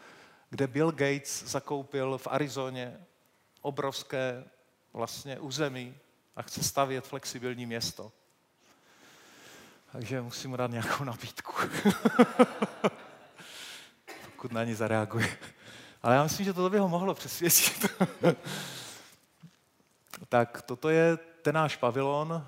kde 0.49 0.67
Bill 0.67 0.91
Gates 0.91 1.43
zakoupil 1.43 2.17
v 2.17 2.27
Arizoně 2.27 3.05
obrovské 3.61 4.45
vlastně 4.93 5.39
území 5.39 5.95
a 6.35 6.41
chce 6.41 6.63
stavět 6.63 7.07
flexibilní 7.07 7.65
město. 7.65 8.11
Takže 9.91 10.21
musím 10.21 10.49
mu 10.49 10.57
dát 10.57 10.71
nějakou 10.71 11.03
nabídku. 11.03 11.53
Pokud 14.25 14.51
na 14.51 14.63
ní 14.63 14.73
zareaguje. 14.73 15.37
Ale 16.03 16.15
já 16.15 16.23
myslím, 16.23 16.45
že 16.45 16.53
to 16.53 16.69
by 16.69 16.77
ho 16.77 16.89
mohlo 16.89 17.13
přesvědčit. 17.13 17.85
tak 20.29 20.61
toto 20.61 20.89
je 20.89 21.17
ten 21.17 21.55
náš 21.55 21.75
pavilon. 21.75 22.45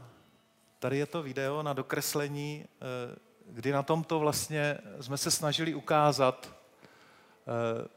Tady 0.80 0.98
je 0.98 1.06
to 1.06 1.24
video 1.24 1.64
na 1.64 1.74
dokreslení, 1.74 2.66
eh, 2.66 3.16
kdy 3.46 3.72
na 3.72 3.84
tomto 3.84 4.20
vlastně 4.20 4.78
jsme 5.02 5.18
se 5.18 5.32
snažili 5.32 5.76
ukázat 5.76 6.50
eh, 6.50 7.88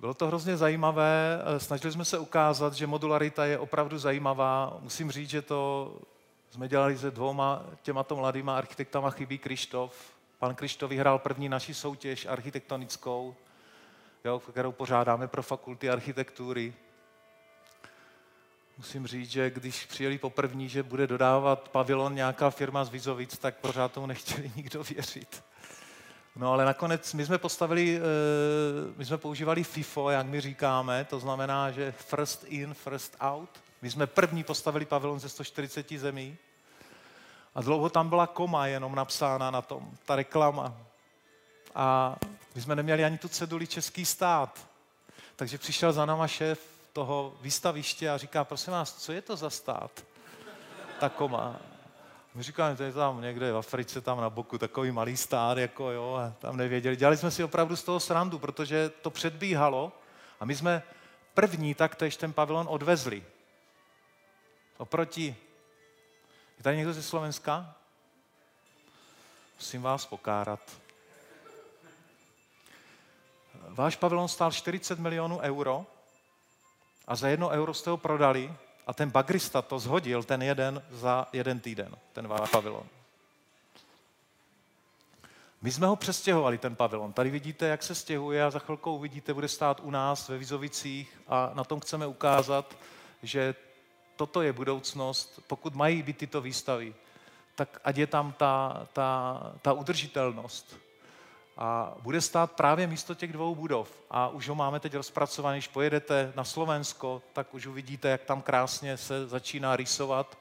bylo 0.00 0.14
to 0.14 0.26
hrozně 0.26 0.56
zajímavé, 0.56 1.42
snažili 1.58 1.92
jsme 1.92 2.04
se 2.04 2.18
ukázat, 2.18 2.72
že 2.72 2.86
modularita 2.86 3.44
je 3.44 3.58
opravdu 3.58 3.98
zajímavá. 3.98 4.76
Musím 4.80 5.10
říct, 5.10 5.30
že 5.30 5.42
to 5.42 5.92
jsme 6.50 6.68
dělali 6.68 6.98
se 6.98 7.10
dvouma 7.10 7.64
těmato 7.82 8.16
mladýma 8.16 8.58
architektama, 8.58 9.10
chybí 9.10 9.38
Krištof. 9.38 10.16
Pan 10.38 10.54
Krištof 10.54 10.90
vyhrál 10.90 11.18
první 11.18 11.48
naši 11.48 11.74
soutěž 11.74 12.26
architektonickou, 12.26 13.34
jo, 14.24 14.38
kterou 14.38 14.72
pořádáme 14.72 15.28
pro 15.28 15.42
fakulty 15.42 15.90
architektury. 15.90 16.74
Musím 18.78 19.06
říct, 19.06 19.30
že 19.30 19.50
když 19.50 19.86
přijeli 19.86 20.18
poprvní, 20.18 20.68
že 20.68 20.82
bude 20.82 21.06
dodávat 21.06 21.68
pavilon 21.68 22.14
nějaká 22.14 22.50
firma 22.50 22.84
z 22.84 22.88
Vizovic, 22.88 23.38
tak 23.38 23.56
pořád 23.56 23.92
tomu 23.92 24.06
nechtěli 24.06 24.50
nikdo 24.56 24.82
věřit. 24.82 25.42
No 26.36 26.52
ale 26.52 26.64
nakonec 26.64 27.14
my 27.14 27.26
jsme 27.26 27.38
postavili, 27.38 27.98
eh, 27.98 28.00
my 28.96 29.04
jsme 29.04 29.18
používali 29.18 29.64
FIFO, 29.64 30.10
jak 30.10 30.26
my 30.26 30.40
říkáme, 30.40 31.04
to 31.04 31.20
znamená, 31.20 31.70
že 31.70 31.92
first 31.92 32.44
in, 32.44 32.74
first 32.74 33.16
out. 33.20 33.48
My 33.82 33.90
jsme 33.90 34.06
první 34.06 34.44
postavili 34.44 34.84
pavilon 34.84 35.20
ze 35.20 35.28
140 35.28 35.98
zemí 35.98 36.36
a 37.54 37.60
dlouho 37.60 37.88
tam 37.88 38.08
byla 38.08 38.26
koma 38.26 38.66
jenom 38.66 38.94
napsána 38.94 39.50
na 39.50 39.62
tom, 39.62 39.90
ta 40.04 40.16
reklama. 40.16 40.74
A 41.74 42.16
my 42.54 42.62
jsme 42.62 42.76
neměli 42.76 43.04
ani 43.04 43.18
tu 43.18 43.28
ceduli 43.28 43.66
Český 43.66 44.04
stát. 44.06 44.66
Takže 45.36 45.58
přišel 45.58 45.92
za 45.92 46.06
náma 46.06 46.28
šéf 46.28 46.60
toho 46.92 47.34
výstaviště 47.40 48.10
a 48.10 48.16
říká, 48.16 48.44
prosím 48.44 48.72
vás, 48.72 48.94
co 48.94 49.12
je 49.12 49.22
to 49.22 49.36
za 49.36 49.50
stát? 49.50 49.90
Ta 51.00 51.08
koma. 51.08 51.56
My 52.36 52.42
říkáme, 52.42 52.76
to 52.76 52.82
je 52.82 52.92
tam 52.92 53.20
někde 53.20 53.52
v 53.52 53.56
Africe, 53.56 54.00
tam 54.00 54.20
na 54.20 54.30
boku, 54.30 54.58
takový 54.58 54.90
malý 54.90 55.16
stát, 55.16 55.58
jako 55.58 55.90
jo, 55.90 56.14
a 56.14 56.34
tam 56.38 56.56
nevěděli. 56.56 56.96
Dělali 56.96 57.16
jsme 57.16 57.30
si 57.30 57.44
opravdu 57.44 57.76
z 57.76 57.82
toho 57.82 58.00
srandu, 58.00 58.38
protože 58.38 58.88
to 58.88 59.10
předbíhalo 59.10 59.92
a 60.40 60.44
my 60.44 60.56
jsme 60.56 60.82
první 61.34 61.74
taktéž 61.74 62.16
ten 62.16 62.32
pavilon 62.32 62.66
odvezli. 62.70 63.24
Oproti, 64.76 65.36
je 66.58 66.62
tady 66.62 66.76
někdo 66.76 66.92
ze 66.92 67.02
Slovenska? 67.02 67.74
Musím 69.54 69.82
vás 69.82 70.06
pokárat. 70.06 70.60
Váš 73.68 73.96
pavilon 73.96 74.28
stál 74.28 74.52
40 74.52 74.98
milionů 74.98 75.38
euro 75.38 75.86
a 77.06 77.16
za 77.16 77.28
jedno 77.28 77.48
euro 77.48 77.74
jste 77.74 77.90
ho 77.90 77.96
prodali 77.96 78.54
a 78.86 78.94
ten 78.94 79.10
bagrista 79.10 79.62
to 79.62 79.78
zhodil, 79.78 80.22
ten 80.22 80.42
jeden, 80.42 80.82
za 80.90 81.26
jeden 81.32 81.60
týden, 81.60 81.96
ten 82.12 82.28
váš 82.28 82.50
pavilon. 82.50 82.86
My 85.62 85.72
jsme 85.72 85.86
ho 85.86 85.96
přestěhovali, 85.96 86.58
ten 86.58 86.76
pavilon. 86.76 87.12
Tady 87.12 87.30
vidíte, 87.30 87.66
jak 87.66 87.82
se 87.82 87.94
stěhuje 87.94 88.44
a 88.44 88.50
za 88.50 88.58
chvilku 88.58 88.94
uvidíte, 88.94 89.34
bude 89.34 89.48
stát 89.48 89.80
u 89.82 89.90
nás 89.90 90.28
ve 90.28 90.38
Vizovicích 90.38 91.20
a 91.28 91.50
na 91.54 91.64
tom 91.64 91.80
chceme 91.80 92.06
ukázat, 92.06 92.76
že 93.22 93.54
toto 94.16 94.42
je 94.42 94.52
budoucnost, 94.52 95.40
pokud 95.46 95.74
mají 95.74 96.02
být 96.02 96.18
tyto 96.18 96.40
výstavy, 96.40 96.94
tak 97.54 97.80
ať 97.84 97.96
je 97.96 98.06
tam 98.06 98.32
ta, 98.32 98.86
ta, 98.92 99.40
ta 99.62 99.72
udržitelnost 99.72 100.85
a 101.56 101.94
bude 102.02 102.20
stát 102.20 102.52
právě 102.52 102.86
místo 102.86 103.14
těch 103.14 103.32
dvou 103.32 103.54
budov. 103.54 103.92
A 104.10 104.28
už 104.28 104.48
ho 104.48 104.54
máme 104.54 104.80
teď 104.80 104.94
rozpracovaný, 104.94 105.56
když 105.56 105.68
pojedete 105.68 106.32
na 106.36 106.44
Slovensko, 106.44 107.22
tak 107.32 107.54
už 107.54 107.66
uvidíte, 107.66 108.08
jak 108.08 108.24
tam 108.24 108.42
krásně 108.42 108.96
se 108.96 109.26
začíná 109.26 109.76
rýsovat. 109.76 110.38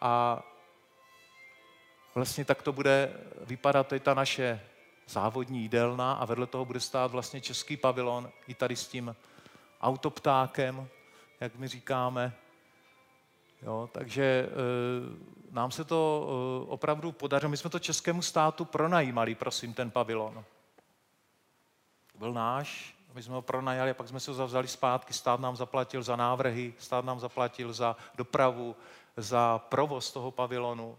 A, 0.00 0.42
vlastně 2.14 2.44
tak 2.44 2.62
to 2.62 2.72
bude 2.72 3.12
vypadat, 3.40 3.92
je 3.92 4.00
ta 4.00 4.14
naše 4.14 4.60
závodní 5.08 5.60
jídelna 5.60 6.12
a 6.12 6.24
vedle 6.24 6.46
toho 6.46 6.64
bude 6.64 6.80
stát 6.80 7.10
vlastně 7.10 7.40
český 7.40 7.76
pavilon 7.76 8.30
i 8.48 8.54
tady 8.54 8.76
s 8.76 8.88
tím 8.88 9.16
autoptákem, 9.80 10.88
jak 11.40 11.56
my 11.56 11.68
říkáme. 11.68 12.32
Jo, 13.62 13.88
takže 13.92 14.24
e, 14.24 14.48
nám 15.50 15.70
se 15.70 15.84
to 15.84 16.28
e, 16.28 16.70
opravdu 16.70 17.12
podařilo. 17.12 17.50
My 17.50 17.56
jsme 17.56 17.70
to 17.70 17.78
českému 17.78 18.22
státu 18.22 18.64
pronajímali, 18.64 19.34
prosím, 19.34 19.74
ten 19.74 19.90
pavilon. 19.90 20.44
Byl 22.18 22.32
náš, 22.32 22.94
my 23.14 23.22
jsme 23.22 23.34
ho 23.34 23.42
pronajali 23.42 23.90
a 23.90 23.94
pak 23.94 24.08
jsme 24.08 24.20
se 24.20 24.30
ho 24.30 24.34
zavzali 24.34 24.68
zpátky. 24.68 25.12
Stát 25.12 25.40
nám 25.40 25.56
zaplatil 25.56 26.02
za 26.02 26.16
návrhy, 26.16 26.74
stát 26.78 27.04
nám 27.04 27.20
zaplatil 27.20 27.72
za 27.72 27.96
dopravu, 28.14 28.76
za 29.16 29.58
provoz 29.58 30.12
toho 30.12 30.30
pavilonu. 30.30 30.98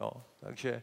Jo, 0.00 0.12
takže 0.40 0.82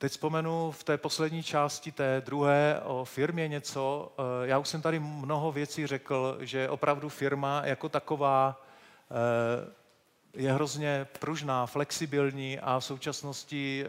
Teď 0.00 0.12
vzpomenu 0.12 0.70
v 0.70 0.84
té 0.84 0.98
poslední 0.98 1.42
části 1.42 1.92
té 1.92 2.22
druhé 2.26 2.80
o 2.84 3.04
firmě 3.04 3.48
něco. 3.48 4.12
Eh, 4.18 4.48
já 4.48 4.58
už 4.58 4.68
jsem 4.68 4.82
tady 4.82 4.98
mnoho 5.00 5.52
věcí 5.52 5.86
řekl, 5.86 6.38
že 6.40 6.68
opravdu 6.68 7.08
firma 7.08 7.62
jako 7.64 7.88
taková 7.88 8.60
je 10.34 10.52
hrozně 10.52 11.06
pružná, 11.18 11.66
flexibilní 11.66 12.58
a 12.58 12.78
v 12.78 12.84
současnosti 12.84 13.84
eh, 13.84 13.88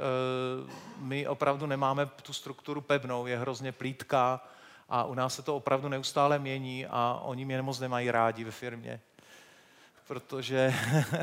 my 0.98 1.28
opravdu 1.28 1.66
nemáme 1.66 2.06
tu 2.06 2.34
strukturu 2.34 2.82
pevnou, 2.82 3.26
je 3.26 3.38
hrozně 3.38 3.72
plítká 3.72 4.44
a 4.90 5.04
u 5.04 5.14
nás 5.14 5.36
se 5.36 5.42
to 5.42 5.56
opravdu 5.56 5.90
neustále 5.90 6.40
mění 6.40 6.86
a 6.90 7.20
oni 7.24 7.46
mě 7.46 7.62
moc 7.62 7.80
nemají 7.80 8.12
rádi 8.12 8.44
ve 8.44 8.52
firmě. 8.52 9.02
Protože 10.08 10.74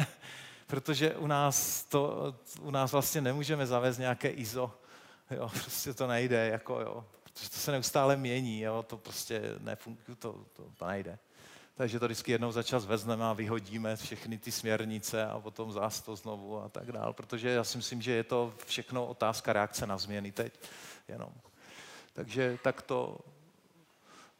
protože 0.66 1.14
u 1.14 1.26
nás, 1.26 1.84
to, 1.84 2.34
u 2.60 2.70
nás 2.70 2.92
vlastně 2.92 3.20
nemůžeme 3.20 3.66
zavést 3.66 3.98
nějaké 3.98 4.28
ISO. 4.28 4.72
Jo, 5.30 5.48
prostě 5.48 5.94
to 5.94 6.06
nejde, 6.06 6.48
jako 6.48 6.80
jo, 6.80 7.04
protože 7.22 7.50
to 7.50 7.56
se 7.56 7.72
neustále 7.72 8.16
mění, 8.16 8.60
jo, 8.60 8.82
to 8.82 8.96
prostě 8.96 9.42
nefunguje, 9.58 10.16
to, 10.18 10.32
to, 10.52 10.64
to 10.76 10.86
nejde. 10.86 11.18
Takže 11.76 11.98
to 11.98 12.04
vždycky 12.06 12.32
jednou 12.32 12.52
za 12.52 12.62
čas 12.62 12.84
vezmeme 12.84 13.24
a 13.24 13.32
vyhodíme 13.32 13.96
všechny 13.96 14.38
ty 14.38 14.52
směrnice 14.52 15.26
a 15.26 15.40
potom 15.40 15.72
zás 15.72 16.00
to 16.00 16.16
znovu 16.16 16.62
a 16.62 16.68
tak 16.68 16.92
dál, 16.92 17.12
protože 17.12 17.48
já 17.48 17.64
si 17.64 17.76
myslím, 17.76 18.02
že 18.02 18.12
je 18.12 18.24
to 18.24 18.54
všechno 18.66 19.06
otázka 19.06 19.52
reakce 19.52 19.86
na 19.86 19.98
změny 19.98 20.32
teď 20.32 20.60
jenom. 21.08 21.32
Takže 22.12 22.58
tak 22.62 22.82
to, 22.82 23.18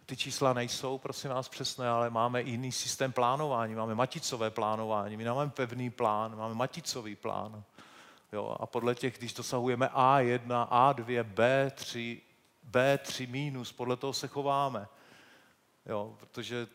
ty 0.07 0.17
čísla 0.17 0.53
nejsou, 0.53 0.99
prosím 0.99 1.31
vás, 1.31 1.49
přesné, 1.49 1.89
ale 1.89 2.11
máme 2.11 2.43
jiný 2.43 2.73
systém 2.73 3.13
plánování, 3.13 3.75
máme 3.75 3.95
maticové 3.95 4.51
plánování, 4.51 5.17
my 5.17 5.25
máme 5.25 5.51
pevný 5.51 5.91
plán, 5.91 6.37
máme 6.37 6.55
maticový 6.55 7.17
plán. 7.17 7.65
Jo, 8.33 8.57
a 8.61 8.67
podle 8.67 8.95
těch, 8.95 9.19
když 9.19 9.35
dosahujeme 9.35 9.87
A1, 9.87 10.69
A2, 10.69 11.25
B3, 11.35 12.21
B3 12.71 13.31
minus, 13.31 13.73
podle 13.73 13.97
toho 13.97 14.13
se 14.13 14.29
chováme. 14.29 14.89
Jo, 15.87 16.17
protože 16.21 16.67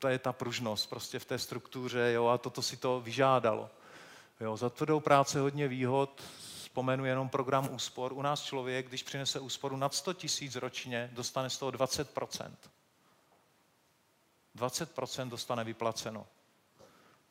to 0.00 0.08
je 0.08 0.18
ta 0.18 0.32
pružnost 0.32 0.90
prostě 0.90 1.18
v 1.18 1.24
té 1.24 1.38
struktuře 1.38 2.12
jo, 2.12 2.26
a 2.26 2.38
toto 2.38 2.62
si 2.62 2.76
to 2.76 3.00
vyžádalo. 3.00 3.70
Jo, 4.40 4.56
za 4.56 4.70
tvrdou 4.70 5.00
práce 5.00 5.40
hodně 5.40 5.68
výhod, 5.68 6.22
vzpomenu 6.38 7.04
jenom 7.04 7.28
program 7.28 7.74
úspor. 7.74 8.12
U 8.12 8.22
nás 8.22 8.42
člověk, 8.42 8.88
když 8.88 9.02
přinese 9.02 9.40
úsporu 9.40 9.76
nad 9.76 9.94
100 9.94 10.12
tisíc 10.12 10.56
ročně, 10.56 11.10
dostane 11.12 11.50
z 11.50 11.58
toho 11.58 11.70
20% 11.70 12.50
20% 14.56 15.28
dostane 15.28 15.64
vyplaceno. 15.64 16.26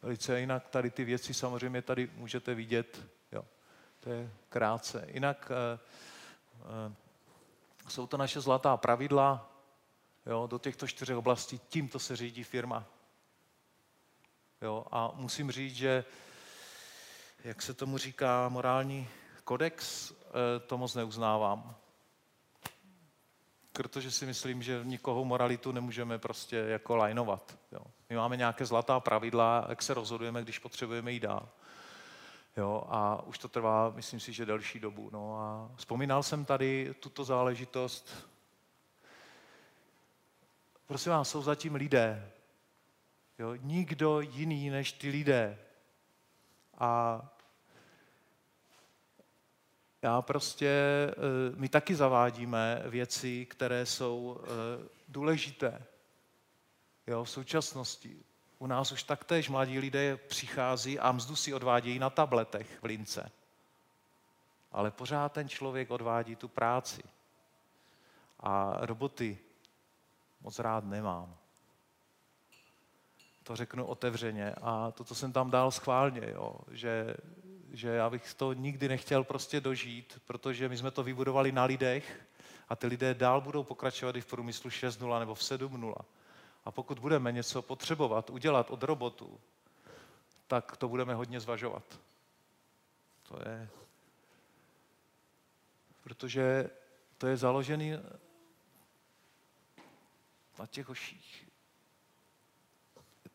Velice 0.01 0.39
jinak 0.39 0.69
tady 0.69 0.89
ty 0.89 1.03
věci 1.03 1.33
samozřejmě 1.33 1.81
tady 1.81 2.09
můžete 2.15 2.53
vidět. 2.53 3.05
Jo. 3.31 3.45
To 3.99 4.09
je 4.09 4.31
krátce. 4.49 5.05
Jinak 5.07 5.51
e, 5.51 5.79
e, 6.89 6.93
jsou 7.89 8.07
to 8.07 8.17
naše 8.17 8.41
zlatá 8.41 8.77
pravidla 8.77 9.48
jo, 10.25 10.47
do 10.47 10.59
těchto 10.59 10.87
čtyřech 10.87 11.17
oblastí. 11.17 11.59
Tímto 11.69 11.99
se 11.99 12.15
řídí 12.15 12.43
firma. 12.43 12.85
Jo, 14.61 14.85
a 14.91 15.11
musím 15.15 15.51
říct, 15.51 15.75
že 15.75 16.05
jak 17.43 17.61
se 17.61 17.73
tomu 17.73 17.97
říká, 17.97 18.49
morální 18.49 19.07
kodex, 19.43 20.11
eh, 20.11 20.59
to 20.59 20.77
moc 20.77 20.95
neuznávám. 20.95 21.75
Protože 23.73 24.11
si 24.11 24.25
myslím, 24.25 24.63
že 24.63 24.81
nikoho 24.83 25.25
moralitu 25.25 25.71
nemůžeme 25.71 26.19
prostě 26.19 26.55
jako 26.55 26.95
lajnovat. 26.95 27.57
Jo. 27.71 27.81
My 28.09 28.15
máme 28.15 28.37
nějaké 28.37 28.65
zlatá 28.65 28.99
pravidla, 28.99 29.65
jak 29.69 29.81
se 29.81 29.93
rozhodujeme, 29.93 30.43
když 30.43 30.59
potřebujeme 30.59 31.11
jít 31.11 31.19
dál. 31.19 31.49
Jo, 32.57 32.83
a 32.89 33.21
už 33.25 33.37
to 33.37 33.47
trvá, 33.47 33.89
myslím 33.95 34.19
si, 34.19 34.33
že 34.33 34.45
delší 34.45 34.79
dobu. 34.79 35.09
No 35.13 35.39
a 35.39 35.71
vzpomínal 35.75 36.23
jsem 36.23 36.45
tady 36.45 36.93
tuto 36.99 37.23
záležitost. 37.23 38.28
Prosím 40.89 41.11
vás, 41.11 41.29
jsou 41.29 41.41
zatím 41.41 41.75
lidé. 41.75 42.31
Jo, 43.39 43.55
nikdo 43.55 44.21
jiný 44.21 44.69
než 44.69 44.91
ty 44.91 45.09
lidé. 45.09 45.59
A 46.77 47.21
já 50.01 50.21
prostě, 50.21 50.67
eh, 50.69 51.15
my 51.55 51.69
taky 51.69 51.95
zavádíme 51.95 52.83
věci, 52.85 53.45
které 53.45 53.85
jsou 53.85 54.41
eh, 54.43 54.47
důležité 55.07 55.85
jo, 57.07 57.23
v 57.23 57.29
současnosti. 57.29 58.23
U 58.59 58.67
nás 58.67 58.91
už 58.91 59.03
taktéž 59.03 59.49
mladí 59.49 59.79
lidé 59.79 60.17
přichází 60.17 60.99
a 60.99 61.11
mzdu 61.11 61.35
si 61.35 61.53
odvádějí 61.53 61.99
na 61.99 62.09
tabletech 62.09 62.79
v 62.81 62.85
lince. 62.85 63.31
Ale 64.71 64.91
pořád 64.91 65.31
ten 65.31 65.49
člověk 65.49 65.91
odvádí 65.91 66.35
tu 66.35 66.47
práci. 66.47 67.03
A 68.39 68.77
roboty 68.79 69.37
moc 70.41 70.59
rád 70.59 70.83
nemám. 70.83 71.37
To 73.43 73.55
řeknu 73.55 73.85
otevřeně. 73.85 74.55
A 74.61 74.91
toto 74.91 75.15
jsem 75.15 75.31
tam 75.31 75.51
dal 75.51 75.71
schválně, 75.71 76.21
jo, 76.33 76.55
že 76.71 77.15
že 77.71 77.89
já 77.89 78.09
bych 78.09 78.33
to 78.33 78.53
nikdy 78.53 78.87
nechtěl 78.87 79.23
prostě 79.23 79.61
dožít, 79.61 80.21
protože 80.25 80.69
my 80.69 80.77
jsme 80.77 80.91
to 80.91 81.03
vybudovali 81.03 81.51
na 81.51 81.63
lidech 81.63 82.25
a 82.69 82.75
ty 82.75 82.87
lidé 82.87 83.13
dál 83.13 83.41
budou 83.41 83.63
pokračovat 83.63 84.15
i 84.15 84.21
v 84.21 84.25
průmyslu 84.25 84.69
6.0 84.69 85.19
nebo 85.19 85.35
v 85.35 85.39
7.0. 85.39 85.95
A 86.65 86.71
pokud 86.71 86.99
budeme 86.99 87.31
něco 87.31 87.61
potřebovat 87.61 88.29
udělat 88.29 88.71
od 88.71 88.83
robotu, 88.83 89.39
tak 90.47 90.77
to 90.77 90.87
budeme 90.87 91.13
hodně 91.15 91.39
zvažovat. 91.39 91.99
To 93.23 93.39
je... 93.49 93.69
Protože 96.03 96.69
to 97.17 97.27
je 97.27 97.37
založený 97.37 97.93
na 100.59 100.65
těch 100.65 100.89
oších 100.89 101.49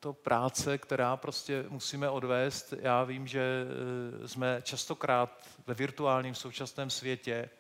to 0.04 0.12
práce, 0.12 0.78
která 0.78 1.16
prostě 1.16 1.64
musíme 1.68 2.10
odvést. 2.10 2.74
Já 2.80 3.04
vím, 3.04 3.26
že 3.26 3.66
eh, 4.24 4.28
jsme 4.28 4.62
častokrát 4.62 5.48
ve 5.66 5.74
virtuálním 5.74 6.34
současném 6.34 6.90
světě, 6.90 7.50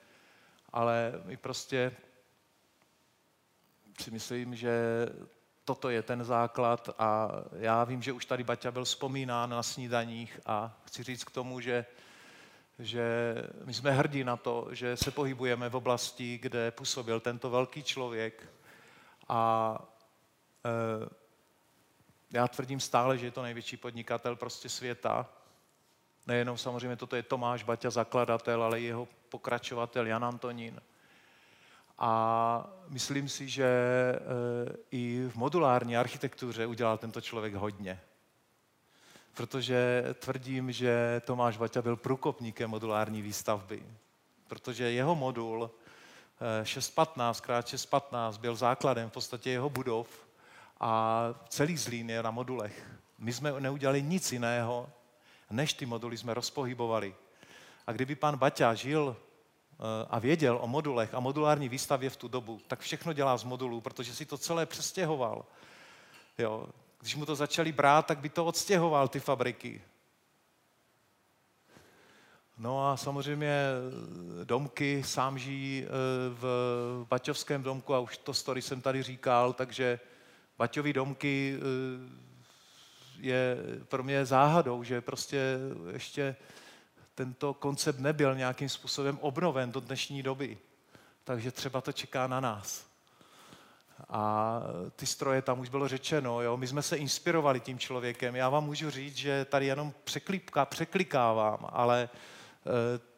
ale 0.72 1.12
my 1.24 1.36
prostě 1.36 1.92
si 4.00 4.10
myslím, 4.10 4.54
že 4.54 4.72
toto 5.64 5.88
je 5.88 6.02
ten 6.02 6.24
základ 6.24 6.90
a 6.98 7.30
já 7.52 7.84
vím, 7.84 8.02
že 8.02 8.12
už 8.12 8.24
tady 8.24 8.44
Baťa 8.44 8.70
byl 8.70 8.84
vzpomínán 8.84 9.50
na 9.50 9.62
snídaních 9.62 10.40
a 10.46 10.80
chci 10.84 11.02
říct 11.02 11.24
k 11.24 11.30
tomu, 11.30 11.60
že, 11.60 11.86
že 12.78 13.34
my 13.64 13.74
jsme 13.74 13.90
hrdí 13.90 14.24
na 14.24 14.36
to, 14.36 14.68
že 14.72 14.96
se 14.96 15.10
pohybujeme 15.10 15.68
v 15.68 15.76
oblasti, 15.76 16.38
kde 16.38 16.70
působil 16.70 17.20
tento 17.20 17.50
velký 17.50 17.82
člověk 17.82 18.48
a 19.28 19.78
e, 20.64 21.08
já 22.30 22.48
tvrdím 22.48 22.80
stále, 22.80 23.18
že 23.18 23.26
je 23.26 23.30
to 23.30 23.42
největší 23.42 23.76
podnikatel 23.76 24.36
prostě 24.36 24.68
světa. 24.68 25.28
Nejenom 26.26 26.58
samozřejmě 26.58 26.96
toto 26.96 27.16
je 27.16 27.22
Tomáš 27.22 27.62
Baťa, 27.62 27.90
zakladatel, 27.90 28.62
ale 28.62 28.80
i 28.80 28.84
jeho 28.84 29.08
pokračovatel 29.28 30.06
Jan 30.06 30.24
Antonín. 30.24 30.80
A 31.98 32.70
myslím 32.88 33.28
si, 33.28 33.48
že 33.48 33.64
e, 33.64 34.18
i 34.90 35.26
v 35.28 35.36
modulární 35.36 35.96
architektuře 35.96 36.66
udělal 36.66 36.98
tento 36.98 37.20
člověk 37.20 37.54
hodně. 37.54 38.00
Protože 39.34 40.04
tvrdím, 40.18 40.72
že 40.72 41.22
Tomáš 41.24 41.56
Baťa 41.56 41.82
byl 41.82 41.96
průkopníkem 41.96 42.70
modulární 42.70 43.22
výstavby. 43.22 43.82
Protože 44.48 44.90
jeho 44.90 45.14
modul 45.14 45.70
615 46.62 47.38
x 47.38 47.70
615 47.70 48.38
byl 48.38 48.56
základem 48.56 49.10
v 49.10 49.12
podstatě 49.12 49.50
jeho 49.50 49.70
budov 49.70 50.08
a 50.80 51.24
celý 51.48 51.76
Zlín 51.76 52.10
je 52.10 52.22
na 52.22 52.30
modulech. 52.30 52.90
My 53.18 53.32
jsme 53.32 53.60
neudělali 53.60 54.02
nic 54.02 54.32
jiného, 54.32 54.88
než 55.50 55.72
ty 55.72 55.86
moduly 55.86 56.18
jsme 56.18 56.34
rozpohybovali. 56.34 57.14
A 57.86 57.92
kdyby 57.92 58.14
pan 58.14 58.36
Baťa 58.36 58.74
žil 58.74 59.16
eh, 59.16 59.76
a 60.10 60.18
věděl 60.18 60.58
o 60.62 60.66
modulech 60.66 61.14
a 61.14 61.20
modulární 61.20 61.68
výstavě 61.68 62.10
v 62.10 62.16
tu 62.16 62.28
dobu, 62.28 62.60
tak 62.68 62.80
všechno 62.80 63.12
dělá 63.12 63.36
z 63.36 63.44
modulů, 63.44 63.80
protože 63.80 64.14
si 64.14 64.26
to 64.26 64.38
celé 64.38 64.66
přestěhoval. 64.66 65.44
Jo. 66.38 66.66
Když 67.00 67.16
mu 67.16 67.26
to 67.26 67.34
začali 67.34 67.72
brát, 67.72 68.06
tak 68.06 68.18
by 68.18 68.28
to 68.28 68.44
odstěhoval, 68.44 69.08
ty 69.08 69.20
fabriky. 69.20 69.82
No 72.58 72.88
a 72.88 72.96
samozřejmě 72.96 73.48
eh, 73.48 74.44
domky 74.44 75.02
sám 75.06 75.38
žijí 75.38 75.84
eh, 75.84 75.88
v 76.28 77.06
Baťovském 77.08 77.62
domku 77.62 77.94
a 77.94 77.98
už 77.98 78.18
to 78.18 78.34
story 78.34 78.62
jsem 78.62 78.80
tady 78.80 79.02
říkal, 79.02 79.52
takže 79.52 80.00
Baťový 80.58 80.92
domky 80.92 81.58
je 83.20 83.56
pro 83.88 84.02
mě 84.02 84.26
záhadou, 84.26 84.82
že 84.82 85.00
prostě 85.00 85.58
ještě 85.92 86.36
tento 87.14 87.54
koncept 87.54 87.98
nebyl 87.98 88.34
nějakým 88.34 88.68
způsobem 88.68 89.18
obnoven 89.20 89.72
do 89.72 89.80
dnešní 89.80 90.22
doby. 90.22 90.58
Takže 91.24 91.50
třeba 91.50 91.80
to 91.80 91.92
čeká 91.92 92.26
na 92.26 92.40
nás. 92.40 92.86
A 94.08 94.60
ty 94.96 95.06
stroje 95.06 95.42
tam 95.42 95.60
už 95.60 95.68
bylo 95.68 95.88
řečeno, 95.88 96.42
jo? 96.42 96.56
my 96.56 96.66
jsme 96.66 96.82
se 96.82 96.96
inspirovali 96.96 97.60
tím 97.60 97.78
člověkem. 97.78 98.36
Já 98.36 98.48
vám 98.48 98.64
můžu 98.64 98.90
říct, 98.90 99.16
že 99.16 99.44
tady 99.44 99.66
jenom 99.66 99.94
překlípka, 100.04 100.64
překlikávám, 100.64 101.66
ale 101.72 102.02
e, 102.02 102.08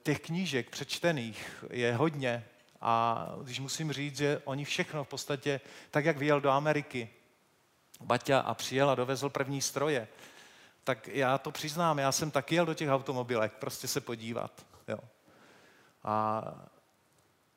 těch 0.02 0.20
knížek 0.20 0.70
přečtených 0.70 1.64
je 1.70 1.94
hodně. 1.94 2.44
A 2.80 3.26
když 3.42 3.60
musím 3.60 3.92
říct, 3.92 4.16
že 4.16 4.42
oni 4.44 4.64
všechno 4.64 5.04
v 5.04 5.08
podstatě, 5.08 5.60
tak 5.90 6.04
jak 6.04 6.16
vyjel 6.16 6.40
do 6.40 6.50
Ameriky, 6.50 7.10
Baťa 8.00 8.40
a 8.40 8.54
přijel 8.54 8.90
a 8.90 8.94
dovezl 8.94 9.28
první 9.28 9.62
stroje, 9.62 10.08
tak 10.84 11.08
já 11.08 11.38
to 11.38 11.50
přiznám, 11.50 11.98
já 11.98 12.12
jsem 12.12 12.30
taky 12.30 12.54
jel 12.54 12.66
do 12.66 12.74
těch 12.74 12.88
automobilek, 12.88 13.52
prostě 13.52 13.88
se 13.88 14.00
podívat. 14.00 14.66
Jo. 14.88 14.98
A 16.04 16.42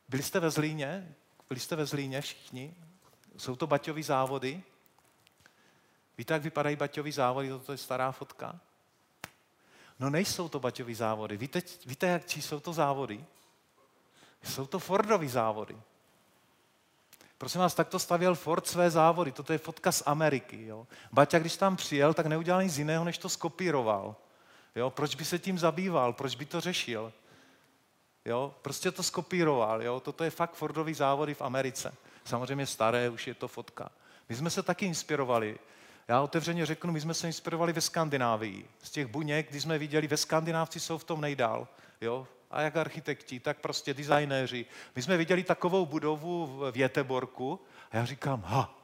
byli 0.08 0.24
jste 0.24 0.40
ve 0.40 0.50
Zlíně? 0.50 1.16
Byli 1.50 1.60
jste 1.60 1.76
ve 1.76 1.86
Zlíně 1.86 2.22
všichni? 2.22 2.76
Jsou 3.38 3.56
to 3.56 3.68
baťové 3.68 4.04
závody? 4.04 4.64
Víte, 6.18 6.34
jak 6.34 6.44
vypadají 6.44 6.76
baťové 6.76 7.12
závody? 7.12 7.50
Toto 7.50 7.72
je 7.72 7.78
stará 7.78 8.12
fotka. 8.12 8.60
No 10.00 10.10
nejsou 10.10 10.50
to 10.50 10.60
baťové 10.60 10.96
závody. 10.96 11.38
Víte, 11.38 11.62
víte 11.86 12.08
jak 12.08 12.26
čí 12.26 12.42
jsou 12.42 12.60
to 12.60 12.74
závody? 12.74 13.26
Jsou 14.44 14.66
to 14.66 14.80
Fordové 14.80 15.28
závody. 15.28 15.78
Prosím 17.38 17.62
vás, 17.62 17.74
tak 17.74 17.88
to 17.88 18.00
stavěl 18.00 18.36
Ford 18.36 18.68
své 18.68 18.90
závody. 18.90 19.32
Toto 19.32 19.54
je 19.54 19.60
fotka 19.60 19.92
z 19.92 20.04
Ameriky. 20.06 20.66
Jo. 20.66 20.88
Baťa, 21.12 21.40
když 21.40 21.58
tam 21.58 21.76
přijel, 21.76 22.14
tak 22.14 22.26
neudělal 22.26 22.64
nic 22.64 22.78
jiného, 22.78 23.06
než 23.06 23.18
to 23.18 23.30
skopíroval. 23.30 24.16
Jo. 24.76 24.90
Proč 24.90 25.16
by 25.16 25.26
se 25.26 25.40
tím 25.40 25.60
zabýval? 25.60 26.14
Proč 26.14 26.36
by 26.36 26.46
to 26.46 26.62
řešil? 26.62 27.14
Jo. 28.26 28.56
Prostě 28.62 28.92
to 28.92 29.04
skopíroval. 29.04 29.84
Jo. 29.84 30.00
Toto 30.00 30.24
je 30.24 30.30
fakt 30.30 30.54
Fordový 30.54 30.94
závody 30.94 31.34
v 31.34 31.42
Americe. 31.42 31.94
Samozřejmě 32.26 32.66
staré, 32.66 33.10
už 33.10 33.28
je 33.28 33.34
to 33.34 33.48
fotka. 33.48 33.92
My 34.30 34.36
jsme 34.36 34.50
se 34.50 34.64
taky 34.64 34.86
inspirovali. 34.86 35.60
Já 36.10 36.22
otevřeně 36.22 36.66
řeknu, 36.66 36.94
my 36.94 37.02
jsme 37.02 37.14
se 37.14 37.28
inspirovali 37.28 37.74
ve 37.74 37.82
Skandinávii. 37.82 38.70
Z 38.84 38.90
těch 38.90 39.08
buněk, 39.08 39.50
kdy 39.50 39.62
jsme 39.62 39.78
viděli, 39.78 40.08
ve 40.08 40.18
Skandinávci 40.18 40.80
jsou 40.80 40.98
v 40.98 41.04
tom 41.04 41.22
nejdál. 41.22 41.68
Jo? 42.02 42.28
A 42.52 42.62
jak 42.62 42.76
architekti, 42.76 43.40
tak 43.40 43.60
prostě 43.60 43.94
designéři. 43.94 44.66
My 44.96 45.02
jsme 45.02 45.18
viděli 45.18 45.44
takovou 45.44 45.86
budovu 45.86 46.48
v 46.48 46.72
Věteborku 46.72 47.60
a 47.92 47.98
já 47.98 48.06
říkám, 48.06 48.42
ha, 48.42 48.76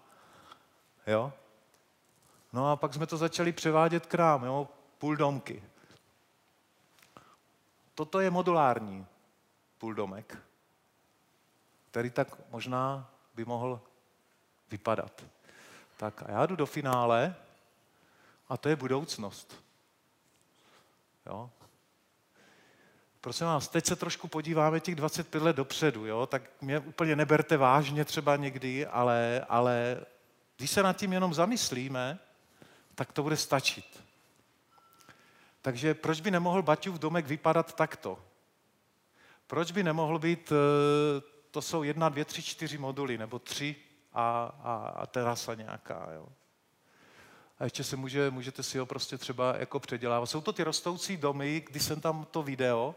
jo. 1.07 1.33
No 2.53 2.71
a 2.71 2.75
pak 2.75 2.93
jsme 2.93 3.07
to 3.07 3.17
začali 3.17 3.51
převádět 3.51 4.05
k 4.05 4.15
nám, 4.15 4.43
jo, 4.43 4.67
půl 4.97 5.15
domky. 5.15 5.63
Toto 7.95 8.19
je 8.19 8.31
modulární 8.31 9.05
půldomek, 9.77 10.37
který 11.91 12.09
tak 12.09 12.27
možná 12.51 13.09
by 13.35 13.45
mohl 13.45 13.81
vypadat. 14.71 15.34
Tak 15.97 16.23
a 16.23 16.31
já 16.31 16.45
jdu 16.45 16.55
do 16.55 16.65
finále 16.65 17.35
a 18.49 18.57
to 18.57 18.69
je 18.69 18.75
budoucnost. 18.75 19.63
Jo? 21.25 21.49
Prosím 23.21 23.47
vás, 23.47 23.67
teď 23.67 23.85
se 23.85 23.95
trošku 23.95 24.27
podíváme 24.27 24.79
těch 24.79 24.95
25 24.95 25.43
let 25.43 25.55
dopředu, 25.55 26.05
jo? 26.05 26.25
tak 26.25 26.41
mě 26.61 26.79
úplně 26.79 27.15
neberte 27.15 27.57
vážně 27.57 28.05
třeba 28.05 28.35
někdy, 28.35 28.85
ale, 28.85 29.45
ale 29.49 30.05
když 30.57 30.71
se 30.71 30.83
nad 30.83 30.97
tím 30.97 31.13
jenom 31.13 31.33
zamyslíme, 31.33 32.19
tak 32.95 33.11
to 33.11 33.23
bude 33.23 33.37
stačit. 33.37 34.03
Takže 35.61 35.93
proč 35.93 36.21
by 36.21 36.31
nemohl 36.31 36.61
Baťův 36.61 36.99
domek 36.99 37.25
vypadat 37.25 37.75
takto? 37.75 38.25
Proč 39.47 39.71
by 39.71 39.83
nemohl 39.83 40.19
být, 40.19 40.51
eh, 40.51 41.21
to 41.51 41.61
jsou 41.61 41.83
jedna, 41.83 42.09
dvě, 42.09 42.25
tři, 42.25 42.43
čtyři 42.43 42.77
moduly, 42.77 43.17
nebo 43.17 43.39
tři 43.39 43.75
a, 44.15 44.55
a, 44.63 44.75
a 44.95 45.05
terasa 45.05 45.53
nějaká, 45.53 46.07
jo? 46.15 46.27
A 47.59 47.63
ještě 47.63 47.83
se 47.83 47.95
může, 47.95 48.31
můžete 48.31 48.63
si 48.63 48.77
ho 48.77 48.85
prostě 48.85 49.17
třeba 49.17 49.55
jako 49.57 49.79
předělávat. 49.79 50.25
Jsou 50.25 50.41
to 50.41 50.53
ty 50.53 50.63
rostoucí 50.63 51.17
domy, 51.17 51.63
když 51.69 51.83
jsem 51.83 52.01
tam 52.01 52.27
to 52.31 52.43
video, 52.43 52.95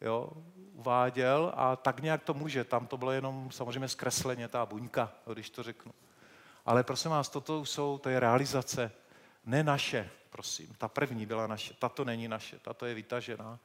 jo, 0.00 0.30
uváděl 0.72 1.52
a 1.56 1.76
tak 1.76 2.00
nějak 2.00 2.22
to 2.22 2.34
může. 2.34 2.64
Tam 2.64 2.86
to 2.86 2.96
bylo 2.96 3.12
jenom 3.12 3.50
samozřejmě 3.50 3.88
zkresleně, 3.88 4.48
ta 4.48 4.66
buňka, 4.66 5.12
když 5.32 5.50
to 5.50 5.62
řeknu. 5.62 5.92
Ale 6.66 6.82
prosím 6.82 7.10
vás, 7.10 7.28
toto 7.28 7.64
jsou, 7.64 7.98
to 7.98 8.08
je 8.08 8.20
realizace, 8.20 8.92
ne 9.44 9.62
naše, 9.62 10.10
prosím. 10.30 10.74
Ta 10.78 10.88
první 10.88 11.26
byla 11.26 11.46
naše, 11.46 11.74
tato 11.74 12.04
není 12.04 12.28
naše, 12.28 12.58
tato 12.58 12.86
je 12.86 12.94
vytažená. 12.94 13.58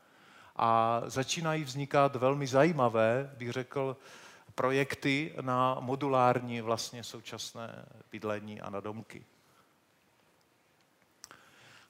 A 0.56 1.02
začínají 1.06 1.64
vznikat 1.64 2.16
velmi 2.16 2.48
zajímavé, 2.48 3.32
bych 3.38 3.52
řekl, 3.52 3.98
projekty 4.56 5.34
na 5.42 5.78
modulární 5.80 6.62
vlastně 6.62 7.04
současné 7.04 7.86
bydlení 8.12 8.62
a 8.62 8.70
na 8.70 8.80
domky. 8.80 9.26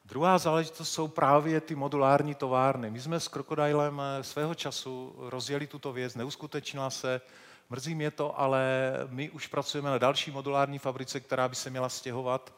Druhá 0.06 0.38
záležitost 0.38 0.90
jsou 0.90 1.08
právě 1.08 1.62
ty 1.62 1.76
modulární 1.76 2.36
továrny. 2.36 2.92
My 2.92 3.02
jsme 3.02 3.20
s 3.20 3.28
Krokodilem 3.28 4.02
eh, 4.02 4.24
svého 4.24 4.56
času 4.56 5.16
rozjeli 5.18 5.68
tuto 5.68 5.94
věc, 5.94 6.16
neuskutečnila 6.16 6.90
se, 6.90 7.22
mrzí 7.70 7.96
mě 7.96 8.12
to, 8.12 8.40
ale 8.40 8.92
my 9.10 9.30
už 9.30 9.48
pracujeme 9.48 9.90
na 9.90 9.98
další 9.98 10.32
modulární 10.32 10.80
fabrice, 10.80 11.20
která 11.20 11.48
by 11.48 11.56
se 11.56 11.70
měla 11.70 11.90
stěhovat. 11.90 12.54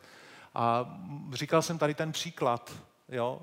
A 0.56 0.98
říkal 1.34 1.62
jsem 1.62 1.78
tady 1.78 1.94
ten 1.94 2.12
příklad, 2.12 2.74
jo? 3.10 3.42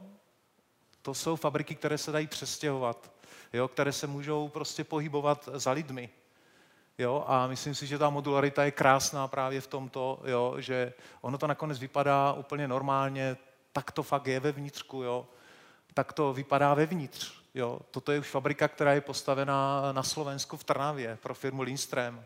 To 1.02 1.14
jsou 1.14 1.36
fabriky, 1.36 1.74
které 1.74 1.98
se 1.98 2.12
dají 2.12 2.26
přestěhovat, 2.26 3.12
jo? 3.52 3.68
které 3.68 3.92
se 3.92 4.06
můžou 4.06 4.48
prostě 4.48 4.84
pohybovat 4.84 5.48
za 5.52 5.70
lidmi. 5.70 6.10
Jo, 7.00 7.24
a 7.26 7.46
myslím 7.46 7.74
si, 7.74 7.86
že 7.86 7.98
ta 7.98 8.10
modularita 8.10 8.64
je 8.64 8.70
krásná 8.70 9.28
právě 9.28 9.60
v 9.60 9.66
tomto, 9.66 10.20
jo, 10.24 10.54
že 10.58 10.92
ono 11.20 11.38
to 11.38 11.46
nakonec 11.46 11.78
vypadá 11.78 12.32
úplně 12.32 12.68
normálně, 12.68 13.36
tak 13.72 13.90
to 13.90 14.02
fakt 14.02 14.26
je 14.26 14.40
vevnitřku, 14.40 15.02
jo. 15.02 15.26
Tak 15.94 16.12
to 16.12 16.32
vypadá 16.32 16.74
vevnitř, 16.74 17.32
jo. 17.54 17.80
Toto 17.90 18.12
je 18.12 18.20
už 18.20 18.28
fabrika, 18.28 18.68
která 18.68 18.92
je 18.92 19.00
postavená 19.00 19.92
na 19.92 20.02
Slovensku 20.02 20.56
v 20.56 20.64
Trnavě 20.64 21.18
pro 21.22 21.34
firmu 21.34 21.62
Lindström, 21.62 22.24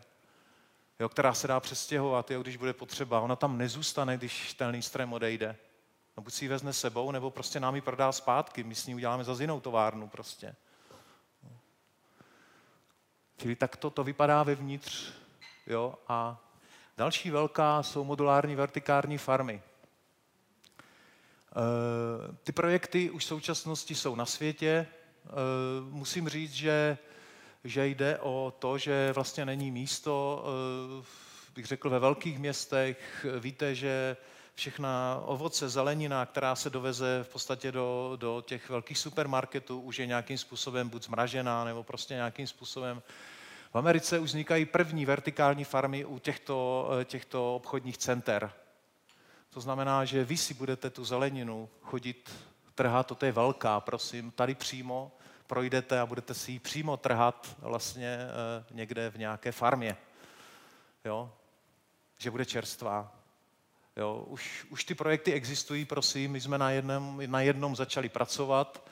jo, 0.99 1.09
která 1.09 1.33
se 1.33 1.47
dá 1.47 1.59
přestěhovat, 1.59 2.31
jo, 2.31 2.41
když 2.41 2.57
bude 2.57 2.73
potřeba. 2.73 3.19
Ona 3.19 3.35
tam 3.35 3.57
nezůstane, 3.57 4.17
když 4.17 4.53
ten 4.53 4.69
Lindström 4.69 5.13
odejde. 5.13 5.55
No 6.17 6.23
buď 6.23 6.33
si 6.33 6.45
ji 6.45 6.49
vezme 6.49 6.73
sebou, 6.73 7.11
nebo 7.11 7.31
prostě 7.31 7.59
nám 7.59 7.75
ji 7.75 7.81
prodá 7.81 8.11
zpátky. 8.11 8.63
My 8.63 8.75
s 8.75 8.87
ní 8.87 8.95
uděláme 8.95 9.23
za 9.23 9.35
jinou 9.39 9.59
továrnu 9.59 10.07
prostě. 10.07 10.55
Čili 13.37 13.55
tak 13.55 13.77
to, 13.77 14.03
vypadá 14.03 14.43
vevnitř. 14.43 15.11
Jo? 15.67 15.95
A 16.07 16.41
další 16.97 17.31
velká 17.31 17.83
jsou 17.83 18.03
modulární 18.03 18.55
vertikární 18.55 19.17
farmy. 19.17 19.61
Eh, 21.57 22.35
ty 22.43 22.51
projekty 22.51 23.09
už 23.09 23.23
v 23.23 23.27
současnosti 23.27 23.95
jsou 23.95 24.15
na 24.15 24.25
světě. 24.25 24.87
Eh, 25.25 25.29
musím 25.89 26.29
říct, 26.29 26.53
že, 26.53 26.97
že 27.63 27.87
jde 27.87 28.19
o 28.19 28.53
to, 28.59 28.77
že 28.77 29.11
vlastně 29.13 29.45
není 29.45 29.71
místo, 29.71 30.45
eh, 31.01 31.05
bych 31.55 31.65
řekl, 31.65 31.89
ve 31.89 31.99
velkých 31.99 32.39
městech. 32.39 33.25
Víte, 33.39 33.75
že 33.75 34.17
všechna 34.55 35.21
ovoce, 35.25 35.69
zelenina, 35.69 36.25
která 36.25 36.55
se 36.55 36.69
doveze 36.69 37.19
v 37.23 37.29
podstatě 37.29 37.71
do, 37.71 38.13
do 38.15 38.43
těch 38.47 38.69
velkých 38.69 38.97
supermarketů, 38.97 39.79
už 39.79 39.99
je 39.99 40.05
nějakým 40.05 40.37
způsobem 40.37 40.89
buď 40.89 41.03
zmražená, 41.03 41.63
nebo 41.63 41.83
prostě 41.83 42.13
nějakým 42.13 42.47
způsobem 42.47 43.01
v 43.71 43.77
Americe 43.77 44.19
už 44.19 44.29
vznikají 44.29 44.65
první 44.65 45.05
vertikální 45.05 45.63
farmy 45.63 46.05
u 46.05 46.19
těchto, 46.19 46.89
těchto 47.05 47.55
obchodních 47.55 47.97
center. 47.97 48.51
To 49.49 49.61
znamená, 49.61 50.05
že 50.05 50.23
vy 50.23 50.37
si 50.37 50.53
budete 50.53 50.89
tu 50.89 51.05
zeleninu 51.05 51.69
chodit 51.81 52.31
trhat, 52.75 53.17
to 53.17 53.25
je 53.25 53.31
velká, 53.31 53.79
prosím, 53.79 54.31
tady 54.31 54.55
přímo 54.55 55.11
projdete 55.47 55.99
a 55.99 56.05
budete 56.05 56.33
si 56.33 56.51
ji 56.51 56.59
přímo 56.59 56.97
trhat 56.97 57.55
vlastně 57.59 58.07
e, 58.07 58.27
někde 58.71 59.09
v 59.09 59.17
nějaké 59.17 59.51
farmě. 59.51 59.97
Jo? 61.05 61.33
Že 62.17 62.31
bude 62.31 62.45
čerstvá. 62.45 63.14
Jo? 63.97 64.25
Už, 64.27 64.65
už 64.69 64.83
ty 64.83 64.95
projekty 64.95 65.33
existují, 65.33 65.85
prosím, 65.85 66.31
my 66.31 66.41
jsme 66.41 66.57
na 66.57 66.71
jednom, 66.71 67.21
na 67.25 67.41
jednom 67.41 67.75
začali 67.75 68.09
pracovat, 68.09 68.89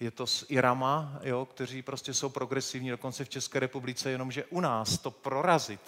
je 0.00 0.10
to 0.10 0.26
s 0.26 0.46
Irama, 0.48 1.20
jo, 1.22 1.46
kteří 1.46 1.82
prostě 1.82 2.14
jsou 2.14 2.28
progresivní 2.28 2.90
dokonce 2.90 3.24
v 3.24 3.28
České 3.28 3.60
republice, 3.60 4.10
jenomže 4.10 4.44
u 4.44 4.60
nás 4.60 4.98
to 4.98 5.10
prorazit 5.10 5.80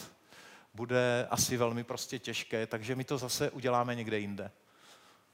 bude 0.75 1.27
asi 1.31 1.57
velmi 1.57 1.85
prostě 1.85 2.19
těžké, 2.19 2.67
takže 2.67 2.97
my 2.97 3.05
to 3.05 3.19
zase 3.19 3.51
uděláme 3.51 3.95
někde 3.95 4.19
jinde. 4.19 4.51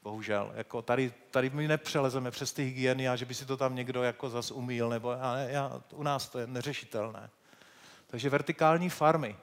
Bohužel. 0.02 0.52
Jako 0.54 0.82
tady, 0.82 1.12
tady 1.30 1.50
my 1.50 1.68
nepřelezeme 1.68 2.30
přes 2.30 2.52
ty 2.52 2.64
hygieny 2.64 3.08
a 3.08 3.16
že 3.16 3.24
by 3.24 3.34
si 3.34 3.46
to 3.46 3.56
tam 3.56 3.74
někdo 3.74 4.02
jako 4.02 4.30
zas 4.30 4.50
umýl, 4.50 4.88
nebo 4.88 5.10
já, 5.10 5.36
já, 5.36 5.82
u 5.92 6.02
nás 6.02 6.28
to 6.28 6.38
je 6.38 6.46
neřešitelné. 6.46 7.30
Takže 8.06 8.30
vertikální 8.30 8.88
farmy. 8.88 9.36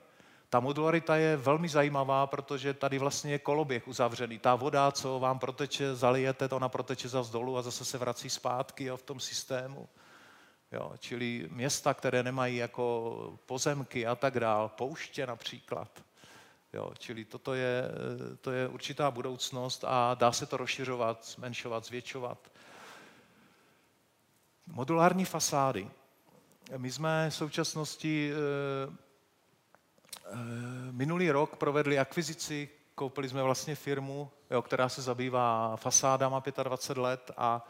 Ta 0.49 0.59
modularita 0.59 1.15
je 1.15 1.37
velmi 1.37 1.69
zajímavá, 1.69 2.27
protože 2.27 2.73
tady 2.73 2.99
vlastně 2.99 3.31
je 3.31 3.39
koloběh 3.39 3.87
uzavřený. 3.87 4.39
Ta 4.39 4.55
voda, 4.55 4.91
co 4.91 5.19
vám 5.19 5.39
proteče, 5.39 5.95
zalijete, 5.95 6.47
to 6.47 6.55
ona 6.55 6.69
proteče 6.69 7.09
za 7.09 7.23
dolů 7.31 7.57
a 7.57 7.61
zase 7.61 7.85
se 7.85 7.97
vrací 7.97 8.29
zpátky 8.29 8.83
jo, 8.83 8.97
v 8.97 9.03
tom 9.03 9.19
systému. 9.19 9.89
Jo, 10.71 10.93
čili 10.99 11.49
města, 11.51 11.93
které 11.93 12.23
nemají 12.23 12.55
jako 12.55 13.39
pozemky 13.45 14.07
a 14.07 14.15
tak 14.15 14.39
dál, 14.39 14.69
pouště 14.69 15.27
například. 15.27 16.03
Jo, 16.73 16.91
čili 16.97 17.25
toto 17.25 17.53
je, 17.53 17.83
to 18.41 18.51
je 18.51 18.67
určitá 18.67 19.11
budoucnost 19.11 19.83
a 19.87 20.13
dá 20.13 20.31
se 20.31 20.45
to 20.45 20.57
rozšiřovat, 20.57 21.25
zmenšovat, 21.25 21.85
zvětšovat. 21.85 22.51
Modulární 24.67 25.25
fasády. 25.25 25.89
My 26.77 26.91
jsme 26.91 27.29
v 27.29 27.35
současnosti 27.35 28.31
eh, 28.31 29.06
minulý 30.91 31.32
rok 31.32 31.55
provedli 31.55 31.99
akvizici, 31.99 32.69
koupili 32.95 33.30
jsme 33.30 33.43
vlastně 33.43 33.75
firmu, 33.75 34.32
jo, 34.51 34.61
která 34.61 34.89
se 34.89 35.01
zabývá 35.01 35.75
fasádama 35.75 36.43
25 36.63 37.01
let 37.01 37.32
a 37.38 37.67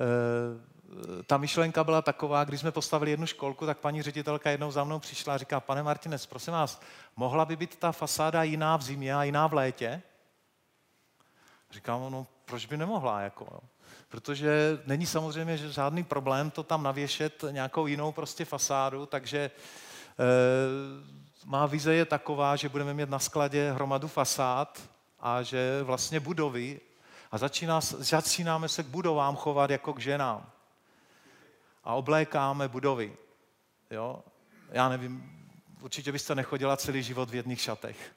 eh, 0.00 1.24
ta 1.26 1.36
myšlenka 1.36 1.84
byla 1.84 2.02
taková, 2.02 2.44
když 2.44 2.60
jsme 2.60 2.72
postavili 2.72 3.10
jednu 3.10 3.26
školku, 3.26 3.66
tak 3.66 3.78
paní 3.78 4.02
ředitelka 4.02 4.50
jednou 4.50 4.70
za 4.70 4.84
mnou 4.84 4.98
přišla 4.98 5.34
a 5.34 5.36
říká, 5.38 5.60
pane 5.60 5.82
Martinec, 5.82 6.26
prosím 6.26 6.52
vás, 6.52 6.80
mohla 7.16 7.44
by 7.44 7.56
být 7.56 7.76
ta 7.76 7.92
fasáda 7.92 8.42
jiná 8.42 8.76
v 8.76 8.82
zimě 8.82 9.14
a 9.14 9.22
jiná 9.24 9.46
v 9.46 9.54
létě? 9.54 10.02
Říkám, 11.70 12.12
no 12.12 12.26
proč 12.44 12.66
by 12.66 12.76
nemohla, 12.76 13.20
jako, 13.20 13.46
no? 13.52 13.60
protože 14.08 14.82
není 14.86 15.06
samozřejmě 15.06 15.56
že 15.56 15.72
žádný 15.72 16.04
problém 16.04 16.50
to 16.50 16.62
tam 16.62 16.82
navěšet 16.82 17.44
nějakou 17.50 17.86
jinou 17.86 18.12
prostě 18.12 18.44
fasádu, 18.44 19.06
takže 19.06 19.38
e, 19.38 19.50
má 21.44 21.66
vize 21.66 21.94
je 21.94 22.04
taková, 22.04 22.56
že 22.56 22.68
budeme 22.68 22.94
mít 22.94 23.08
na 23.08 23.18
skladě 23.18 23.72
hromadu 23.72 24.08
fasád 24.08 24.90
a 25.20 25.42
že 25.42 25.82
vlastně 25.82 26.20
budovy 26.20 26.80
a 27.30 27.38
začíná, 27.38 27.80
začínáme 27.80 28.68
se 28.68 28.82
k 28.82 28.86
budovám 28.86 29.36
chovat 29.36 29.70
jako 29.70 29.92
k 29.92 29.98
ženám 29.98 30.50
a 31.84 31.94
oblékáme 31.94 32.68
budovy. 32.68 33.16
Jo? 33.90 34.24
Já 34.70 34.88
nevím, 34.88 35.40
určitě 35.80 36.12
byste 36.12 36.34
nechodila 36.34 36.76
celý 36.76 37.02
život 37.02 37.30
v 37.30 37.34
jedných 37.34 37.60
šatech. 37.60 38.14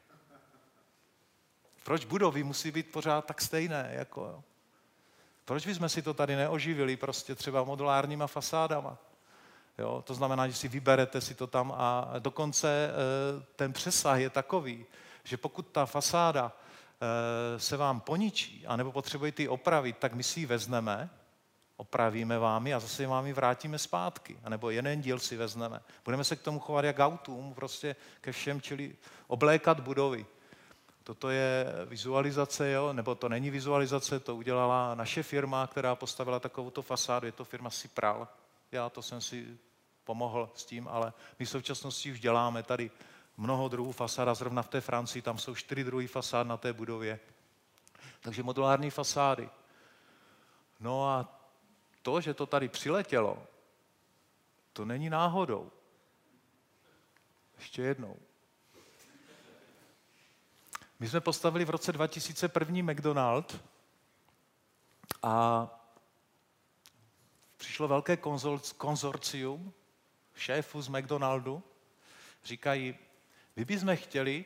Proč 1.84 2.05
budovy 2.05 2.43
musí 2.43 2.71
být 2.71 2.91
pořád 2.91 3.25
tak 3.25 3.41
stejné? 3.41 3.89
Jako, 3.93 4.21
jo? 4.25 4.43
Proč 5.45 5.65
bychom 5.65 5.89
si 5.89 6.01
to 6.01 6.13
tady 6.13 6.36
neoživili 6.36 6.97
prostě 6.97 7.36
třeba 7.36 7.63
modulárníma 7.63 8.28
fasádama? 8.28 8.97
Jo? 9.78 10.03
To 10.07 10.13
znamená, 10.13 10.47
že 10.47 10.53
si 10.53 10.67
vyberete 10.67 11.21
si 11.21 11.36
to 11.36 11.47
tam 11.47 11.73
a 11.78 12.13
dokonce 12.19 12.69
e, 12.69 12.91
ten 13.55 13.73
přesah 13.73 14.19
je 14.19 14.30
takový, 14.30 14.86
že 15.23 15.38
pokud 15.38 15.67
ta 15.67 15.86
fasáda 15.86 16.51
e, 16.51 17.59
se 17.59 17.78
vám 17.78 17.99
poničí, 17.99 18.67
anebo 18.67 18.91
potřebujete 18.91 19.41
ji 19.41 19.47
opravit, 19.47 19.97
tak 19.97 20.13
my 20.13 20.23
si 20.23 20.39
ji 20.39 20.45
vezmeme 20.45 21.09
opravíme 21.78 22.39
vám 22.39 22.67
ji 22.67 22.73
a 22.73 22.80
zase 22.80 23.07
vám 23.07 23.25
ji 23.25 23.34
vrátíme 23.34 23.80
zpátky. 23.80 24.39
A 24.43 24.49
nebo 24.49 24.69
jeden 24.69 25.01
díl 25.01 25.19
si 25.19 25.38
vezmeme. 25.38 25.82
Budeme 26.05 26.23
se 26.23 26.36
k 26.36 26.41
tomu 26.41 26.59
chovat 26.59 26.86
jak 26.86 26.99
autům, 26.99 27.53
prostě 27.53 27.95
ke 28.21 28.32
všem, 28.32 28.61
čili 28.61 28.95
oblékat 29.28 29.80
budovy. 29.80 30.25
Toto 31.03 31.30
je 31.30 31.65
vizualizace, 31.86 32.71
jo? 32.71 32.93
nebo 32.93 33.15
to 33.15 33.30
není 33.30 33.49
vizualizace, 33.49 34.19
to 34.19 34.36
udělala 34.36 34.95
naše 34.95 35.23
firma, 35.23 35.67
která 35.67 35.95
postavila 35.95 36.39
takovouto 36.39 36.82
fasádu, 36.82 37.25
je 37.25 37.32
to 37.32 37.45
firma 37.45 37.69
Cipral. 37.69 38.28
Já 38.71 38.89
to 38.89 39.01
jsem 39.01 39.21
si 39.21 39.57
pomohl 40.07 40.49
s 40.55 40.65
tím, 40.65 40.87
ale 40.87 41.13
my 41.39 41.45
v 41.45 41.49
současnosti 41.49 42.11
už 42.11 42.19
děláme 42.19 42.63
tady 42.63 42.91
mnoho 43.37 43.67
druhů 43.67 43.91
fasád 43.91 44.27
a 44.27 44.33
zrovna 44.33 44.61
v 44.61 44.67
té 44.67 44.81
Francii 44.81 45.21
tam 45.21 45.37
jsou 45.37 45.55
čtyři 45.55 45.83
druhy 45.83 46.07
fasád 46.07 46.47
na 46.47 46.57
té 46.57 46.73
budově. 46.73 47.19
Takže 48.19 48.43
modulární 48.43 48.89
fasády. 48.89 49.49
No 50.79 51.09
a 51.09 51.41
to, 52.01 52.21
že 52.21 52.33
to 52.33 52.45
tady 52.45 52.67
přiletělo, 52.67 53.43
to 54.73 54.85
není 54.85 55.09
náhodou. 55.09 55.71
Ještě 57.57 57.81
jednou. 57.81 58.15
My 60.99 61.09
jsme 61.09 61.21
postavili 61.21 61.65
v 61.65 61.69
roce 61.69 61.91
2001 61.91 62.93
McDonald 62.93 63.59
a 65.23 65.67
přišlo 67.57 67.87
velké 67.87 68.17
konzorcium 68.77 69.73
šéfů 70.39 70.81
z 70.81 70.88
McDonaldu. 70.88 71.63
Říkají, 72.43 72.95
my 73.55 73.65
bychom 73.65 73.95
chtěli, 73.95 74.45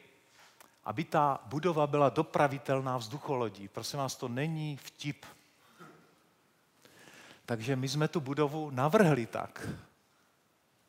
aby 0.84 1.04
ta 1.04 1.39
budova 1.46 1.88
byla 1.88 2.10
dopravitelná 2.10 2.98
vzducholodí. 2.98 3.68
Prosím 3.68 4.00
vás, 4.00 4.16
to 4.16 4.28
není 4.28 4.78
vtip. 4.78 5.26
Takže 7.46 7.76
my 7.76 7.89
jsme 7.89 8.08
tu 8.08 8.20
budovu 8.20 8.70
navrhli 8.70 9.26
tak. 9.26 9.68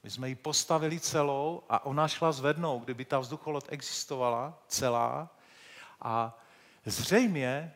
My 0.02 0.10
jsme 0.10 0.28
ji 0.28 0.34
postavili 0.34 1.00
celou 1.00 1.62
a 1.68 1.84
ona 1.84 2.08
šla 2.08 2.32
zvednout, 2.32 2.84
kdyby 2.84 3.04
ta 3.04 3.18
vzducholod 3.18 3.66
existovala 3.68 4.62
celá. 4.68 5.36
A 6.00 6.38
zřejmě 6.84 7.74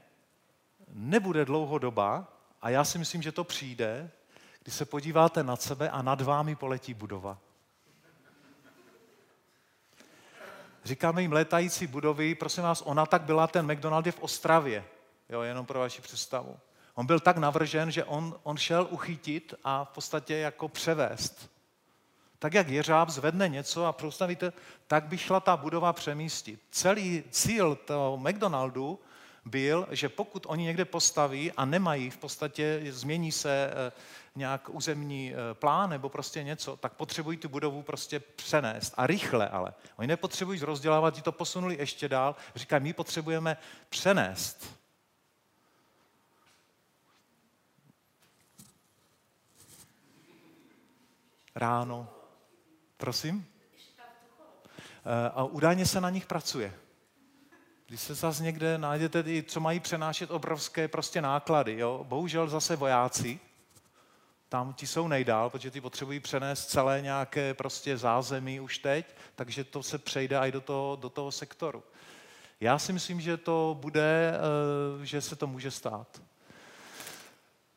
nebude 0.89 1.45
dlouhodoba, 1.45 2.33
a 2.63 2.71
já 2.71 2.85
si 2.85 2.99
myslím, 2.99 3.23
že 3.23 3.33
to 3.33 3.45
přijde, 3.45 4.11
když 4.67 4.75
se 4.75 4.85
podíváte 4.85 5.43
nad 5.43 5.63
sebe 5.63 5.91
a 5.91 6.03
nad 6.03 6.21
vámi 6.21 6.57
poletí 6.57 6.95
budova. 6.95 7.39
Říkáme 10.85 11.23
jim 11.23 11.33
létající 11.33 11.87
budovy, 11.87 12.35
prosím 12.35 12.63
vás, 12.63 12.83
ona 12.83 13.07
tak 13.07 13.23
byla, 13.23 13.47
ten 13.47 13.73
McDonald 13.73 14.07
je 14.07 14.13
v 14.13 14.21
Ostravě, 14.21 14.85
jo, 15.29 15.43
jenom 15.43 15.67
pro 15.67 15.79
vaši 15.79 16.03
představu. 16.03 16.59
On 16.95 17.07
byl 17.07 17.21
tak 17.21 17.37
navržen, 17.37 17.91
že 17.91 18.05
on, 18.05 18.41
on 18.43 18.57
šel 18.57 18.87
uchytit 18.91 19.55
a 19.65 19.85
v 19.85 19.89
podstatě 19.89 20.37
jako 20.37 20.69
převést. 20.69 21.51
Tak 22.39 22.55
jak 22.55 22.69
jeřáb 22.69 23.09
zvedne 23.09 23.49
něco 23.49 23.85
a 23.85 23.93
představíte, 23.93 24.53
tak 24.87 25.05
by 25.05 25.19
šla 25.19 25.41
ta 25.41 25.57
budova 25.57 25.93
přemístit. 25.93 26.61
Celý 26.71 27.25
cíl 27.31 27.75
toho 27.75 28.17
McDonaldu 28.17 29.01
byl, 29.47 29.89
že 29.91 30.09
pokud 30.09 30.47
oni 30.49 30.65
někde 30.65 30.85
postaví 30.85 31.53
a 31.53 31.65
nemají 31.65 32.11
v 32.11 32.17
podstatě, 32.17 32.81
změní 32.91 33.33
se 33.33 33.71
eh, 33.71 33.93
nějak 34.37 34.69
územní 34.69 35.33
eh, 35.33 35.55
plán 35.55 35.91
nebo 35.91 36.09
prostě 36.09 36.43
něco, 36.43 36.77
tak 36.77 36.93
potřebují 36.93 37.39
tu 37.39 37.49
budovu 37.49 37.83
prostě 37.83 38.21
přenést. 38.21 38.95
A 38.97 39.07
rychle 39.07 39.49
ale. 39.49 39.75
Oni 39.97 40.09
nepotřebují 40.09 40.61
rozdělávat, 40.61 41.15
ti 41.15 41.23
to 41.23 41.33
posunuli 41.33 41.77
ještě 41.79 42.09
dál. 42.09 42.37
Říkají, 42.55 42.83
my 42.83 42.93
potřebujeme 42.93 43.57
přenést. 43.89 44.77
ráno. 51.57 52.09
Prosím? 52.97 53.47
Eh, 53.99 55.31
a 55.35 55.45
údajně 55.45 55.87
se 55.87 56.01
na 56.01 56.11
nich 56.11 56.27
pracuje. 56.27 56.75
Když 57.89 58.01
se 58.01 58.15
zase 58.15 58.43
někde 58.43 58.79
najdete, 58.79 59.23
ty, 59.23 59.43
co 59.43 59.61
mají 59.61 59.81
přenášet 59.81 60.31
obrovské 60.31 60.89
prostě 60.89 61.23
náklady, 61.23 61.79
jo? 61.79 62.05
bohužel 62.09 62.49
zase 62.49 62.77
vojáci, 62.77 63.41
tam 64.49 64.73
ti 64.73 64.87
jsou 64.87 65.09
nejdál, 65.09 65.51
protože 65.51 65.71
ty 65.71 65.81
potřebují 65.81 66.21
přenést 66.21 66.67
celé 66.67 67.01
nějaké 67.01 67.55
prostě 67.55 67.97
zázemí 67.97 68.61
už 68.61 68.79
teď, 68.79 69.07
takže 69.35 69.65
to 69.65 69.83
se 69.83 69.99
přejde 69.99 70.39
i 70.39 70.53
do 70.53 70.61
toho, 70.61 70.99
do 71.01 71.09
toho 71.09 71.33
sektoru. 71.33 71.83
Já 72.61 72.79
si 72.79 72.93
myslím, 72.93 73.21
že 73.21 73.37
to 73.37 73.77
bude, 73.81 74.35
eh, 74.35 75.07
že 75.07 75.21
se 75.21 75.37
to 75.37 75.47
může 75.47 75.71
stát. 75.71 76.23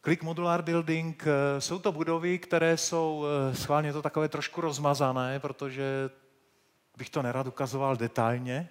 Click 0.04 0.24
Modular 0.24 0.62
Building, 0.62 1.24
eh, 1.28 1.62
jsou 1.62 1.80
to 1.80 1.92
budovy, 1.92 2.40
které 2.40 2.78
jsou, 2.78 3.26
eh, 3.26 3.56
schválně 3.56 3.94
to 3.94 4.02
takové 4.02 4.30
trošku 4.30 4.62
rozmazané, 4.62 5.40
protože 5.40 6.10
bych 6.98 7.10
to 7.10 7.22
nerad 7.22 7.48
ukazoval 7.48 7.98
detailně, 7.98 8.70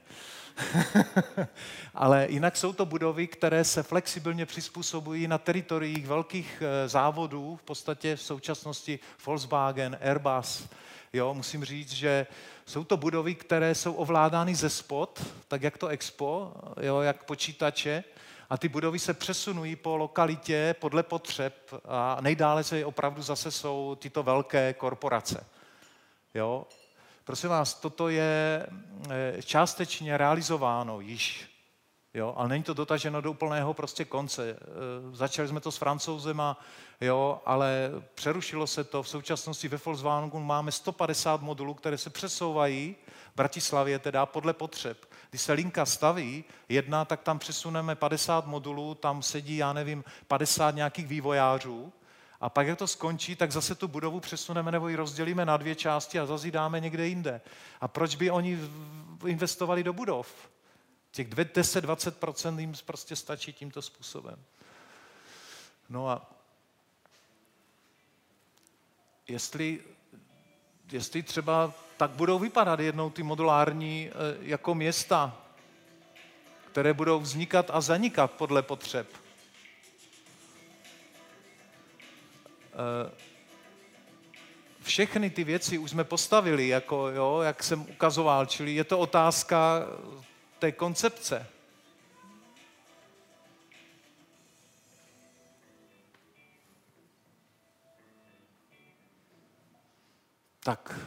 ale 1.95 2.27
jinak 2.31 2.57
jsou 2.57 2.73
to 2.73 2.87
budovy, 2.87 3.27
které 3.27 3.65
se 3.65 3.83
flexibilně 3.83 4.47
přizpůsobují 4.47 5.29
na 5.29 5.39
teritoriích 5.39 6.07
velkých 6.07 6.63
eh, 6.63 6.89
závodů, 6.89 7.57
v 7.57 7.63
podstatě 7.63 8.17
v 8.17 8.23
současnosti 8.23 8.99
Volkswagen, 9.27 9.99
Airbus. 10.01 10.69
Jo, 11.13 11.35
musím 11.35 11.65
říct, 11.65 11.93
že 11.93 12.27
jsou 12.67 12.85
to 12.85 12.97
budovy, 12.97 13.35
které 13.35 13.75
jsou 13.75 13.93
ovládány 13.93 14.55
ze 14.55 14.71
spod, 14.71 15.25
tak 15.49 15.63
jak 15.63 15.79
to 15.79 15.89
Expo, 15.89 16.53
jo, 16.81 17.01
jak 17.01 17.25
počítače, 17.25 18.05
a 18.51 18.59
ty 18.59 18.69
budovy 18.69 18.99
se 18.99 19.15
přesunují 19.15 19.77
po 19.77 19.97
lokalitě 19.97 20.75
podle 20.81 21.03
potřeb 21.03 21.55
a 21.85 22.19
nejdále 22.21 22.65
se 22.65 22.85
opravdu 22.85 23.23
zase 23.23 23.51
jsou 23.51 23.97
tyto 24.01 24.23
velké 24.23 24.73
korporace. 24.75 25.47
Jo? 26.35 26.67
Prosím 27.29 27.51
vás, 27.51 27.74
toto 27.74 28.09
je 28.09 28.66
eh, 29.11 29.43
částečně 29.43 30.16
realizováno 30.16 31.01
již. 31.01 31.51
Jo, 32.14 32.35
ale 32.37 32.49
není 32.49 32.64
to 32.64 32.74
dotaženo 32.74 33.20
do 33.20 33.31
úplného 33.31 33.74
prostě 33.74 34.05
konce. 34.05 34.51
E, 34.51 34.57
začali 35.12 35.49
jsme 35.49 35.61
to 35.61 35.72
s 35.72 35.76
francouzema, 35.76 36.61
jo, 37.01 37.41
ale 37.47 37.91
přerušilo 38.14 38.66
se 38.66 38.85
to. 38.85 39.03
V 39.03 39.09
současnosti 39.09 39.68
ve 39.68 39.79
Volkswagenu 39.85 40.41
máme 40.41 40.72
150 40.72 41.43
modulů, 41.43 41.74
které 41.74 41.99
se 41.99 42.11
přesouvají 42.11 42.97
v 43.33 43.37
Bratislavě 43.37 43.99
teda 43.99 44.26
podle 44.26 44.53
potřeb. 44.53 45.07
Když 45.31 45.43
se 45.43 45.53
linka 45.53 45.87
staví 45.87 46.45
jedna, 46.68 47.05
tak 47.05 47.20
tam 47.22 47.39
přesuneme 47.39 47.95
50 47.95 48.47
modulů, 48.47 48.95
tam 48.95 49.22
sedí, 49.22 49.57
já 49.57 49.72
nevím, 49.72 50.05
50 50.29 50.74
nějakých 50.74 51.07
vývojářů 51.07 51.93
a 52.41 52.49
pak, 52.49 52.66
jak 52.66 52.78
to 52.78 52.86
skončí, 52.86 53.36
tak 53.36 53.53
zase 53.53 53.74
tu 53.74 53.89
budovu 53.89 54.20
přesuneme 54.20 54.72
nebo 54.72 54.89
ji 54.89 54.97
rozdělíme 54.97 55.45
na 55.45 55.57
dvě 55.57 55.74
části 55.74 56.18
a 56.18 56.26
zase 56.26 56.51
dáme 56.51 56.80
někde 56.80 57.07
jinde. 57.07 57.41
A 57.80 57.89
proč 57.89 58.14
by 58.14 58.30
oni 58.30 58.59
investovali 59.26 59.84
do 59.84 59.93
budov? 59.93 60.49
Těch 61.11 61.28
10-20% 61.28 62.59
jim 62.59 62.74
prostě 62.84 63.16
stačí 63.16 63.53
tímto 63.53 63.82
způsobem. 63.82 64.39
No 65.89 66.09
a 66.09 66.30
jestli, 69.28 69.80
jestli 70.93 71.22
třeba 71.22 71.72
tak 71.97 72.11
budou 72.11 72.39
vypadat 72.39 72.80
jednou 72.80 73.11
ty 73.11 73.22
modulární 73.22 74.11
eh, 74.11 74.12
jako 74.41 74.74
města, 74.74 75.36
které 76.72 76.93
budou 76.95 77.20
vznikat 77.20 77.70
a 77.72 77.80
zanikat 77.80 78.30
podle 78.30 78.62
potřeb. 78.62 79.28
Všechny 84.83 85.31
ty 85.31 85.45
věci 85.45 85.79
už 85.79 85.91
jsme 85.91 86.05
postavili, 86.05 86.68
jako, 86.68 87.09
jo, 87.09 87.41
jak 87.41 87.62
jsem 87.62 87.81
ukazoval, 87.81 88.47
čili 88.47 88.74
je 88.74 88.85
to 88.85 88.99
otázka 88.99 89.87
té 90.59 90.72
koncepce. 90.72 91.47
Tak. 100.61 101.01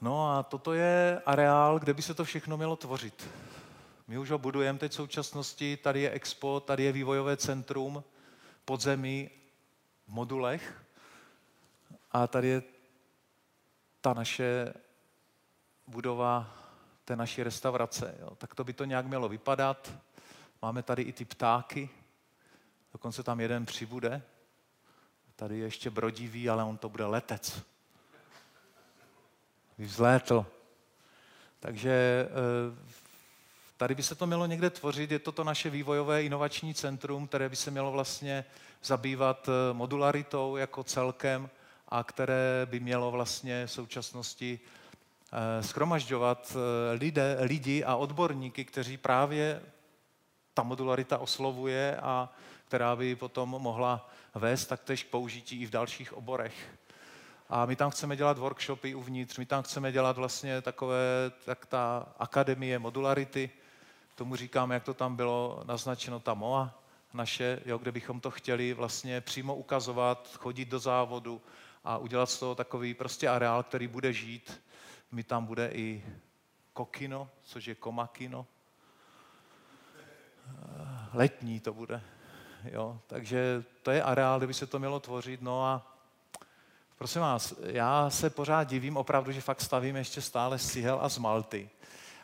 No 0.00 0.32
a 0.32 0.42
toto 0.42 0.72
je 0.72 1.22
areál, 1.26 1.78
kde 1.78 1.94
by 1.94 2.02
se 2.02 2.14
to 2.14 2.24
všechno 2.24 2.56
mělo 2.56 2.76
tvořit. 2.76 3.28
My 4.08 4.18
už 4.18 4.30
ho 4.30 4.38
budujeme 4.38 4.78
teď 4.78 4.92
v 4.92 4.94
současnosti, 4.94 5.76
tady 5.76 6.00
je 6.00 6.10
Expo, 6.10 6.60
tady 6.60 6.84
je 6.84 6.92
vývojové 6.92 7.36
centrum, 7.36 8.04
podzemí 8.64 9.30
modulech 10.08 10.84
a 12.12 12.26
tady 12.26 12.48
je 12.48 12.62
ta 14.00 14.14
naše 14.14 14.74
budova 15.86 16.54
té 17.04 17.16
naší 17.16 17.42
restaurace. 17.42 18.14
Jo. 18.20 18.34
Tak 18.36 18.54
to 18.54 18.64
by 18.64 18.72
to 18.72 18.84
nějak 18.84 19.06
mělo 19.06 19.28
vypadat. 19.28 19.92
Máme 20.62 20.82
tady 20.82 21.02
i 21.02 21.12
ty 21.12 21.24
ptáky, 21.24 21.90
dokonce 22.92 23.22
tam 23.22 23.40
jeden 23.40 23.66
přibude. 23.66 24.22
Tady 25.36 25.58
je 25.58 25.64
ještě 25.64 25.90
brodivý, 25.90 26.50
ale 26.50 26.64
on 26.64 26.78
to 26.78 26.88
bude 26.88 27.04
letec. 27.04 27.62
Vzlétl. 29.78 30.46
Takže 31.60 32.28
eh, 32.28 33.07
tady 33.78 33.94
by 33.94 34.02
se 34.02 34.14
to 34.14 34.26
mělo 34.26 34.46
někde 34.46 34.70
tvořit, 34.70 35.10
je 35.10 35.18
to 35.18 35.32
to 35.32 35.44
naše 35.44 35.70
vývojové 35.70 36.22
inovační 36.22 36.74
centrum, 36.74 37.28
které 37.28 37.48
by 37.48 37.56
se 37.56 37.70
mělo 37.70 37.92
vlastně 37.92 38.44
zabývat 38.82 39.48
eh, 39.48 39.74
modularitou 39.74 40.56
jako 40.56 40.84
celkem 40.84 41.50
a 41.88 42.04
které 42.04 42.66
by 42.70 42.80
mělo 42.80 43.10
vlastně 43.10 43.66
v 43.66 43.72
současnosti 43.72 44.60
Eh, 45.32 45.62
schromažďovat 45.62 46.56
eh, 46.56 46.92
lidé, 46.94 47.36
lidi 47.40 47.84
a 47.84 47.96
odborníky, 47.96 48.64
kteří 48.64 48.96
právě 48.96 49.62
ta 50.54 50.62
modularita 50.62 51.18
oslovuje 51.18 51.96
a 51.96 52.32
která 52.68 52.96
by 52.96 53.16
potom 53.16 53.48
mohla 53.48 54.10
vést 54.34 54.66
taktéž 54.66 55.04
k 55.04 55.08
použití 55.08 55.62
i 55.62 55.66
v 55.66 55.70
dalších 55.70 56.12
oborech. 56.12 56.54
A 57.48 57.66
my 57.66 57.76
tam 57.76 57.90
chceme 57.90 58.16
dělat 58.16 58.38
workshopy 58.38 58.94
uvnitř, 58.94 59.38
my 59.38 59.46
tam 59.46 59.62
chceme 59.62 59.92
dělat 59.92 60.16
vlastně 60.16 60.62
takové, 60.62 61.30
tak 61.44 61.66
ta 61.66 62.08
akademie 62.18 62.78
modularity, 62.78 63.50
tomu 64.18 64.36
říkáme, 64.36 64.74
jak 64.74 64.84
to 64.84 64.94
tam 64.94 65.16
bylo 65.16 65.62
naznačeno, 65.66 66.20
ta 66.20 66.34
MOA 66.34 66.74
naše, 67.12 67.60
jo, 67.66 67.78
kde 67.78 67.92
bychom 67.92 68.20
to 68.20 68.30
chtěli 68.30 68.74
vlastně 68.74 69.20
přímo 69.20 69.54
ukazovat, 69.54 70.28
chodit 70.38 70.64
do 70.64 70.78
závodu 70.78 71.40
a 71.84 71.98
udělat 71.98 72.30
z 72.30 72.38
toho 72.38 72.54
takový 72.54 72.94
prostě 72.94 73.28
areál, 73.28 73.62
který 73.62 73.86
bude 73.86 74.12
žít 74.12 74.60
mi 75.12 75.24
tam 75.24 75.46
bude 75.46 75.70
i 75.72 76.04
kokino, 76.72 77.30
což 77.42 77.66
je 77.66 77.74
komakino. 77.74 78.46
Letní 81.12 81.60
to 81.60 81.72
bude. 81.72 82.02
Jo? 82.64 83.00
Takže 83.06 83.64
to 83.82 83.90
je 83.90 84.02
areál, 84.02 84.38
kde 84.38 84.46
by 84.46 84.54
se 84.54 84.66
to 84.66 84.78
mělo 84.78 85.00
tvořit. 85.00 85.42
No 85.42 85.64
a 85.64 85.96
prosím 86.98 87.20
vás, 87.20 87.54
já 87.62 88.10
se 88.10 88.30
pořád 88.30 88.64
divím 88.64 88.96
opravdu, 88.96 89.32
že 89.32 89.40
fakt 89.40 89.60
stavím 89.60 89.96
ještě 89.96 90.20
stále 90.20 90.58
z 90.58 90.70
cihel 90.72 90.98
a 91.02 91.08
z 91.08 91.18
malty. 91.18 91.70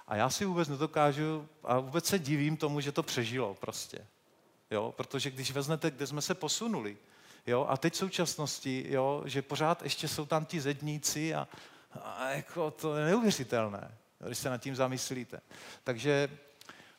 A 0.07 0.17
já 0.17 0.31
si 0.31 0.45
vůbec 0.45 0.69
nedokážu, 0.69 1.49
a 1.65 1.79
vůbec 1.79 2.07
se 2.07 2.19
divím 2.19 2.57
tomu, 2.57 2.81
že 2.81 2.93
to 2.93 3.03
přežilo 3.03 3.55
prostě. 3.55 4.07
Jo? 4.71 4.95
Protože 4.97 5.31
když 5.31 5.53
vezmete, 5.53 5.91
kde 5.91 6.07
jsme 6.07 6.23
se 6.23 6.35
posunuli, 6.35 6.97
jo? 7.47 7.67
a 7.69 7.77
teď 7.77 7.93
v 7.93 7.97
současnosti, 7.97 8.87
jo? 8.89 9.23
že 9.25 9.43
pořád 9.43 9.83
ještě 9.83 10.09
jsou 10.09 10.27
tam 10.27 10.45
ti 10.45 10.61
zedníci 10.61 11.35
a, 11.35 11.49
a 12.05 12.29
jako 12.29 12.71
to 12.71 12.97
je 12.97 13.05
neuvěřitelné, 13.05 13.99
když 14.27 14.39
se 14.39 14.51
nad 14.51 14.59
tím 14.59 14.77
zamyslíte. 14.77 15.41
Takže 15.85 16.29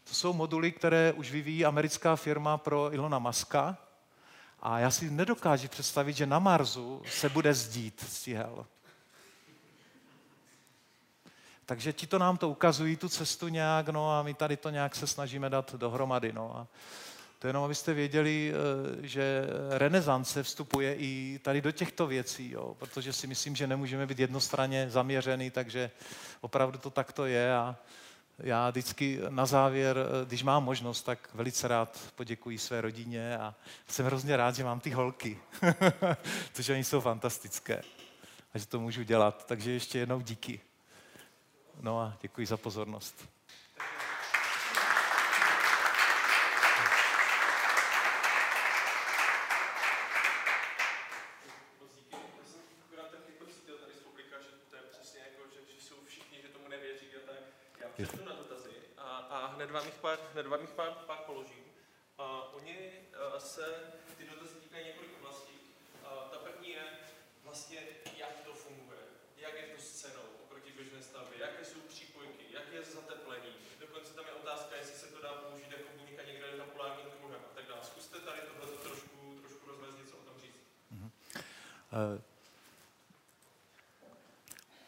to 0.03 0.13
jsou 0.13 0.33
moduly, 0.33 0.71
které 0.71 1.13
už 1.13 1.31
vyvíjí 1.31 1.65
americká 1.65 2.15
firma 2.15 2.57
pro 2.57 2.93
Ilona 2.93 3.19
Maska. 3.19 3.77
A 4.59 4.79
já 4.79 4.91
si 4.91 5.09
nedokážu 5.09 5.67
představit, 5.67 6.13
že 6.13 6.25
na 6.25 6.39
Marsu 6.39 7.01
se 7.09 7.29
bude 7.29 7.53
zdít 7.53 8.05
stihel. 8.09 8.65
Takže 11.65 11.93
ti 11.93 12.07
to 12.07 12.19
nám 12.19 12.37
to 12.37 12.49
ukazují, 12.49 12.95
tu 12.95 13.09
cestu 13.09 13.47
nějak, 13.47 13.89
no 13.89 14.11
a 14.11 14.23
my 14.23 14.33
tady 14.33 14.57
to 14.57 14.69
nějak 14.69 14.95
se 14.95 15.07
snažíme 15.07 15.49
dát 15.49 15.75
dohromady. 15.75 16.33
No 16.33 16.57
a 16.57 16.67
to 17.39 17.47
jenom, 17.47 17.63
abyste 17.63 17.93
věděli, 17.93 18.53
eh, 18.53 19.07
že 19.07 19.47
renesance 19.69 20.43
vstupuje 20.43 20.95
i 20.95 21.39
tady 21.43 21.61
do 21.61 21.71
těchto 21.71 22.07
věcí, 22.07 22.51
jo, 22.51 22.75
protože 22.79 23.13
si 23.13 23.27
myslím, 23.27 23.55
že 23.55 23.67
nemůžeme 23.67 24.05
být 24.05 24.19
jednostranně 24.19 24.89
zaměřený, 24.89 25.51
takže 25.51 25.91
opravdu 26.41 26.77
to 26.77 26.89
takto 26.89 27.25
je 27.25 27.55
a 27.55 27.75
já 28.39 28.69
vždycky 28.69 29.19
na 29.29 29.45
závěr, 29.45 29.97
eh, 29.97 30.25
když 30.25 30.43
mám 30.43 30.63
možnost, 30.63 31.01
tak 31.01 31.29
velice 31.33 31.67
rád 31.67 32.13
poděkuji 32.15 32.57
své 32.57 32.81
rodině 32.81 33.37
a 33.37 33.55
jsem 33.87 34.05
hrozně 34.05 34.37
rád, 34.37 34.55
že 34.55 34.63
mám 34.63 34.79
ty 34.79 34.89
holky, 34.89 35.39
protože 36.51 36.73
oni 36.73 36.83
jsou 36.83 37.01
fantastické 37.01 37.81
a 38.53 38.57
že 38.57 38.65
to 38.65 38.79
můžu 38.79 39.03
dělat. 39.03 39.45
Takže 39.45 39.71
ještě 39.71 39.99
jednou 39.99 40.21
díky. 40.21 40.61
No 41.81 42.01
a 42.01 42.17
děkuji 42.21 42.47
za 42.47 42.57
pozornost. 42.57 43.29
na 58.25 58.33
dotazy 58.33 58.69
a, 58.97 59.17
a 59.17 59.45
hned 59.45 59.71
vám 59.71 59.85
jich 59.85 59.95
pár, 59.95 60.19
hned 60.33 60.47
vám 60.47 60.61
jich 60.61 60.69
pár, 60.69 60.91
pár 60.91 61.17
položím. 61.17 61.63
A 62.17 62.53
oni 62.53 62.91
a, 63.35 63.39
se, 63.39 63.93
ty 64.17 64.25
dotazy 64.25 64.55
týkají 64.55 64.85
několik 64.85 65.11
oblastí. 65.17 65.53
A, 66.03 66.09
ta 66.31 66.37
první 66.37 66.69
je 66.69 66.83
vlastně, 67.43 67.79
jak 68.17 68.39
to 68.45 68.53
funguje, 68.53 68.99
jak 69.37 69.53
je 69.53 69.75
to 69.75 69.81
s 69.81 69.91
cenou 69.91 70.35
běžné 70.95 71.09
stavbě, 71.11 71.37
jaké 71.39 71.65
jsou 71.65 71.79
přípojky, 71.93 72.43
jak 72.57 72.67
je 72.73 72.81
zateplení. 72.83 73.53
Dokonce 73.79 74.13
tam 74.13 74.25
je 74.25 74.33
otázka, 74.33 74.75
jestli 74.75 74.95
se 74.95 75.07
to 75.13 75.21
dá 75.21 75.31
použít 75.33 75.71
jako 75.77 75.89
buňka 75.99 76.23
někde 76.29 76.45
na 76.57 76.65
polárním 76.73 77.07
kruhem 77.17 77.41
a 77.49 77.55
tak 77.55 77.65
dále. 77.69 77.81
Zkuste 77.83 78.19
tady 78.19 78.41
tohle 78.47 78.77
trošku, 78.77 79.17
trošku 79.41 79.63
rozvezlit, 79.71 80.09
co 80.09 80.15
o 80.17 80.23
tom 80.27 80.37
říct. 80.43 80.61
Mm-hmm. 80.93 81.09
Uh 82.15 82.21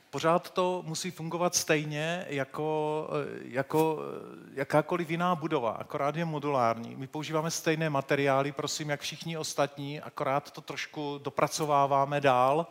pořád 0.09 0.49
to 0.49 0.83
musí 0.85 1.11
fungovat 1.11 1.55
stejně 1.55 2.25
jako, 2.29 3.09
eh, 3.11 3.39
jako 3.43 3.99
eh, 3.99 4.49
jakákoliv 4.53 5.09
jiná 5.09 5.35
budova, 5.35 5.71
akorát 5.71 6.15
je 6.15 6.25
modulární. 6.25 6.95
My 6.95 7.07
používáme 7.07 7.51
stejné 7.51 7.89
materiály, 7.89 8.51
prosím, 8.51 8.89
jak 8.89 9.01
všichni 9.01 9.37
ostatní, 9.37 10.01
akorát 10.01 10.51
to 10.51 10.61
trošku 10.61 11.19
dopracováváme 11.23 12.21
dál. 12.21 12.67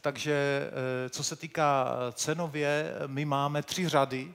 Takže 0.00 0.70
eh, 1.06 1.10
co 1.10 1.24
se 1.24 1.36
týká 1.36 1.96
cenově, 2.12 2.94
my 3.06 3.24
máme 3.24 3.62
tři 3.62 3.88
řady, 3.88 4.34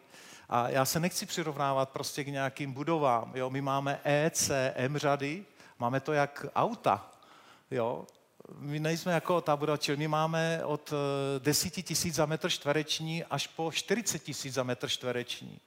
a 0.49 0.70
já 0.70 0.86
se 0.86 0.99
nechci 0.99 1.26
přirovnávat 1.26 1.89
prostě 1.89 2.24
k 2.24 2.28
nějakým 2.28 2.74
budovám. 2.74 3.32
Jo? 3.36 3.49
My 3.49 3.62
máme 3.62 3.99
E, 4.03 4.30
C, 4.30 4.74
M 4.76 4.97
řady, 4.97 5.45
máme 5.80 5.99
to 5.99 6.14
jak 6.14 6.45
auta. 6.55 7.12
Jo? 7.72 8.05
my 8.59 8.80
nejsme 8.80 9.14
jako 9.14 9.41
ta 9.41 9.55
budova, 9.55 9.78
čili 9.78 9.97
my 9.97 10.07
máme 10.07 10.62
od 10.66 10.93
10 11.39 11.78
eh, 11.78 11.82
tisíc 11.82 12.16
za 12.16 12.26
metr 12.26 12.49
čtvereční 12.49 13.24
až 13.24 13.47
po 13.47 13.72
40 13.72 14.20
tisíc 14.20 14.53
za 14.53 14.64
metr 14.64 14.89
čtvereční. 14.89 15.59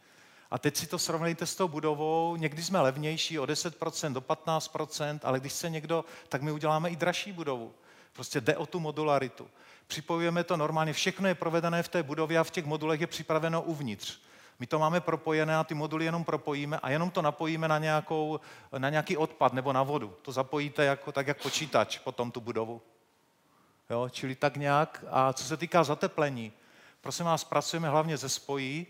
A 0.51 0.59
teď 0.59 0.76
si 0.76 0.86
to 0.86 0.99
srovnejte 0.99 1.47
s 1.47 1.57
tou 1.57 1.68
budovou, 1.68 2.36
někdy 2.36 2.62
jsme 2.62 2.80
levnější 2.80 3.38
o 3.38 3.45
10%, 3.45 4.12
do 4.12 4.20
15%, 4.20 5.20
ale 5.22 5.40
když 5.40 5.53
se 5.53 5.70
někdo, 5.70 6.05
tak 6.28 6.42
my 6.42 6.53
uděláme 6.53 6.90
i 6.90 6.97
dražší 6.97 7.32
budovu. 7.32 7.74
Prostě 8.12 8.40
jde 8.40 8.57
o 8.57 8.66
tu 8.66 8.80
modularitu. 8.80 9.51
Připojujeme 9.87 10.45
to 10.45 10.57
normálně, 10.57 10.93
všechno 10.93 11.28
je 11.28 11.35
provedené 11.35 11.82
v 11.82 11.89
té 11.89 12.03
budově 12.03 12.39
a 12.39 12.45
v 12.45 12.51
těch 12.51 12.64
modulech 12.64 13.01
je 13.01 13.07
připraveno 13.07 13.62
uvnitř. 13.62 14.18
My 14.59 14.66
to 14.66 14.78
máme 14.78 15.01
propojené 15.01 15.57
a 15.57 15.64
ty 15.64 15.74
moduly 15.74 16.05
jenom 16.05 16.24
propojíme 16.24 16.78
a 16.78 16.91
jenom 16.91 17.11
to 17.11 17.22
napojíme 17.22 17.68
na, 17.68 17.78
nějakou, 17.78 18.41
na 18.78 18.91
nějaký 18.91 19.16
odpad 19.16 19.53
nebo 19.53 19.72
na 19.72 19.82
vodu. 19.82 20.16
To 20.22 20.32
zapojíte 20.32 20.85
jako, 20.85 21.12
tak 21.12 21.26
jak 21.26 21.43
počítač 21.43 21.99
potom 21.99 22.30
tu 22.30 22.41
budovu. 22.41 22.82
Jo, 23.91 24.09
čili 24.09 24.35
tak 24.35 24.57
nějak. 24.57 25.05
A 25.11 25.32
co 25.32 25.45
se 25.45 25.57
týká 25.57 25.85
zateplení, 25.85 26.53
prosím 27.01 27.26
vás, 27.26 27.45
pracujeme 27.45 27.89
hlavně 27.89 28.16
ze 28.16 28.28
spojí, 28.28 28.87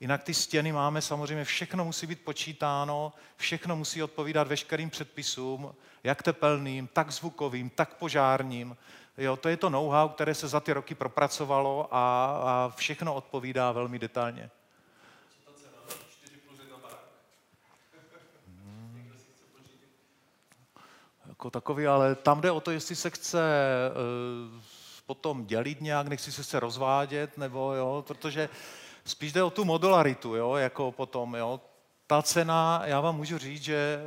jinak 0.00 0.22
ty 0.22 0.34
stěny 0.34 0.72
máme 0.72 1.02
samozřejmě, 1.02 1.44
všechno 1.44 1.84
musí 1.84 2.06
být 2.06 2.20
počítáno, 2.20 3.12
všechno 3.36 3.76
musí 3.76 4.02
odpovídat 4.02 4.48
veškerým 4.48 4.90
předpisům, 4.90 5.74
jak 6.04 6.22
tepelným, 6.22 6.86
tak 6.86 7.10
zvukovým, 7.10 7.70
tak 7.70 7.94
požárním. 7.94 8.76
Jo, 9.18 9.36
to 9.36 9.48
je 9.48 9.56
to 9.56 9.70
know-how, 9.70 10.08
které 10.08 10.34
se 10.34 10.48
za 10.48 10.60
ty 10.60 10.72
roky 10.72 10.94
propracovalo 10.94 11.88
a, 11.90 12.26
a 12.44 12.72
všechno 12.76 13.14
odpovídá 13.14 13.72
velmi 13.72 13.98
detailně. 13.98 14.50
jako 21.42 21.50
takový, 21.50 21.86
ale 21.86 22.14
tam 22.14 22.40
jde 22.40 22.50
o 22.50 22.60
to, 22.60 22.70
jestli 22.70 22.96
se 22.96 23.10
chce 23.10 23.40
uh, 23.90 24.62
potom 25.06 25.46
dělit 25.46 25.80
nějak, 25.80 26.08
nechci 26.08 26.32
se 26.32 26.44
se 26.44 26.60
rozvádět, 26.60 27.38
nebo 27.38 27.72
jo, 27.72 28.04
protože 28.06 28.48
spíš 29.04 29.32
jde 29.32 29.42
o 29.42 29.50
tu 29.50 29.64
modularitu, 29.64 30.34
jo, 30.34 30.54
jako 30.54 30.92
potom, 30.92 31.34
jo. 31.34 31.60
Ta 32.06 32.22
cena, 32.22 32.82
já 32.84 33.00
vám 33.00 33.16
můžu 33.16 33.38
říct, 33.38 33.62
že 33.62 33.98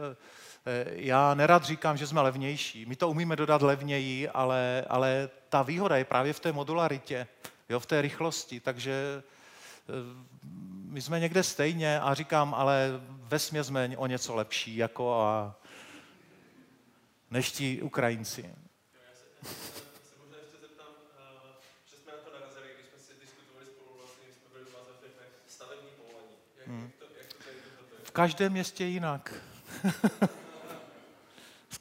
já 0.91 1.33
nerad 1.33 1.63
říkám, 1.63 1.97
že 1.97 2.07
jsme 2.07 2.21
levnější. 2.21 2.85
My 2.85 2.95
to 2.95 3.09
umíme 3.09 3.35
dodat 3.35 3.61
levněji, 3.61 4.29
ale, 4.29 4.85
ale 4.89 5.29
ta 5.49 5.61
výhoda 5.61 5.97
je 5.97 6.05
právě 6.05 6.33
v 6.33 6.39
té 6.39 6.51
modularitě, 6.51 7.27
jo, 7.69 7.79
v 7.79 7.85
té 7.85 8.01
rychlosti. 8.01 8.59
Takže 8.59 9.23
eh, 9.23 9.93
my 10.89 11.01
jsme 11.01 11.19
někde 11.19 11.43
stejně 11.43 11.99
a 11.99 12.13
říkám, 12.13 12.53
ale 12.53 12.89
ve 13.09 13.39
jsme 13.63 13.97
o 13.97 14.07
něco 14.07 14.35
lepší. 14.35 14.77
Jako 14.77 15.21
a, 15.21 15.55
než 17.31 17.51
ti 17.51 17.81
Ukrajinci. 17.81 18.49
V 28.03 28.11
každém 28.11 28.51
městě 28.51 28.85
jinak. 28.85 29.33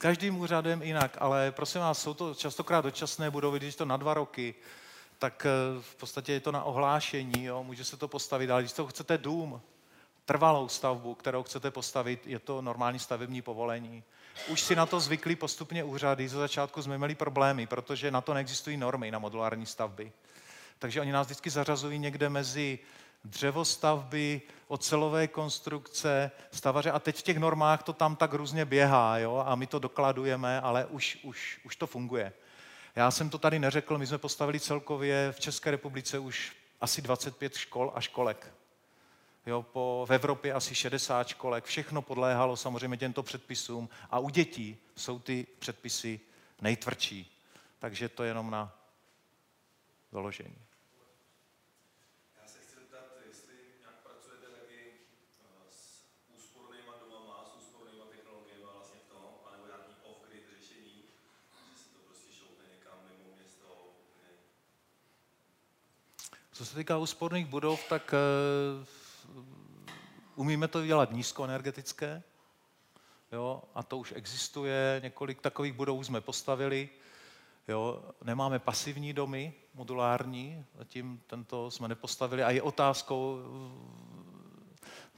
Každým 0.04 0.38
úřadem 0.38 0.82
jinak, 0.82 1.16
ale 1.20 1.52
prosím 1.52 1.80
vás, 1.80 2.02
jsou 2.02 2.14
to 2.14 2.34
častokrát 2.34 2.84
dočasné 2.84 3.30
budovy, 3.30 3.58
když 3.58 3.74
to 3.76 3.84
na 3.84 3.96
dva 3.96 4.14
roky, 4.14 4.54
tak 5.18 5.46
eh, 5.46 5.80
v 5.80 5.96
podstatě 5.96 6.32
je 6.32 6.40
to 6.40 6.52
na 6.52 6.64
ohlášení, 6.64 7.44
jo? 7.44 7.64
může 7.64 7.84
se 7.84 7.96
to 7.96 8.08
postavit, 8.08 8.50
ale 8.50 8.62
když 8.62 8.72
to 8.72 8.86
chcete 8.86 9.18
dům, 9.18 9.60
trvalou 10.24 10.68
stavbu, 10.68 11.14
kterou 11.14 11.42
chcete 11.42 11.70
postavit, 11.70 12.26
je 12.26 12.38
to 12.38 12.62
normální 12.62 12.98
stavební 12.98 13.42
povolení. 13.42 14.02
Už 14.48 14.60
si 14.60 14.76
na 14.76 14.86
to 14.86 15.00
zvykli 15.00 15.36
postupně 15.36 15.84
úřady. 15.84 16.28
Ze 16.28 16.38
začátku 16.38 16.82
jsme 16.82 16.98
měli 16.98 17.14
problémy, 17.14 17.66
protože 17.66 18.10
na 18.10 18.20
to 18.20 18.34
neexistují 18.34 18.76
normy 18.76 19.10
na 19.10 19.18
modulární 19.18 19.66
stavby. 19.66 20.12
Takže 20.78 21.00
oni 21.00 21.12
nás 21.12 21.26
vždycky 21.26 21.50
zařazují 21.50 21.98
někde 21.98 22.28
mezi 22.28 22.78
dřevostavby, 23.24 24.42
ocelové 24.68 25.28
konstrukce, 25.28 26.30
stavaře 26.50 26.90
a 26.90 26.98
teď 26.98 27.16
v 27.16 27.22
těch 27.22 27.36
normách 27.36 27.82
to 27.82 27.92
tam 27.92 28.16
tak 28.16 28.32
různě 28.32 28.64
běhá 28.64 29.18
jo? 29.18 29.44
a 29.46 29.54
my 29.54 29.66
to 29.66 29.78
dokladujeme, 29.78 30.60
ale 30.60 30.86
už, 30.86 31.18
už, 31.22 31.60
už 31.64 31.76
to 31.76 31.86
funguje. 31.86 32.32
Já 32.96 33.10
jsem 33.10 33.30
to 33.30 33.38
tady 33.38 33.58
neřekl, 33.58 33.98
my 33.98 34.06
jsme 34.06 34.18
postavili 34.18 34.60
celkově 34.60 35.32
v 35.32 35.40
České 35.40 35.70
republice 35.70 36.18
už 36.18 36.56
asi 36.80 37.02
25 37.02 37.56
škol 37.56 37.92
a 37.94 38.00
školek. 38.00 38.54
Jo, 39.46 39.62
po, 39.62 40.06
v 40.08 40.12
Evropě 40.12 40.52
asi 40.52 40.74
60 40.74 41.28
školek, 41.28 41.64
všechno 41.64 42.02
podléhalo 42.02 42.56
samozřejmě 42.56 42.96
těmto 42.96 43.22
předpisům 43.22 43.88
a 44.10 44.18
u 44.18 44.28
dětí 44.28 44.76
jsou 44.96 45.18
ty 45.18 45.46
předpisy 45.58 46.20
nejtvrdší. 46.60 47.40
Takže 47.78 48.08
to 48.08 48.22
je 48.22 48.30
jenom 48.30 48.50
na 48.50 48.78
doložení. 50.12 50.63
Co 66.54 66.66
se 66.66 66.76
týká 66.76 66.98
úsporných 66.98 67.46
budov, 67.46 67.88
tak 67.88 68.14
eh, 68.14 68.86
umíme 70.34 70.68
to 70.68 70.86
dělat 70.86 71.12
nízkoenergetické, 71.12 72.22
jo, 73.32 73.62
a 73.74 73.82
to 73.82 73.98
už 73.98 74.12
existuje, 74.16 75.00
několik 75.02 75.40
takových 75.40 75.72
budov 75.72 76.06
jsme 76.06 76.20
postavili, 76.20 76.88
jo, 77.68 78.04
nemáme 78.24 78.58
pasivní 78.58 79.12
domy, 79.12 79.52
modulární, 79.74 80.64
zatím 80.78 81.20
tento 81.26 81.70
jsme 81.70 81.88
nepostavili 81.88 82.42
a 82.42 82.50
je 82.50 82.62
otázkou, 82.62 83.38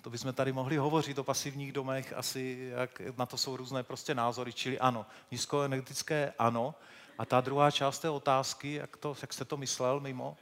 to 0.03 0.11
bychom 0.11 0.33
tady 0.33 0.53
mohli 0.53 0.77
hovořit 0.77 1.19
o 1.19 1.25
pasivních 1.25 1.73
domech, 1.73 2.13
asi 2.13 2.71
jak 2.77 3.01
na 3.17 3.27
to 3.27 3.37
jsou 3.37 3.57
různé 3.57 3.83
prostě 3.83 4.15
názory, 4.15 4.53
čili 4.53 4.79
ano, 4.79 5.07
nízkoenergetické 5.31 6.33
ano. 6.39 6.75
A 7.19 7.25
ta 7.25 7.41
druhá 7.41 7.71
část 7.71 7.99
té 7.99 8.11
otázky, 8.11 8.75
jak, 8.75 8.97
to, 8.97 9.17
jak 9.23 9.33
jste 9.33 9.45
to 9.45 9.57
myslel 9.57 10.01
mimo? 10.01 10.37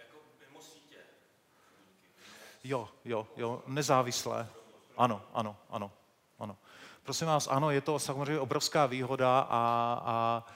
Jo, 2.65 2.89
jo, 3.05 3.27
jo, 3.37 3.63
nezávislé. 3.67 4.49
Ano, 4.97 5.23
ano, 5.35 5.57
ano, 5.71 5.93
ano. 6.39 6.57
Prosím 7.03 7.27
vás, 7.27 7.49
ano, 7.49 7.71
je 7.71 7.81
to 7.81 7.99
samozřejmě 7.99 8.41
obrovská 8.41 8.87
výhoda 8.87 9.39
a, 9.39 10.03
a 10.05 10.47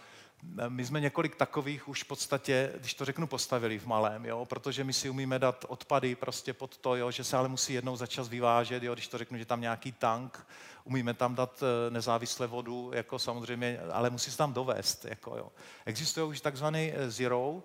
my 0.69 0.85
jsme 0.85 1.01
několik 1.01 1.37
takových 1.37 1.89
už 1.89 2.03
v 2.03 2.07
podstatě, 2.07 2.73
když 2.77 2.95
to 2.95 3.05
řeknu, 3.05 3.27
postavili 3.27 3.79
v 3.79 3.87
malém, 3.87 4.25
jo, 4.25 4.45
protože 4.45 4.85
my 4.85 4.93
si 4.93 5.11
umíme 5.11 5.39
dát 5.39 5.65
odpady 5.69 6.15
prostě 6.15 6.53
pod 6.53 6.77
to, 6.77 6.97
jo, 6.97 7.11
že 7.11 7.25
se 7.25 7.37
ale 7.37 7.49
musí 7.49 7.73
jednou 7.73 7.97
za 7.97 8.07
čas 8.07 8.29
vyvážet, 8.29 8.83
jo, 8.83 8.95
když 8.95 9.09
to 9.09 9.19
řeknu, 9.19 9.39
že 9.39 9.45
tam 9.45 9.61
nějaký 9.61 9.93
tank, 9.93 10.47
umíme 10.85 11.15
tam 11.15 11.35
dát 11.35 11.63
eh, 11.63 11.91
nezávisle 11.91 12.47
vodu, 12.47 12.91
jako 12.95 13.19
samozřejmě, 13.19 13.81
ale 13.93 14.11
musí 14.11 14.31
se 14.31 14.37
tam 14.37 14.53
dovést. 14.53 15.05
Jako, 15.05 15.37
jo. 15.37 15.53
Existují 15.87 16.29
už 16.29 16.41
takzvané 16.41 16.91
eh, 16.95 17.11
zero 17.11 17.63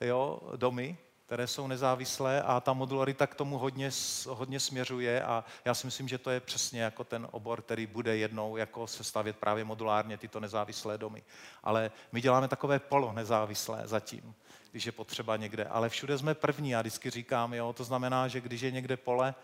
jo, 0.00 0.40
domy, 0.56 0.96
které 1.26 1.46
jsou 1.46 1.66
nezávislé 1.66 2.42
a 2.42 2.60
ta 2.60 2.72
modularita 2.72 3.26
k 3.26 3.34
tomu 3.34 3.58
hodně, 3.58 3.90
hodně 4.28 4.60
směřuje 4.60 5.22
a 5.22 5.44
já 5.64 5.74
si 5.74 5.86
myslím, 5.86 6.08
že 6.08 6.18
to 6.18 6.30
je 6.30 6.40
přesně 6.40 6.82
jako 6.82 7.04
ten 7.04 7.28
obor, 7.30 7.62
který 7.62 7.86
bude 7.86 8.16
jednou 8.16 8.56
jako 8.56 8.86
se 8.86 9.04
stavět 9.04 9.36
právě 9.36 9.64
modulárně 9.64 10.18
tyto 10.18 10.40
nezávislé 10.40 10.98
domy. 10.98 11.22
Ale 11.62 11.90
my 12.12 12.20
děláme 12.20 12.48
takové 12.48 12.78
polo 12.78 13.12
nezávislé 13.12 13.82
zatím, 13.84 14.34
když 14.70 14.86
je 14.86 14.92
potřeba 14.92 15.36
někde. 15.36 15.64
Ale 15.64 15.88
všude 15.88 16.18
jsme 16.18 16.34
první, 16.34 16.70
já 16.70 16.80
vždycky 16.80 17.10
říkám, 17.10 17.54
jo, 17.54 17.72
to 17.72 17.84
znamená, 17.84 18.28
že 18.28 18.40
když 18.40 18.60
je 18.60 18.70
někde 18.70 18.96
pole 18.96 19.34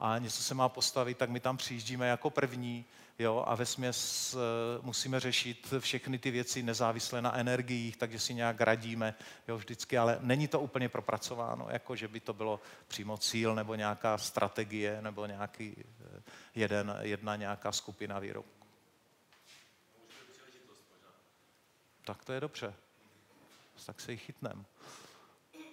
a 0.00 0.18
něco 0.18 0.42
se 0.42 0.54
má 0.54 0.68
postavit, 0.68 1.18
tak 1.18 1.30
my 1.30 1.40
tam 1.40 1.56
přijíždíme 1.56 2.08
jako 2.08 2.30
první, 2.30 2.84
jo, 3.18 3.44
a 3.46 3.54
ve 3.54 3.66
směs 3.66 4.34
uh, 4.34 4.84
musíme 4.84 5.20
řešit 5.20 5.74
všechny 5.78 6.18
ty 6.18 6.30
věci 6.30 6.62
nezávisle 6.62 7.22
na 7.22 7.36
energiích, 7.36 7.96
takže 7.96 8.18
si 8.18 8.34
nějak 8.34 8.60
radíme, 8.60 9.14
jo, 9.48 9.58
vždycky, 9.58 9.98
ale 9.98 10.18
není 10.20 10.48
to 10.48 10.60
úplně 10.60 10.88
propracováno, 10.88 11.66
jako 11.70 11.96
že 11.96 12.08
by 12.08 12.20
to 12.20 12.32
bylo 12.32 12.60
přímo 12.88 13.18
cíl 13.18 13.54
nebo 13.54 13.74
nějaká 13.74 14.18
strategie 14.18 15.02
nebo 15.02 15.26
nějaký 15.26 15.76
uh, 15.76 16.20
jeden, 16.54 16.96
jedna 17.00 17.36
nějaká 17.36 17.72
skupina 17.72 18.18
výrobků. 18.18 18.66
Tak 22.04 22.24
to 22.24 22.32
je 22.32 22.40
dobře. 22.40 22.74
Tak 23.86 24.00
se 24.00 24.12
jich 24.12 24.22
chytneme. 24.22 24.64
Eh, 25.54 25.68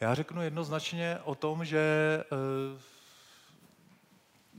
já 0.00 0.14
řeknu 0.14 0.42
jednoznačně 0.42 1.18
o 1.24 1.34
tom, 1.34 1.64
že, 1.64 1.80
eh, 2.32 2.80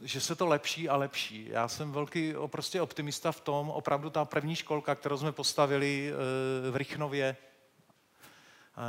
že 0.02 0.22
se 0.22 0.36
to 0.36 0.46
lepší 0.46 0.90
a 0.90 0.96
lepší. 0.96 1.48
Já 1.50 1.68
jsem 1.68 1.92
velký 1.92 2.34
prostě 2.48 2.82
optimista 2.82 3.32
v 3.32 3.42
tom, 3.42 3.70
opravdu 3.70 4.10
ta 4.10 4.26
první 4.26 4.56
školka, 4.56 4.96
kterou 4.96 5.18
jsme 5.18 5.32
postavili 5.32 6.14
eh, 6.14 6.72
v 6.72 6.76
Rychnově, 6.76 7.38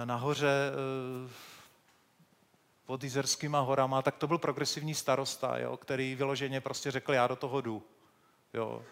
nahoře 0.04 0.72
pod 2.86 3.04
Jizerskýma 3.04 3.60
horama, 3.60 4.02
tak 4.02 4.16
to 4.16 4.26
byl 4.26 4.38
progresivní 4.38 4.94
starosta, 4.94 5.58
jo, 5.58 5.76
který 5.76 6.14
vyloženě 6.14 6.60
prostě 6.60 6.90
řekl, 6.90 7.12
já 7.12 7.26
do 7.26 7.36
toho 7.36 7.60
jdu. 7.60 7.82
Jo. 8.54 8.82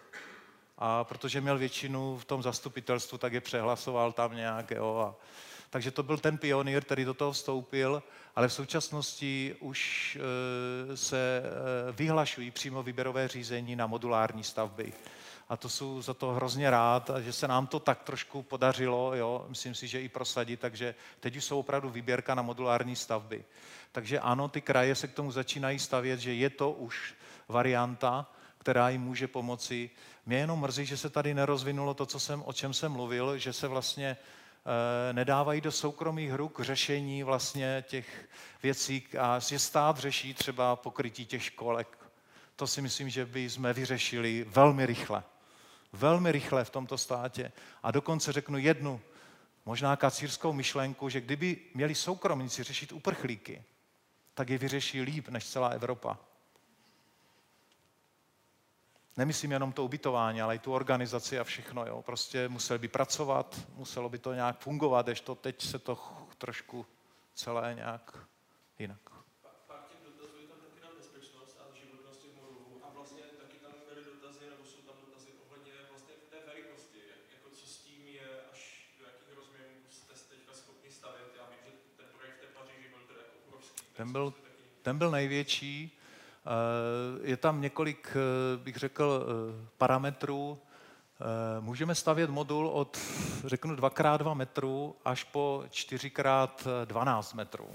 A 0.78 1.04
protože 1.04 1.40
měl 1.40 1.58
většinu 1.58 2.18
v 2.18 2.24
tom 2.24 2.42
zastupitelstvu, 2.42 3.18
tak 3.18 3.32
je 3.32 3.40
přehlasoval 3.40 4.12
tam 4.12 4.36
nějak. 4.36 4.70
Jo, 4.70 4.96
a, 4.96 5.14
takže 5.70 5.90
to 5.90 6.02
byl 6.02 6.18
ten 6.18 6.38
pionýr, 6.38 6.84
který 6.84 7.04
do 7.04 7.14
toho 7.14 7.32
vstoupil, 7.32 8.02
ale 8.36 8.48
v 8.48 8.52
současnosti 8.52 9.56
už 9.60 10.18
e, 10.20 10.96
se 10.96 11.42
e, 11.42 11.92
vyhlašují 11.92 12.50
přímo 12.50 12.82
výběrové 12.82 13.28
řízení 13.28 13.76
na 13.76 13.86
modulární 13.86 14.44
stavby. 14.44 14.92
A 15.48 15.56
to 15.56 15.68
jsou 15.68 16.02
za 16.02 16.14
to 16.14 16.32
hrozně 16.32 16.70
rád, 16.70 17.10
že 17.18 17.32
se 17.32 17.48
nám 17.48 17.66
to 17.66 17.80
tak 17.80 18.02
trošku 18.02 18.42
podařilo, 18.42 19.14
jo, 19.14 19.46
myslím 19.48 19.74
si, 19.74 19.88
že 19.88 20.02
i 20.02 20.08
prosadit, 20.08 20.60
takže 20.60 20.94
teď 21.20 21.36
už 21.36 21.44
jsou 21.44 21.58
opravdu 21.58 21.90
výběrka 21.90 22.34
na 22.34 22.42
modulární 22.42 22.96
stavby. 22.96 23.44
Takže 23.92 24.20
ano, 24.20 24.48
ty 24.48 24.60
kraje 24.60 24.94
se 24.94 25.08
k 25.08 25.14
tomu 25.14 25.32
začínají 25.32 25.78
stavět, 25.78 26.20
že 26.20 26.34
je 26.34 26.50
to 26.50 26.70
už 26.70 27.14
varianta, 27.48 28.30
která 28.58 28.88
jim 28.88 29.00
může 29.02 29.28
pomoci. 29.28 29.90
Mě 30.26 30.36
jenom 30.36 30.60
mrzí, 30.60 30.86
že 30.86 30.96
se 30.96 31.10
tady 31.10 31.34
nerozvinulo 31.34 31.94
to, 31.94 32.06
co 32.06 32.20
jsem, 32.20 32.42
o 32.46 32.52
čem 32.52 32.74
jsem 32.74 32.92
mluvil, 32.92 33.38
že 33.38 33.52
se 33.52 33.68
vlastně 33.68 34.16
nedávají 35.12 35.60
do 35.60 35.72
soukromých 35.72 36.32
ruk 36.32 36.60
řešení 36.60 37.22
vlastně 37.22 37.84
těch 37.88 38.28
věcí 38.62 39.06
a 39.18 39.38
že 39.38 39.58
stát 39.58 39.98
řeší 39.98 40.34
třeba 40.34 40.76
pokrytí 40.76 41.26
těch 41.26 41.44
školek. 41.44 41.98
To 42.56 42.66
si 42.66 42.82
myslím, 42.82 43.08
že 43.08 43.26
by 43.26 43.50
jsme 43.50 43.72
vyřešili 43.72 44.46
velmi 44.48 44.86
rychle. 44.86 45.22
Velmi 45.92 46.32
rychle 46.32 46.64
v 46.64 46.70
tomto 46.70 46.98
státě. 46.98 47.52
A 47.82 47.90
dokonce 47.90 48.32
řeknu 48.32 48.58
jednu, 48.58 49.00
možná 49.66 49.96
kacírskou 49.96 50.52
myšlenku, 50.52 51.08
že 51.08 51.20
kdyby 51.20 51.56
měli 51.74 51.94
soukromníci 51.94 52.62
řešit 52.62 52.92
uprchlíky, 52.92 53.64
tak 54.34 54.48
je 54.48 54.58
vyřeší 54.58 55.02
líp 55.02 55.28
než 55.28 55.46
celá 55.46 55.68
Evropa. 55.68 56.18
Nemyslím 59.20 59.52
jenom 59.52 59.72
to 59.72 59.84
ubytování, 59.84 60.42
ale 60.42 60.56
i 60.56 60.58
tu 60.58 60.72
organizaci 60.72 61.38
a 61.38 61.44
všechno. 61.44 61.86
Jo. 61.86 62.02
Prostě 62.02 62.48
museli 62.48 62.78
by 62.78 62.88
pracovat, 62.88 63.60
muselo 63.76 64.08
by 64.08 64.18
to 64.18 64.34
nějak 64.34 64.58
fungovat, 64.58 65.06
než 65.06 65.20
to 65.20 65.34
teď 65.34 65.62
se 65.62 65.78
to 65.78 65.98
trošku 66.38 66.86
celé 67.34 67.74
nějak 67.74 68.18
jinak. 68.78 69.00
Vlastně 72.94 73.22
jako 73.22 73.50
ten 83.96 84.12
byl, 84.12 84.34
ten 84.82 84.98
byl 84.98 85.10
největší. 85.10 85.99
Eh, 86.46 87.30
je 87.30 87.36
tam 87.36 87.60
několik, 87.60 88.16
eh, 88.16 88.56
bych 88.56 88.76
řekl, 88.76 89.26
eh, 89.26 89.68
parametrů. 89.78 90.58
Můžeme 91.60 91.94
stavět 91.94 92.30
modul 92.30 92.68
od, 92.68 92.98
řeknu, 93.44 93.76
2x2 93.76 94.34
metrů 94.34 94.96
až 95.04 95.24
po 95.24 95.64
4x12 95.70 97.34
metrů. 97.34 97.68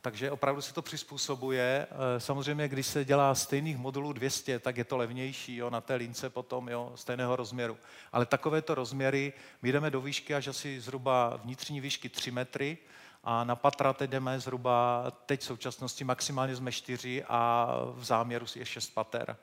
Takže 0.00 0.30
opravdu 0.30 0.62
se 0.62 0.74
to 0.74 0.82
přizpůsobuje. 0.82 1.86
Samozřejmě, 2.18 2.68
když 2.68 2.86
se 2.86 3.04
dělá 3.04 3.34
stejných 3.34 3.76
modulů 3.76 4.12
200, 4.12 4.58
tak 4.58 4.76
je 4.76 4.84
to 4.84 4.96
levnější 4.96 5.56
jo, 5.56 5.70
na 5.70 5.80
té 5.80 5.94
lince 5.94 6.30
potom 6.30 6.68
jo, 6.68 6.92
stejného 6.94 7.36
rozměru. 7.36 7.78
Ale 8.12 8.26
takovéto 8.26 8.74
rozměry, 8.74 9.32
my 9.62 9.72
jdeme 9.72 9.90
do 9.90 10.00
výšky 10.00 10.34
až 10.34 10.46
asi 10.46 10.80
zhruba 10.80 11.40
vnitřní 11.44 11.80
výšky 11.80 12.08
3 12.08 12.30
metry, 12.30 12.78
a 13.24 13.44
na 13.44 13.56
patra 13.56 13.92
teď 13.92 14.10
jdeme 14.10 14.40
zhruba, 14.40 15.10
teď 15.26 15.40
v 15.40 15.44
současnosti 15.44 16.04
maximálně 16.04 16.56
jsme 16.56 16.72
čtyři 16.72 17.24
a 17.28 17.68
v 17.92 18.04
záměru 18.04 18.46
je 18.54 18.66
šest 18.66 18.90
pater. 18.90 19.36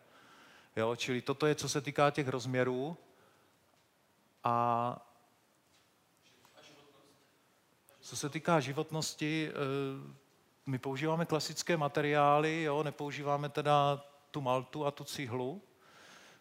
Jo, 0.76 0.96
čili 0.96 1.22
toto 1.22 1.46
je, 1.46 1.56
co 1.56 1.70
se 1.70 1.82
týká 1.82 2.12
těch 2.12 2.28
rozměrů. 2.28 2.98
A 4.44 5.06
co 8.02 8.18
se 8.18 8.30
týká 8.30 8.60
životnosti, 8.60 9.52
eh, 9.52 9.54
my 10.66 10.80
používáme 10.80 11.26
klasické 11.26 11.78
materiály, 11.78 12.64
jo, 12.64 12.84
nepoužíváme 12.84 13.50
teda 13.50 14.04
tu 14.32 14.42
maltu 14.42 14.86
a 14.86 14.92
tu 14.92 15.04
cihlu, 15.04 15.62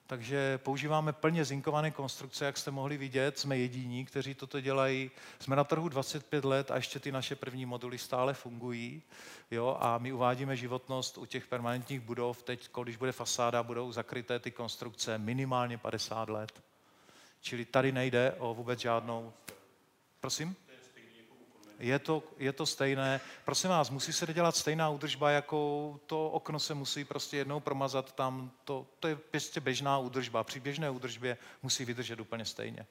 takže 0.09 0.59
používáme 0.59 1.12
plně 1.12 1.44
zinkované 1.44 1.90
konstrukce, 1.90 2.44
jak 2.44 2.59
jste 2.59 2.70
mohli 2.70 2.97
vidět, 2.97 3.39
jsme 3.39 3.59
jediní, 3.59 4.05
kteří 4.05 4.35
toto 4.35 4.60
dělají. 4.60 5.10
Jsme 5.40 5.56
na 5.56 5.64
trhu 5.64 5.89
25 5.89 6.44
let 6.44 6.70
a 6.70 6.76
ještě 6.76 7.01
ty 7.01 7.12
naše 7.12 7.36
první 7.36 7.66
moduly 7.66 7.98
stále 7.98 8.35
fungují. 8.35 9.02
Jo? 9.51 9.76
A 9.80 9.98
my 9.98 10.12
uvádíme 10.12 10.56
životnost 10.56 11.18
u 11.18 11.26
těch 11.26 11.47
permanentních 11.47 12.01
budov. 12.01 12.43
Teď, 12.43 12.70
když 12.82 12.97
bude 12.97 13.12
fasáda, 13.12 13.62
budou 13.62 13.93
zakryté 13.93 14.39
ty 14.39 14.51
konstrukce 14.51 15.18
minimálně 15.18 15.78
50 15.78 16.28
let. 16.28 16.62
Čili 17.40 17.64
tady 17.64 17.93
nejde 17.93 18.35
o 18.39 18.55
vůbec 18.55 18.80
žádnou... 18.80 19.32
Prosím? 20.20 20.56
Je 21.78 21.98
to, 21.98 22.22
je 22.38 22.52
to 22.52 22.66
stejné. 22.66 23.20
Prosím 23.44 23.70
vás, 23.70 23.90
musí 23.90 24.12
se 24.12 24.34
dělat 24.34 24.56
stejná 24.56 24.88
údržba, 24.88 25.30
jako 25.30 26.00
to 26.06 26.30
okno 26.30 26.59
se 26.60 26.74
musí 26.74 27.05
prostě 27.05 27.36
jednou 27.36 27.60
promazat 27.60 28.12
tam. 28.12 28.50
To, 28.64 28.86
to 29.00 29.09
je 29.09 29.16
prostě 29.16 29.60
běžná 29.60 29.98
údržba. 29.98 30.44
Při 30.44 30.60
běžné 30.60 30.90
údržbě 30.90 31.38
musí 31.62 31.84
vydržet 31.84 32.20
úplně 32.20 32.44
stejně. 32.44 32.86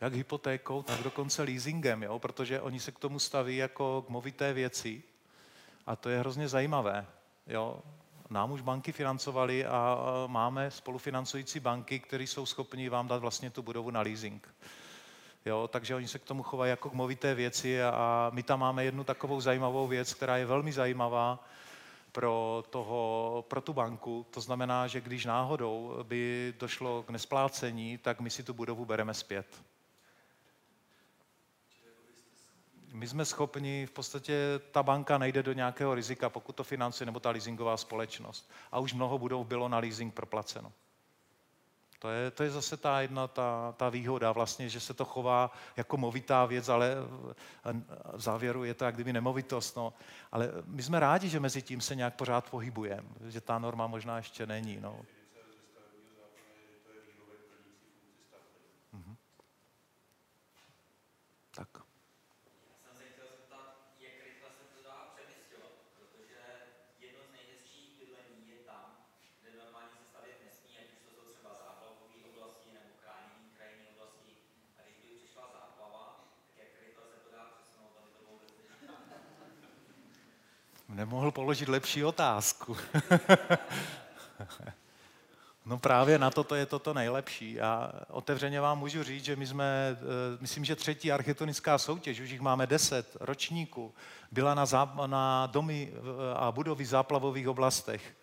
Jak 0.00 0.14
hypotékou, 0.14 0.82
tak 0.82 1.02
dokonce 1.02 1.42
leasingem, 1.42 2.02
jo? 2.02 2.18
protože 2.18 2.60
oni 2.60 2.80
se 2.80 2.92
k 2.92 2.98
tomu 2.98 3.18
staví 3.18 3.56
jako 3.56 4.02
k 4.06 4.08
movité 4.08 4.52
věci 4.52 5.02
a 5.86 5.96
to 5.96 6.08
je 6.08 6.18
hrozně 6.18 6.48
zajímavé. 6.48 7.06
Jo? 7.46 7.80
Nám 8.30 8.52
už 8.52 8.60
banky 8.60 8.92
financovali 8.92 9.66
a 9.66 9.98
máme 10.26 10.70
spolufinancující 10.70 11.60
banky, 11.60 12.00
které 12.00 12.24
jsou 12.24 12.46
schopni 12.46 12.88
vám 12.88 13.08
dát 13.08 13.18
vlastně 13.18 13.50
tu 13.50 13.62
budovu 13.62 13.90
na 13.90 14.00
leasing. 14.00 14.48
Jo, 15.46 15.68
takže 15.72 15.94
oni 15.94 16.08
se 16.08 16.18
k 16.18 16.24
tomu 16.24 16.42
chovají 16.42 16.70
jako 16.70 16.90
k 16.90 16.94
movité 16.94 17.34
věci 17.34 17.82
a 17.82 18.30
my 18.34 18.42
tam 18.42 18.60
máme 18.60 18.84
jednu 18.84 19.04
takovou 19.04 19.40
zajímavou 19.40 19.86
věc, 19.86 20.14
která 20.14 20.36
je 20.36 20.46
velmi 20.46 20.72
zajímavá 20.72 21.44
pro, 22.12 22.64
toho, 22.70 23.44
pro 23.48 23.60
tu 23.60 23.72
banku. 23.72 24.26
To 24.30 24.40
znamená, 24.40 24.86
že 24.86 25.00
když 25.00 25.24
náhodou 25.24 25.96
by 26.02 26.54
došlo 26.58 27.02
k 27.02 27.10
nesplácení, 27.10 27.98
tak 27.98 28.20
my 28.20 28.30
si 28.30 28.42
tu 28.42 28.54
budovu 28.54 28.84
bereme 28.84 29.14
zpět. 29.14 29.46
My 32.92 33.08
jsme 33.08 33.24
schopni, 33.24 33.86
v 33.86 33.90
podstatě 33.90 34.60
ta 34.70 34.82
banka 34.82 35.18
nejde 35.18 35.42
do 35.42 35.52
nějakého 35.52 35.94
rizika, 35.94 36.30
pokud 36.30 36.56
to 36.56 36.64
financuje, 36.64 37.06
nebo 37.06 37.20
ta 37.20 37.30
leasingová 37.30 37.76
společnost. 37.76 38.50
A 38.72 38.78
už 38.78 38.92
mnoho 38.92 39.18
budov 39.18 39.46
bylo 39.46 39.68
na 39.68 39.78
leasing 39.78 40.14
proplaceno. 40.14 40.72
To 41.98 42.10
je, 42.10 42.30
to 42.30 42.42
je 42.42 42.50
zase 42.50 42.76
ta 42.76 43.00
jedna 43.00 43.28
ta, 43.28 43.74
ta 43.76 43.88
výhoda 43.88 44.32
vlastně, 44.32 44.68
že 44.68 44.80
se 44.80 44.94
to 44.94 45.04
chová 45.04 45.50
jako 45.76 45.96
movitá 45.96 46.46
věc, 46.46 46.68
ale 46.68 46.94
v 48.12 48.20
závěru 48.20 48.64
je 48.64 48.74
to 48.74 48.84
jak 48.84 48.94
kdyby 48.94 49.12
nemovitost. 49.12 49.76
No. 49.76 49.92
Ale 50.32 50.50
my 50.64 50.82
jsme 50.82 51.00
rádi, 51.00 51.28
že 51.28 51.40
mezi 51.40 51.62
tím 51.62 51.80
se 51.80 51.94
nějak 51.94 52.14
pořád 52.14 52.50
pohybujeme, 52.50 53.08
že 53.26 53.40
ta 53.40 53.58
norma 53.58 53.86
možná 53.86 54.16
ještě 54.16 54.46
není. 54.46 54.78
No. 54.80 55.00
Mhm. 58.92 59.16
Tak. 61.54 61.68
Nemohl 81.08 81.30
položit 81.30 81.68
lepší 81.68 82.04
otázku. 82.04 82.76
no 85.66 85.78
právě 85.78 86.18
na 86.18 86.30
toto 86.30 86.54
je 86.54 86.66
toto 86.66 86.94
nejlepší. 86.94 87.60
A 87.60 87.92
otevřeně 88.08 88.60
vám 88.60 88.78
můžu 88.78 89.02
říct, 89.02 89.24
že 89.24 89.36
my 89.36 89.46
jsme, 89.46 89.96
eh, 89.96 89.96
myslím, 90.40 90.64
že 90.64 90.76
třetí 90.76 91.12
architektonická 91.12 91.78
soutěž, 91.78 92.20
už 92.20 92.30
jich 92.30 92.40
máme 92.40 92.66
deset 92.66 93.16
ročníků, 93.20 93.94
byla 94.32 94.54
na, 94.54 94.66
zá, 94.66 94.92
na 95.06 95.46
domy 95.46 95.92
eh, 95.92 95.98
a 96.36 96.52
budovy 96.52 96.84
v 96.84 96.88
záplavových 96.88 97.48
oblastech. 97.48 98.16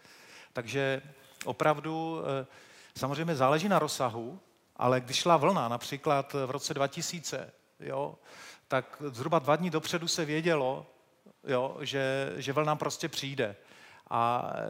Takže 0.53 1.01
opravdu 1.45 2.21
eh, 2.21 2.45
samozřejmě 2.97 3.35
záleží 3.35 3.69
na 3.69 3.79
rozsahu, 3.79 4.39
ale 4.75 5.01
když 5.01 5.17
šla 5.17 5.37
vlna, 5.37 5.67
například 5.67 6.33
v 6.33 6.51
roce 6.51 6.73
2000, 6.73 7.51
jo, 7.79 8.15
tak 8.67 9.01
zhruba 9.05 9.39
dva 9.39 9.55
dní 9.55 9.69
dopředu 9.69 10.07
se 10.07 10.25
vědělo, 10.25 10.85
jo, 11.47 11.77
že, 11.81 12.33
že 12.35 12.53
vlna 12.53 12.75
prostě 12.75 13.09
přijde. 13.09 13.55
A 14.09 14.51
e, 14.53 14.67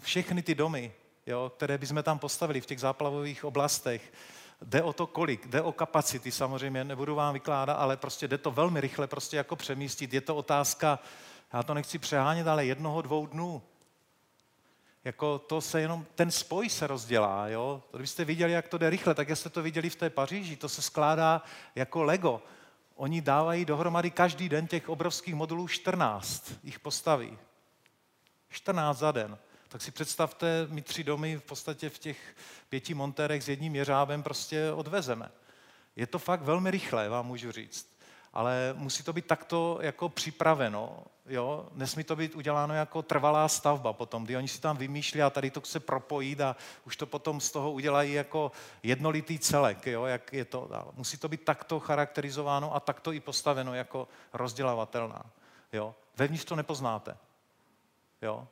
všechny 0.00 0.42
ty 0.42 0.54
domy, 0.54 0.92
jo, 1.26 1.52
které 1.56 1.78
bychom 1.78 2.02
tam 2.02 2.18
postavili 2.18 2.60
v 2.60 2.66
těch 2.66 2.80
záplavových 2.80 3.44
oblastech, 3.44 4.12
jde 4.62 4.82
o 4.82 4.92
to 4.92 5.06
kolik, 5.06 5.46
jde 5.46 5.62
o 5.62 5.72
kapacity 5.72 6.32
samozřejmě, 6.32 6.84
nebudu 6.84 7.14
vám 7.14 7.34
vykládat, 7.34 7.74
ale 7.74 7.96
prostě 7.96 8.28
jde 8.28 8.38
to 8.38 8.50
velmi 8.50 8.80
rychle 8.80 9.06
prostě 9.06 9.36
jako 9.36 9.56
přemístit. 9.56 10.14
Je 10.14 10.20
to 10.20 10.36
otázka, 10.36 10.98
já 11.52 11.62
to 11.62 11.74
nechci 11.74 11.98
přehánět, 11.98 12.46
ale 12.46 12.66
jednoho, 12.66 13.02
dvou 13.02 13.26
dnů. 13.26 13.62
Jako 15.04 15.38
to 15.38 15.60
se 15.60 15.80
jenom, 15.80 16.06
ten 16.14 16.30
spoj 16.30 16.68
se 16.68 16.86
rozdělá, 16.86 17.48
jo. 17.48 17.82
Kdybyste 17.90 18.24
viděli, 18.24 18.52
jak 18.52 18.68
to 18.68 18.78
jde 18.78 18.90
rychle, 18.90 19.14
tak 19.14 19.30
jste 19.30 19.50
to 19.50 19.62
viděli 19.62 19.90
v 19.90 19.96
té 19.96 20.10
Paříži, 20.10 20.56
to 20.56 20.68
se 20.68 20.82
skládá 20.82 21.42
jako 21.74 22.02
Lego. 22.02 22.42
Oni 22.96 23.20
dávají 23.20 23.64
dohromady 23.64 24.10
každý 24.10 24.48
den 24.48 24.66
těch 24.66 24.88
obrovských 24.88 25.34
modulů 25.34 25.68
14, 25.68 26.52
jich 26.62 26.80
postaví. 26.80 27.38
14 28.48 28.98
za 28.98 29.12
den. 29.12 29.38
Tak 29.68 29.82
si 29.82 29.90
představte, 29.90 30.66
my 30.70 30.82
tři 30.82 31.04
domy 31.04 31.36
v 31.36 31.42
podstatě 31.42 31.88
v 31.88 31.98
těch 31.98 32.36
pěti 32.68 32.94
montérech 32.94 33.44
s 33.44 33.48
jedním 33.48 33.76
jeřábem 33.76 34.22
prostě 34.22 34.72
odvezeme. 34.72 35.30
Je 35.96 36.06
to 36.06 36.18
fakt 36.18 36.42
velmi 36.42 36.70
rychlé, 36.70 37.08
vám 37.08 37.26
můžu 37.26 37.52
říct. 37.52 37.98
Ale 38.32 38.74
musí 38.76 39.02
to 39.02 39.12
být 39.12 39.26
takto 39.26 39.78
jako 39.82 40.08
připraveno, 40.08 41.04
jo? 41.32 41.68
Nesmí 41.74 42.04
to 42.04 42.16
být 42.16 42.34
uděláno 42.34 42.74
jako 42.74 43.02
trvalá 43.02 43.48
stavba 43.48 43.92
potom, 43.92 44.24
kdy 44.24 44.36
oni 44.36 44.48
si 44.48 44.60
tam 44.60 44.76
vymýšlí 44.76 45.22
a 45.22 45.30
tady 45.30 45.50
to 45.50 45.60
chce 45.60 45.80
propojit 45.80 46.40
a 46.40 46.56
už 46.86 46.96
to 46.96 47.06
potom 47.06 47.40
z 47.40 47.50
toho 47.50 47.72
udělají 47.72 48.12
jako 48.12 48.52
jednolitý 48.82 49.38
celek, 49.38 49.86
jo? 49.86 50.04
Jak 50.04 50.32
je 50.32 50.44
to. 50.44 50.70
Musí 50.96 51.16
to 51.16 51.28
být 51.28 51.44
takto 51.44 51.80
charakterizováno 51.80 52.74
a 52.74 52.80
takto 52.80 53.12
i 53.12 53.20
postaveno 53.20 53.74
jako 53.74 54.08
rozdělavatelná. 54.32 55.22
Jo? 55.72 55.94
Vevnitř 56.16 56.44
to 56.44 56.56
nepoznáte. 56.56 57.16
Jo? 58.22 58.48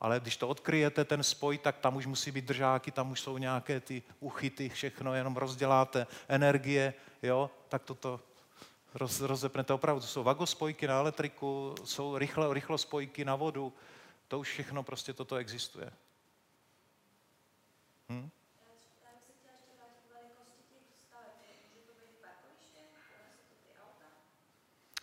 Ale 0.00 0.20
když 0.20 0.36
to 0.36 0.48
odkryjete, 0.48 1.04
ten 1.04 1.22
spoj, 1.22 1.58
tak 1.58 1.78
tam 1.78 1.96
už 1.96 2.06
musí 2.06 2.30
být 2.30 2.44
držáky, 2.44 2.90
tam 2.90 3.10
už 3.10 3.20
jsou 3.20 3.38
nějaké 3.38 3.80
ty 3.80 4.02
uchyty, 4.20 4.68
všechno, 4.68 5.14
jenom 5.14 5.36
rozděláte 5.36 6.06
energie, 6.28 6.94
jo, 7.22 7.50
tak 7.68 7.82
toto 7.82 8.20
roz, 8.94 9.20
rozepnete 9.20 9.72
opravdu. 9.72 10.02
Jsou 10.02 10.22
vagospojky 10.22 10.86
na 10.86 10.94
elektriku, 10.94 11.74
jsou 11.84 12.18
rychlo, 12.18 12.52
rychlo 12.52 12.78
spojky 12.78 13.24
na 13.24 13.36
vodu, 13.36 13.72
to 14.28 14.38
už 14.38 14.48
všechno 14.48 14.82
prostě 14.82 15.12
toto 15.12 15.36
existuje. 15.36 15.92
Hm? 18.08 18.30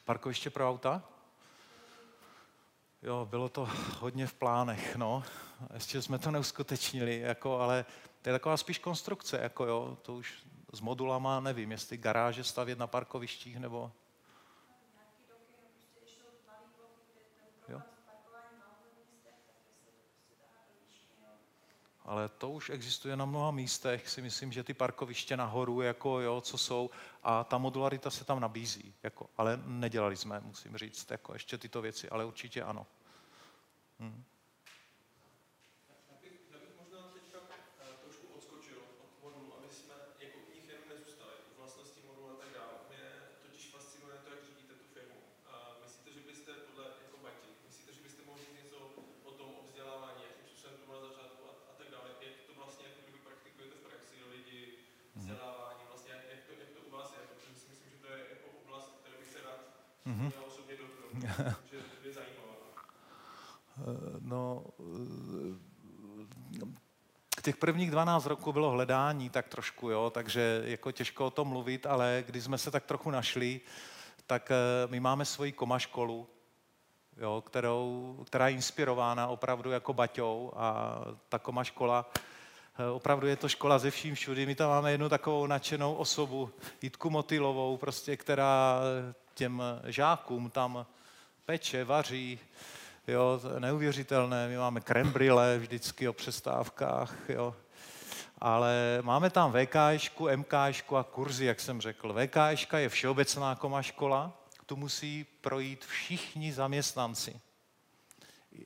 Parkoviště 0.05 0.49
pro 0.49 0.69
auta? 0.69 1.03
Jo, 3.03 3.27
bylo 3.30 3.49
to 3.49 3.69
hodně 3.99 4.27
v 4.27 4.34
plánech, 4.34 4.95
no. 4.95 5.23
Ještě 5.73 6.01
jsme 6.01 6.19
to 6.19 6.31
neuskutečnili, 6.31 7.19
jako, 7.19 7.59
ale 7.59 7.85
to 8.22 8.30
je 8.30 8.34
taková 8.34 8.57
spíš 8.57 8.80
konstrukce, 8.80 9.39
jako 9.41 9.65
jo, 9.65 9.97
to 10.01 10.13
už 10.13 10.34
s 10.72 10.81
modulama, 10.81 11.39
nevím, 11.39 11.72
jestli 11.72 11.98
garáže 11.98 12.43
stavět 12.43 12.80
na 12.80 12.88
parkovištích, 12.88 13.60
nebo... 13.60 13.91
Jo. 17.68 17.81
Ale 22.06 22.30
to 22.30 22.49
už 22.49 22.69
existuje 22.69 23.15
na 23.15 23.26
mnoha 23.26 23.52
místech, 23.52 24.10
si 24.10 24.22
myslím, 24.22 24.52
že 24.52 24.64
ty 24.64 24.73
parkoviště 24.73 25.38
nahoru, 25.38 25.81
jako 25.81 26.19
jo, 26.19 26.41
co 26.41 26.57
jsou, 26.57 26.89
a 27.23 27.43
ta 27.43 27.57
modularita 27.57 28.10
se 28.10 28.26
tam 28.26 28.39
nabízí, 28.39 28.93
jako, 29.03 29.30
ale 29.38 29.60
nedělali 29.65 30.18
jsme, 30.18 30.39
musím 30.39 30.77
říct, 30.77 31.11
jako 31.11 31.34
ještě 31.34 31.57
tyto 31.57 31.81
věci, 31.81 32.10
ale 32.10 32.26
určitě 32.26 32.64
ano. 32.64 32.88
Hmm. 33.99 34.23
No, 64.31 64.63
těch 67.41 67.57
prvních 67.57 67.91
12 67.91 68.25
roků 68.25 68.53
bylo 68.53 68.69
hledání 68.69 69.29
tak 69.29 69.47
trošku, 69.47 69.89
jo, 69.89 70.09
takže 70.09 70.61
jako 70.65 70.91
těžko 70.91 71.25
o 71.25 71.29
tom 71.29 71.47
mluvit, 71.47 71.85
ale 71.85 72.23
když 72.27 72.43
jsme 72.43 72.57
se 72.57 72.71
tak 72.71 72.85
trochu 72.85 73.11
našli, 73.11 73.61
tak 74.27 74.51
eh, 74.51 74.55
my 74.87 74.99
máme 74.99 75.25
svoji 75.25 75.51
koma 75.51 75.79
školu, 75.79 76.27
jo, 77.17 77.43
kterou, 77.45 78.17
která 78.27 78.47
je 78.47 78.53
inspirována 78.53 79.27
opravdu 79.27 79.71
jako 79.71 79.93
Baťou 79.93 80.51
a 80.55 80.97
ta 81.29 81.39
koma 81.39 81.63
škola 81.63 82.11
eh, 82.79 82.89
Opravdu 82.89 83.27
je 83.27 83.35
to 83.35 83.49
škola 83.49 83.79
ze 83.79 83.91
vším 83.91 84.15
všudy. 84.15 84.45
My 84.45 84.55
tam 84.55 84.69
máme 84.69 84.91
jednu 84.91 85.09
takovou 85.09 85.47
nadšenou 85.47 85.93
osobu, 85.93 86.51
Jitku 86.81 87.09
Motylovou, 87.09 87.77
prostě, 87.77 88.17
která 88.17 88.79
těm 89.33 89.63
žákům 89.83 90.49
tam 90.49 90.85
peče, 91.45 91.83
vaří, 91.83 92.39
jo, 93.11 93.41
neuvěřitelné, 93.59 94.47
my 94.47 94.57
máme 94.57 94.81
krembrile 94.81 95.57
vždycky 95.57 96.07
o 96.07 96.13
přestávkách, 96.13 97.15
jo, 97.29 97.55
ale 98.38 98.99
máme 99.01 99.29
tam 99.29 99.53
VKŠku, 99.53 100.29
MKŠku 100.35 100.97
a 100.97 101.03
kurzy, 101.03 101.45
jak 101.45 101.59
jsem 101.59 101.81
řekl. 101.81 102.13
VKŠka 102.13 102.79
je 102.79 102.89
všeobecná 102.89 103.55
koma 103.55 103.81
škola, 103.81 104.31
tu 104.65 104.75
musí 104.75 105.25
projít 105.41 105.85
všichni 105.85 106.53
zaměstnanci. 106.53 107.39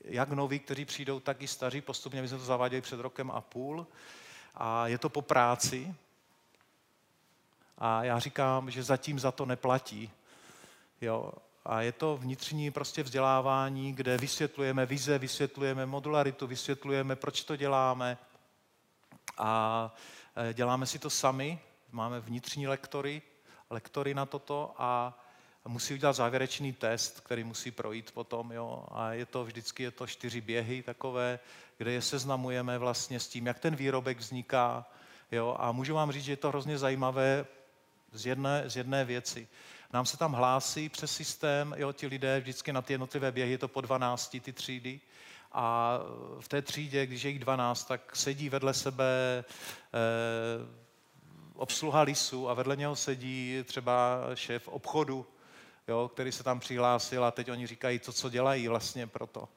Jak 0.03 0.30
noví, 0.30 0.59
kteří 0.59 0.85
přijdou, 0.85 1.19
tak 1.19 1.41
i 1.41 1.47
staří, 1.47 1.81
postupně 1.81 2.22
my 2.22 2.27
jsme 2.27 2.38
to 2.38 2.45
zaváděli 2.45 2.81
před 2.81 2.99
rokem 2.99 3.31
a 3.31 3.41
půl. 3.41 3.88
A 4.55 4.88
je 4.88 4.97
to 4.97 5.09
po 5.09 5.22
práci. 5.22 5.95
A 7.77 8.03
já 8.03 8.19
říkám, 8.19 8.72
že 8.72 8.84
zatím 8.84 9.19
za 9.19 9.31
to 9.31 9.45
neplatí. 9.45 10.11
Jo, 11.01 11.31
a 11.65 11.81
je 11.81 11.91
to 11.91 12.17
vnitřní 12.17 12.71
prostě 12.71 13.03
vzdělávání, 13.03 13.93
kde 13.93 14.17
vysvětlujeme 14.17 14.85
vize, 14.85 15.19
vysvětlujeme 15.19 15.85
modularitu, 15.85 16.47
vysvětlujeme, 16.47 17.15
proč 17.15 17.43
to 17.43 17.55
děláme. 17.55 18.17
A 19.37 19.93
e, 20.49 20.53
děláme 20.53 20.85
si 20.85 20.99
to 20.99 21.09
sami, 21.09 21.59
máme 21.91 22.19
vnitřní 22.19 22.67
lektory, 22.67 23.21
lektory 23.69 24.13
na 24.13 24.25
toto 24.25 24.73
a 24.77 25.19
musí 25.67 25.93
udělat 25.93 26.13
závěrečný 26.13 26.73
test, 26.73 27.19
který 27.19 27.43
musí 27.43 27.71
projít 27.71 28.11
potom. 28.11 28.51
Jo? 28.51 28.85
A 28.91 29.13
je 29.13 29.25
to 29.25 29.43
vždycky 29.45 29.83
je 29.83 29.91
to 29.91 30.07
čtyři 30.07 30.41
běhy 30.41 30.83
takové, 30.83 31.39
kde 31.77 31.91
je 31.91 32.01
seznamujeme 32.01 32.77
vlastně 32.77 33.19
s 33.19 33.27
tím, 33.27 33.45
jak 33.45 33.59
ten 33.59 33.75
výrobek 33.75 34.17
vzniká. 34.17 34.85
Jo? 35.31 35.55
A 35.59 35.71
můžu 35.71 35.95
vám 35.95 36.11
říct, 36.11 36.23
že 36.23 36.31
je 36.31 36.37
to 36.37 36.49
hrozně 36.49 36.77
zajímavé 36.77 37.45
z 38.11 38.25
jedné, 38.25 38.63
z 38.69 38.77
jedné 38.77 39.05
věci. 39.05 39.47
Nám 39.93 40.05
se 40.05 40.17
tam 40.17 40.33
hlásí 40.33 40.89
přes 40.89 41.11
systém, 41.11 41.75
jo, 41.77 41.93
ti 41.93 42.07
lidé 42.07 42.39
vždycky 42.39 42.73
na 42.73 42.81
ty 42.81 42.93
jednotlivé 42.93 43.31
běhy, 43.31 43.51
je 43.51 43.57
to 43.57 43.67
po 43.67 43.81
12, 43.81 44.37
ty 44.41 44.53
třídy. 44.53 44.99
A 45.51 45.99
v 46.39 46.47
té 46.47 46.61
třídě, 46.61 47.05
když 47.05 47.23
je 47.23 47.31
jich 47.31 47.39
12, 47.39 47.85
tak 47.85 48.15
sedí 48.15 48.49
vedle 48.49 48.73
sebe 48.73 49.05
eh, 49.47 50.85
obsluha 51.55 52.01
lisu 52.01 52.49
a 52.49 52.53
vedle 52.53 52.75
něho 52.75 52.95
sedí 52.95 53.63
třeba 53.63 54.19
šéf 54.33 54.67
obchodu, 54.67 55.25
jo, 55.87 56.09
který 56.13 56.31
se 56.31 56.43
tam 56.43 56.59
přihlásil 56.59 57.25
a 57.25 57.31
teď 57.31 57.51
oni 57.51 57.67
říkají 57.67 57.99
to, 57.99 58.13
co 58.13 58.29
dělají 58.29 58.67
vlastně 58.67 59.07
pro 59.07 59.27
to. 59.27 59.49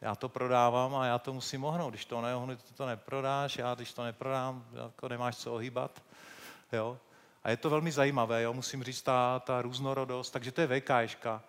Já 0.00 0.14
to 0.14 0.28
prodávám 0.28 0.94
a 0.94 1.06
já 1.06 1.18
to 1.18 1.32
musím 1.32 1.64
ohnout. 1.64 1.90
Když 1.90 2.04
to 2.04 2.20
neohnu, 2.20 2.56
ty 2.56 2.74
to 2.74 2.86
neprodáš, 2.86 3.56
já 3.56 3.74
když 3.74 3.92
to 3.92 4.04
neprodám, 4.04 4.66
jako 4.84 5.08
nemáš 5.08 5.36
co 5.36 5.54
ohýbat. 5.54 6.02
Jo. 6.72 6.98
A 7.44 7.50
je 7.50 7.56
to 7.56 7.70
velmi 7.70 7.92
zajímavé, 7.92 8.42
jo, 8.42 8.52
musím 8.52 8.82
říct, 8.84 9.02
ta, 9.02 9.42
ta 9.46 9.62
různorodost. 9.62 10.30
Takže 10.30 10.52
to 10.52 10.60
je 10.60 10.66
VKŠka. 10.66 11.42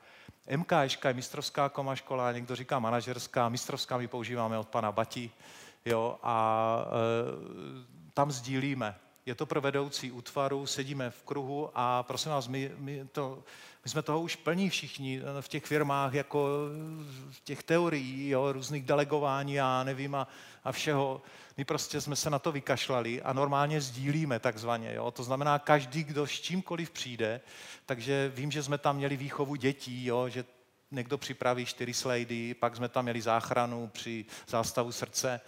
MKŠka 0.57 1.07
je 1.07 1.13
mistrovská 1.13 1.69
koma 1.69 1.95
škola, 1.95 2.31
někdo 2.31 2.55
říká 2.55 2.79
manažerská, 2.79 3.49
mistrovská 3.49 3.97
my 3.97 4.07
používáme 4.07 4.57
od 4.57 4.67
pana 4.67 4.91
Bati, 4.91 5.31
jo, 5.85 6.19
a 6.23 6.77
e, 6.85 8.11
tam 8.13 8.31
sdílíme. 8.31 8.95
Je 9.25 9.35
to 9.35 9.45
pro 9.45 9.61
vedoucí 9.61 10.11
útvaru, 10.11 10.65
sedíme 10.65 11.09
v 11.09 11.23
kruhu 11.23 11.69
a 11.75 12.03
prosím 12.03 12.31
vás, 12.31 12.47
my, 12.47 12.71
my, 12.77 13.07
to, 13.11 13.43
my 13.83 13.89
jsme 13.89 14.01
toho 14.01 14.21
už 14.21 14.35
plní 14.35 14.69
všichni 14.69 15.21
v 15.41 15.47
těch 15.47 15.65
firmách, 15.65 16.13
jako 16.13 16.47
v 17.31 17.39
těch 17.43 17.63
teorií, 17.63 18.29
jo, 18.29 18.51
různých 18.51 18.83
delegování 18.85 19.59
a 19.59 19.83
nevím 19.83 20.15
a, 20.15 20.27
a 20.63 20.71
všeho. 20.71 21.21
My 21.57 21.65
prostě 21.65 22.01
jsme 22.01 22.15
se 22.15 22.29
na 22.29 22.39
to 22.39 22.51
vykašlali 22.51 23.21
a 23.21 23.33
normálně 23.33 23.81
sdílíme 23.81 24.39
takzvaně. 24.39 24.93
Jo. 24.93 25.11
To 25.11 25.23
znamená, 25.23 25.59
každý, 25.59 26.03
kdo 26.03 26.27
s 26.27 26.31
čímkoliv 26.31 26.91
přijde, 26.91 27.41
takže 27.85 28.31
vím, 28.35 28.51
že 28.51 28.63
jsme 28.63 28.77
tam 28.77 28.95
měli 28.95 29.17
výchovu 29.17 29.55
dětí, 29.55 30.05
jo, 30.05 30.29
že 30.29 30.45
někdo 30.91 31.17
připraví 31.17 31.65
čtyři 31.65 31.93
slajdy, 31.93 32.53
pak 32.53 32.75
jsme 32.75 32.89
tam 32.89 33.03
měli 33.05 33.21
záchranu 33.21 33.87
při 33.87 34.25
zástavu 34.47 34.91
srdce, 34.91 35.41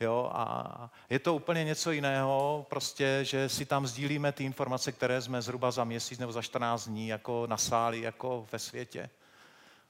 Jo, 0.00 0.30
a 0.32 0.90
je 1.10 1.18
to 1.18 1.34
úplně 1.34 1.64
něco 1.64 1.90
jiného, 1.90 2.66
prostě, 2.70 3.18
že 3.22 3.48
si 3.48 3.66
tam 3.66 3.86
sdílíme 3.86 4.32
ty 4.32 4.44
informace, 4.44 4.92
které 4.92 5.22
jsme 5.22 5.42
zhruba 5.42 5.70
za 5.70 5.84
měsíc 5.84 6.18
nebo 6.18 6.32
za 6.32 6.42
14 6.42 6.88
dní 6.88 7.08
jako 7.08 7.46
nasáli, 7.46 8.00
jako 8.00 8.46
ve 8.52 8.58
světě. 8.58 9.10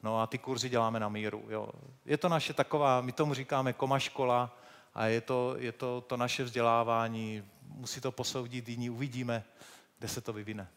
No 0.03 0.21
a 0.21 0.27
ty 0.27 0.39
kurzy 0.39 0.69
děláme 0.69 1.01
na 1.01 1.09
míru. 1.09 1.45
Jo. 1.49 1.69
Je 2.05 2.17
to 2.17 2.29
naše 2.29 2.53
taková, 2.53 3.01
my 3.01 3.13
tomu 3.13 3.35
říkáme 3.35 3.73
koma 3.73 3.99
škola 3.99 4.59
a 4.95 5.07
je 5.07 5.21
to, 5.21 5.55
je 5.59 5.73
to, 5.73 6.01
to 6.01 6.17
naše 6.17 6.45
vzdělávání. 6.45 7.45
Musí 7.63 8.01
to 8.01 8.13
posoudit 8.13 8.69
jiní, 8.69 8.91
uvidíme, 8.91 9.45
kde 9.99 10.09
se 10.09 10.21
to 10.21 10.33
vyvine. 10.33 10.69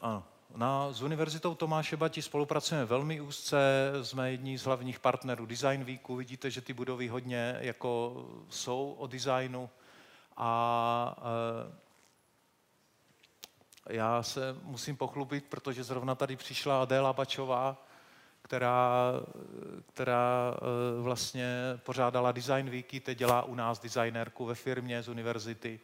Ano. 0.00 0.33
Na, 0.56 0.92
s 0.92 1.02
Univerzitou 1.02 1.54
Tomáše 1.54 1.96
Bati 1.96 2.22
spolupracujeme 2.22 2.86
velmi 2.86 3.20
úzce, 3.20 3.92
jsme 4.02 4.30
jední 4.30 4.58
z 4.58 4.64
hlavních 4.64 5.00
partnerů 5.00 5.46
Design 5.46 5.84
Weeku, 5.84 6.16
vidíte, 6.16 6.50
že 6.50 6.60
ty 6.60 6.72
budovy 6.72 7.08
hodně 7.08 7.56
jako 7.60 8.24
jsou 8.48 8.94
o 8.98 9.06
designu. 9.06 9.70
A 10.36 11.16
e, 13.88 13.94
já 13.94 14.22
se 14.22 14.56
musím 14.62 14.96
pochlubit, 14.96 15.44
protože 15.44 15.84
zrovna 15.84 16.14
tady 16.14 16.36
přišla 16.36 16.82
Adéla 16.82 17.12
Bačová, 17.12 17.86
která, 18.42 19.12
která 19.92 20.54
e, 20.54 21.02
vlastně 21.02 21.48
pořádala 21.82 22.32
Design 22.32 22.70
Weeky, 22.70 23.00
teď 23.00 23.18
dělá 23.18 23.42
u 23.42 23.54
nás 23.54 23.78
designérku 23.78 24.44
ve 24.44 24.54
firmě 24.54 25.02
z 25.02 25.08
univerzity 25.08 25.80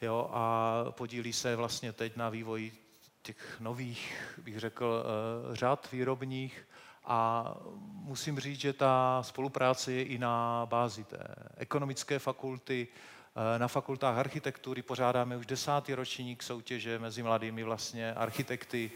jo, 0.00 0.30
a 0.32 0.74
podílí 0.90 1.32
se 1.32 1.56
vlastně 1.56 1.92
teď 1.92 2.16
na 2.16 2.28
vývoji 2.28 2.82
těch 3.22 3.60
nových, 3.60 4.16
bych 4.42 4.58
řekl, 4.60 5.04
eh, 5.04 5.56
řad 5.56 5.88
výrobních 5.92 6.68
a 7.04 7.44
musím 7.84 8.38
říct, 8.38 8.60
že 8.60 8.72
ta 8.72 9.22
spolupráce 9.22 9.92
je 9.92 10.02
i 10.02 10.18
na 10.18 10.66
bázi 10.70 11.04
té 11.04 11.18
ekonomické 11.56 12.18
fakulty. 12.18 12.88
Eh, 13.36 13.58
na 13.58 13.68
fakultách 13.68 14.18
architektury 14.18 14.82
pořádáme 14.82 15.36
už 15.36 15.46
desátý 15.46 15.94
ročník 15.94 16.42
soutěže 16.42 16.98
mezi 16.98 17.22
mladými 17.22 17.62
vlastně 17.62 18.14
architekty 18.14 18.90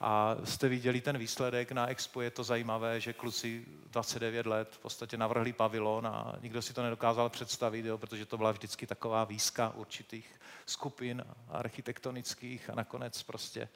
a 0.00 0.36
jste 0.44 0.68
viděli 0.68 1.00
ten 1.00 1.18
výsledek? 1.18 1.72
Na 1.72 1.86
Expo, 1.86 2.20
je 2.20 2.30
to 2.30 2.44
zajímavé, 2.44 3.00
že 3.00 3.12
kluci 3.12 3.64
29 3.86 4.46
let 4.46 4.68
v 4.72 4.78
podstatě 4.78 5.16
navrhli 5.16 5.52
pavilon 5.52 6.06
a 6.06 6.36
nikdo 6.42 6.62
si 6.62 6.72
to 6.72 6.82
nedokázal 6.82 7.28
představit, 7.28 7.84
jo, 7.84 7.98
protože 7.98 8.26
to 8.26 8.36
byla 8.36 8.52
vždycky 8.52 8.86
taková 8.86 9.24
výzka 9.24 9.72
určitých 9.76 10.40
skupin 10.66 11.24
architektonických 11.48 12.70
a 12.70 12.74
nakonec 12.74 13.22
prostě 13.22 13.68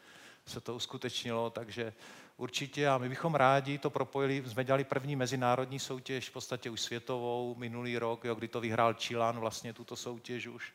se 0.47 0.61
to 0.61 0.75
uskutečnilo, 0.75 1.51
takže 1.51 1.93
určitě 2.37 2.89
a 2.89 2.99
my 2.99 3.09
bychom 3.09 3.35
rádi 3.35 3.79
to 3.79 3.91
propojili, 3.91 4.45
jsme 4.47 4.65
dělali 4.65 4.85
první 4.85 5.17
mezinárodní 5.17 5.79
soutěž, 5.79 6.29
v 6.29 6.33
podstatě 6.33 6.71
už 6.71 6.81
světovou, 6.81 7.55
minulý 7.55 7.99
rok, 7.99 8.25
jo, 8.25 8.35
kdy 8.35 8.49
to 8.49 8.61
vyhrál 8.61 8.95
Čilan 8.95 9.41
vlastně 9.41 9.73
tuto 9.73 9.97
soutěž 9.97 10.47
už, 10.47 10.73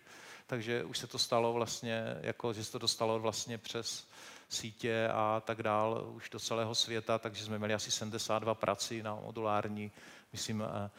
takže 0.47 0.83
už 0.83 0.97
se 0.97 1.07
to 1.07 1.19
stalo 1.19 1.53
vlastně, 1.53 2.03
jako 2.21 2.53
že 2.53 2.63
se 2.63 2.71
to 2.71 2.79
dostalo 2.79 3.19
vlastně 3.19 3.57
přes 3.57 4.07
sítě 4.49 5.09
a 5.13 5.41
tak 5.45 5.63
dál 5.63 6.11
už 6.15 6.29
do 6.29 6.39
celého 6.39 6.75
světa, 6.75 7.17
takže 7.17 7.45
jsme 7.45 7.57
měli 7.57 7.73
asi 7.73 7.91
72 7.91 8.55
prací 8.55 9.03
na 9.03 9.15
modulární, 9.15 9.91
myslím, 10.33 10.61
eh, 10.63 10.89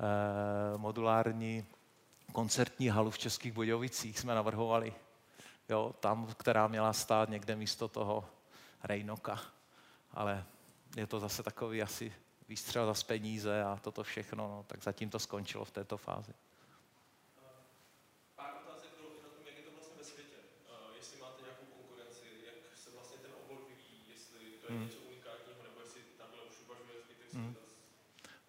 eh, 0.00 0.78
modulární 0.78 1.66
koncertní 2.32 2.88
halu 2.88 3.10
v 3.10 3.18
Českých 3.18 3.52
Budějovicích 3.52 4.18
jsme 4.18 4.34
navrhovali. 4.34 4.94
Jo, 5.68 5.94
tam, 6.00 6.34
která 6.36 6.68
měla 6.68 6.92
stát 6.92 7.28
někde 7.28 7.56
místo 7.56 7.88
toho 7.88 8.24
Rejnoka. 8.84 9.40
Ale 10.14 10.44
je 10.96 11.06
to 11.06 11.20
zase 11.20 11.42
takový 11.42 11.82
asi 11.82 12.12
výstřel 12.48 12.94
za 12.94 13.04
peníze 13.06 13.62
a 13.62 13.78
toto 13.82 14.02
všechno, 14.02 14.48
no, 14.48 14.64
tak 14.66 14.82
zatím 14.82 15.10
to 15.10 15.18
skončilo 15.18 15.64
v 15.64 15.70
této 15.70 15.96
fázi. 15.96 16.32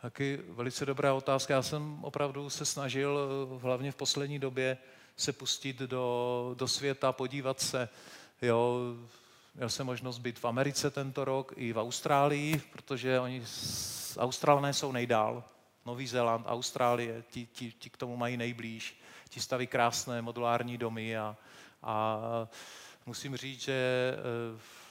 Taky 0.04 0.40
velice 0.48 0.86
dobrá 0.86 1.14
otázka. 1.14 1.54
Já 1.54 1.62
jsem 1.62 2.04
opravdu 2.04 2.50
se 2.50 2.66
snažil, 2.66 3.20
eh, 3.20 3.60
hlavně 3.62 3.92
v 3.92 3.96
poslední 3.96 4.40
době, 4.40 4.78
se 5.18 5.34
pustit 5.34 5.80
do, 5.80 6.56
do 6.58 6.68
světa, 6.68 7.12
podívat 7.12 7.62
se. 7.62 7.90
Jo, 8.42 8.80
měl 9.56 9.70
jsem 9.70 9.86
možnost 9.86 10.18
být 10.18 10.40
v 10.40 10.46
Americe 10.46 10.92
tento 10.92 11.26
rok 11.26 11.54
i 11.56 11.74
v 11.74 11.80
Austrálii, 11.80 12.62
protože 12.72 13.20
oni, 13.20 13.44
Australané 14.18 14.74
jsou 14.74 14.92
nejdál. 14.92 15.44
Nový 15.86 16.08
Zéland, 16.08 16.46
Austrálie, 16.48 17.24
ti, 17.32 17.46
ti, 17.46 17.72
ti 17.72 17.90
k 17.90 17.98
tomu 17.98 18.18
mají 18.18 18.38
nejblíž. 18.38 19.00
Ti 19.30 19.40
staví 19.40 19.68
krásné 19.68 20.22
modulární 20.22 20.78
domy 20.78 21.18
a, 21.18 21.38
a 21.84 22.20
musím 23.06 23.36
říct, 23.36 23.62
že 23.62 24.14
eh, 24.14 24.83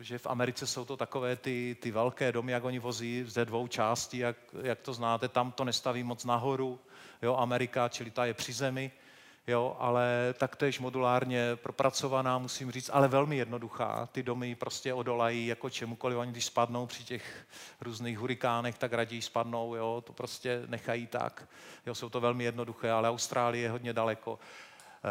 že 0.00 0.18
v 0.18 0.26
Americe 0.26 0.66
jsou 0.66 0.84
to 0.84 0.96
takové 0.96 1.36
ty, 1.36 1.76
ty 1.80 1.90
velké 1.90 2.32
domy, 2.32 2.52
jak 2.52 2.64
oni 2.64 2.78
vozí 2.78 3.24
ze 3.26 3.44
dvou 3.44 3.66
částí, 3.66 4.18
jak, 4.18 4.36
jak 4.62 4.80
to 4.80 4.94
znáte, 4.94 5.28
tam 5.28 5.52
to 5.52 5.64
nestaví 5.64 6.02
moc 6.02 6.24
nahoru, 6.24 6.78
jo, 7.22 7.36
Amerika, 7.36 7.88
čili 7.88 8.10
ta 8.10 8.26
je 8.26 8.34
při 8.34 8.52
zemi, 8.52 8.90
jo, 9.46 9.76
ale 9.78 10.34
taktéž 10.38 10.78
modulárně 10.78 11.56
propracovaná, 11.56 12.38
musím 12.38 12.70
říct, 12.70 12.90
ale 12.92 13.08
velmi 13.08 13.36
jednoduchá. 13.36 14.08
Ty 14.12 14.22
domy 14.22 14.54
prostě 14.54 14.94
odolají 14.94 15.46
jako 15.46 15.70
čemukoliv, 15.70 16.18
oni 16.18 16.32
když 16.32 16.44
spadnou 16.44 16.86
při 16.86 17.04
těch 17.04 17.46
různých 17.80 18.18
hurikánech, 18.18 18.78
tak 18.78 18.92
raději 18.92 19.22
spadnou, 19.22 19.74
jo, 19.74 20.02
to 20.06 20.12
prostě 20.12 20.62
nechají 20.66 21.06
tak. 21.06 21.48
Jo, 21.86 21.94
jsou 21.94 22.08
to 22.08 22.20
velmi 22.20 22.44
jednoduché, 22.44 22.90
ale 22.90 23.08
Austrálie 23.08 23.62
je 23.62 23.70
hodně 23.70 23.92
daleko. 23.92 24.38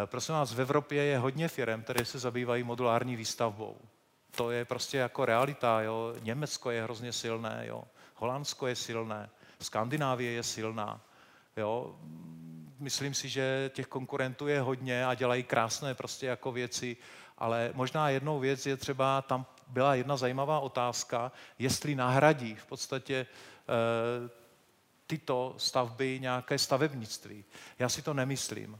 Eh, 0.03 0.07
prosím 0.07 0.35
vás, 0.35 0.53
v 0.53 0.61
Evropě 0.61 1.03
je 1.03 1.17
hodně 1.17 1.47
firm, 1.47 1.81
které 1.81 2.05
se 2.05 2.19
zabývají 2.19 2.63
modulární 2.63 3.15
výstavbou 3.15 3.77
to 4.35 4.51
je 4.51 4.65
prostě 4.65 4.97
jako 4.97 5.25
realita. 5.25 5.81
Jo. 5.81 6.13
Německo 6.19 6.71
je 6.71 6.83
hrozně 6.83 7.13
silné, 7.13 7.63
jo. 7.67 7.83
Holandsko 8.15 8.67
je 8.67 8.75
silné, 8.75 9.29
Skandinávie 9.59 10.31
je 10.31 10.43
silná. 10.43 11.01
Jo. 11.57 11.95
Myslím 12.79 13.13
si, 13.13 13.29
že 13.29 13.71
těch 13.73 13.87
konkurentů 13.87 14.47
je 14.47 14.61
hodně 14.61 15.05
a 15.05 15.13
dělají 15.13 15.43
krásné 15.43 15.95
prostě 15.95 16.25
jako 16.25 16.51
věci, 16.51 16.97
ale 17.37 17.71
možná 17.73 18.09
jednou 18.09 18.39
věc 18.39 18.65
je 18.65 18.77
třeba, 18.77 19.21
tam 19.21 19.45
byla 19.67 19.95
jedna 19.95 20.17
zajímavá 20.17 20.59
otázka, 20.59 21.31
jestli 21.59 21.95
nahradí 21.95 22.55
v 22.55 22.65
podstatě 22.65 23.15
e, 23.15 23.27
tyto 25.07 25.53
stavby 25.57 26.19
nějaké 26.19 26.57
stavebnictví. 26.57 27.45
Já 27.79 27.89
si 27.89 28.01
to 28.01 28.13
nemyslím. 28.13 28.79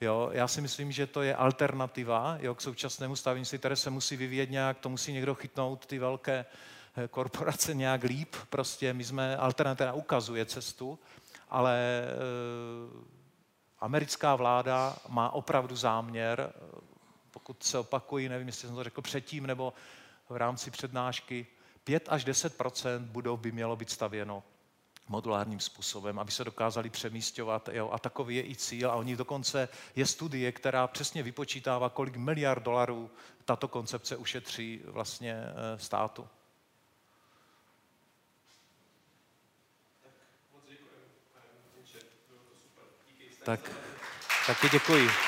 Jo, 0.00 0.30
já 0.32 0.48
si 0.48 0.60
myslím, 0.60 0.92
že 0.92 1.06
to 1.06 1.22
je 1.22 1.34
alternativa 1.34 2.36
jo, 2.40 2.54
k 2.54 2.60
současnému 2.60 3.16
stavnictví, 3.16 3.58
které 3.58 3.76
se 3.76 3.90
musí 3.90 4.16
vyvíjet 4.16 4.50
nějak, 4.50 4.78
to 4.78 4.88
musí 4.88 5.12
někdo 5.12 5.34
chytnout 5.34 5.86
ty 5.86 5.98
velké 5.98 6.44
eh, 6.96 7.08
korporace 7.08 7.74
nějak 7.74 8.02
líp. 8.02 8.36
Prostě 8.50 8.92
my 8.92 9.04
jsme, 9.04 9.36
alternativa 9.36 9.92
ukazuje 9.92 10.46
cestu, 10.46 10.98
ale 11.48 11.78
e, 11.78 12.06
americká 13.78 14.36
vláda 14.36 14.96
má 15.08 15.30
opravdu 15.30 15.76
záměr, 15.76 16.52
eh, 16.56 16.80
pokud 17.30 17.62
se 17.62 17.78
opakují, 17.78 18.28
nevím, 18.28 18.46
jestli 18.46 18.68
jsem 18.68 18.76
to 18.76 18.84
řekl 18.84 19.02
předtím 19.02 19.46
nebo 19.46 19.72
v 20.28 20.36
rámci 20.36 20.70
přednášky, 20.70 21.46
5 21.84 22.08
až 22.08 22.26
10% 22.26 22.98
budov 22.98 23.40
by 23.40 23.52
mělo 23.52 23.76
být 23.76 23.90
stavěno 23.90 24.42
modulárním 25.08 25.60
způsobem, 25.60 26.18
aby 26.18 26.32
se 26.32 26.44
dokázali 26.44 26.90
přemístěvat. 26.90 27.68
Jo, 27.72 27.90
a 27.92 27.98
takový 27.98 28.36
je 28.36 28.50
i 28.50 28.56
cíl. 28.56 28.90
A 28.90 28.94
oni 28.94 29.16
dokonce 29.16 29.68
je 29.96 30.06
studie, 30.06 30.52
která 30.52 30.86
přesně 30.86 31.22
vypočítává, 31.22 31.88
kolik 31.88 32.16
miliard 32.16 32.62
dolarů 32.62 33.10
tato 33.44 33.68
koncepce 33.68 34.16
ušetří 34.16 34.80
vlastně 34.84 35.34
eh, 35.34 35.78
státu. 35.78 36.28
Tak, 43.44 43.70
taky 44.46 44.68
děkuji. 44.68 45.25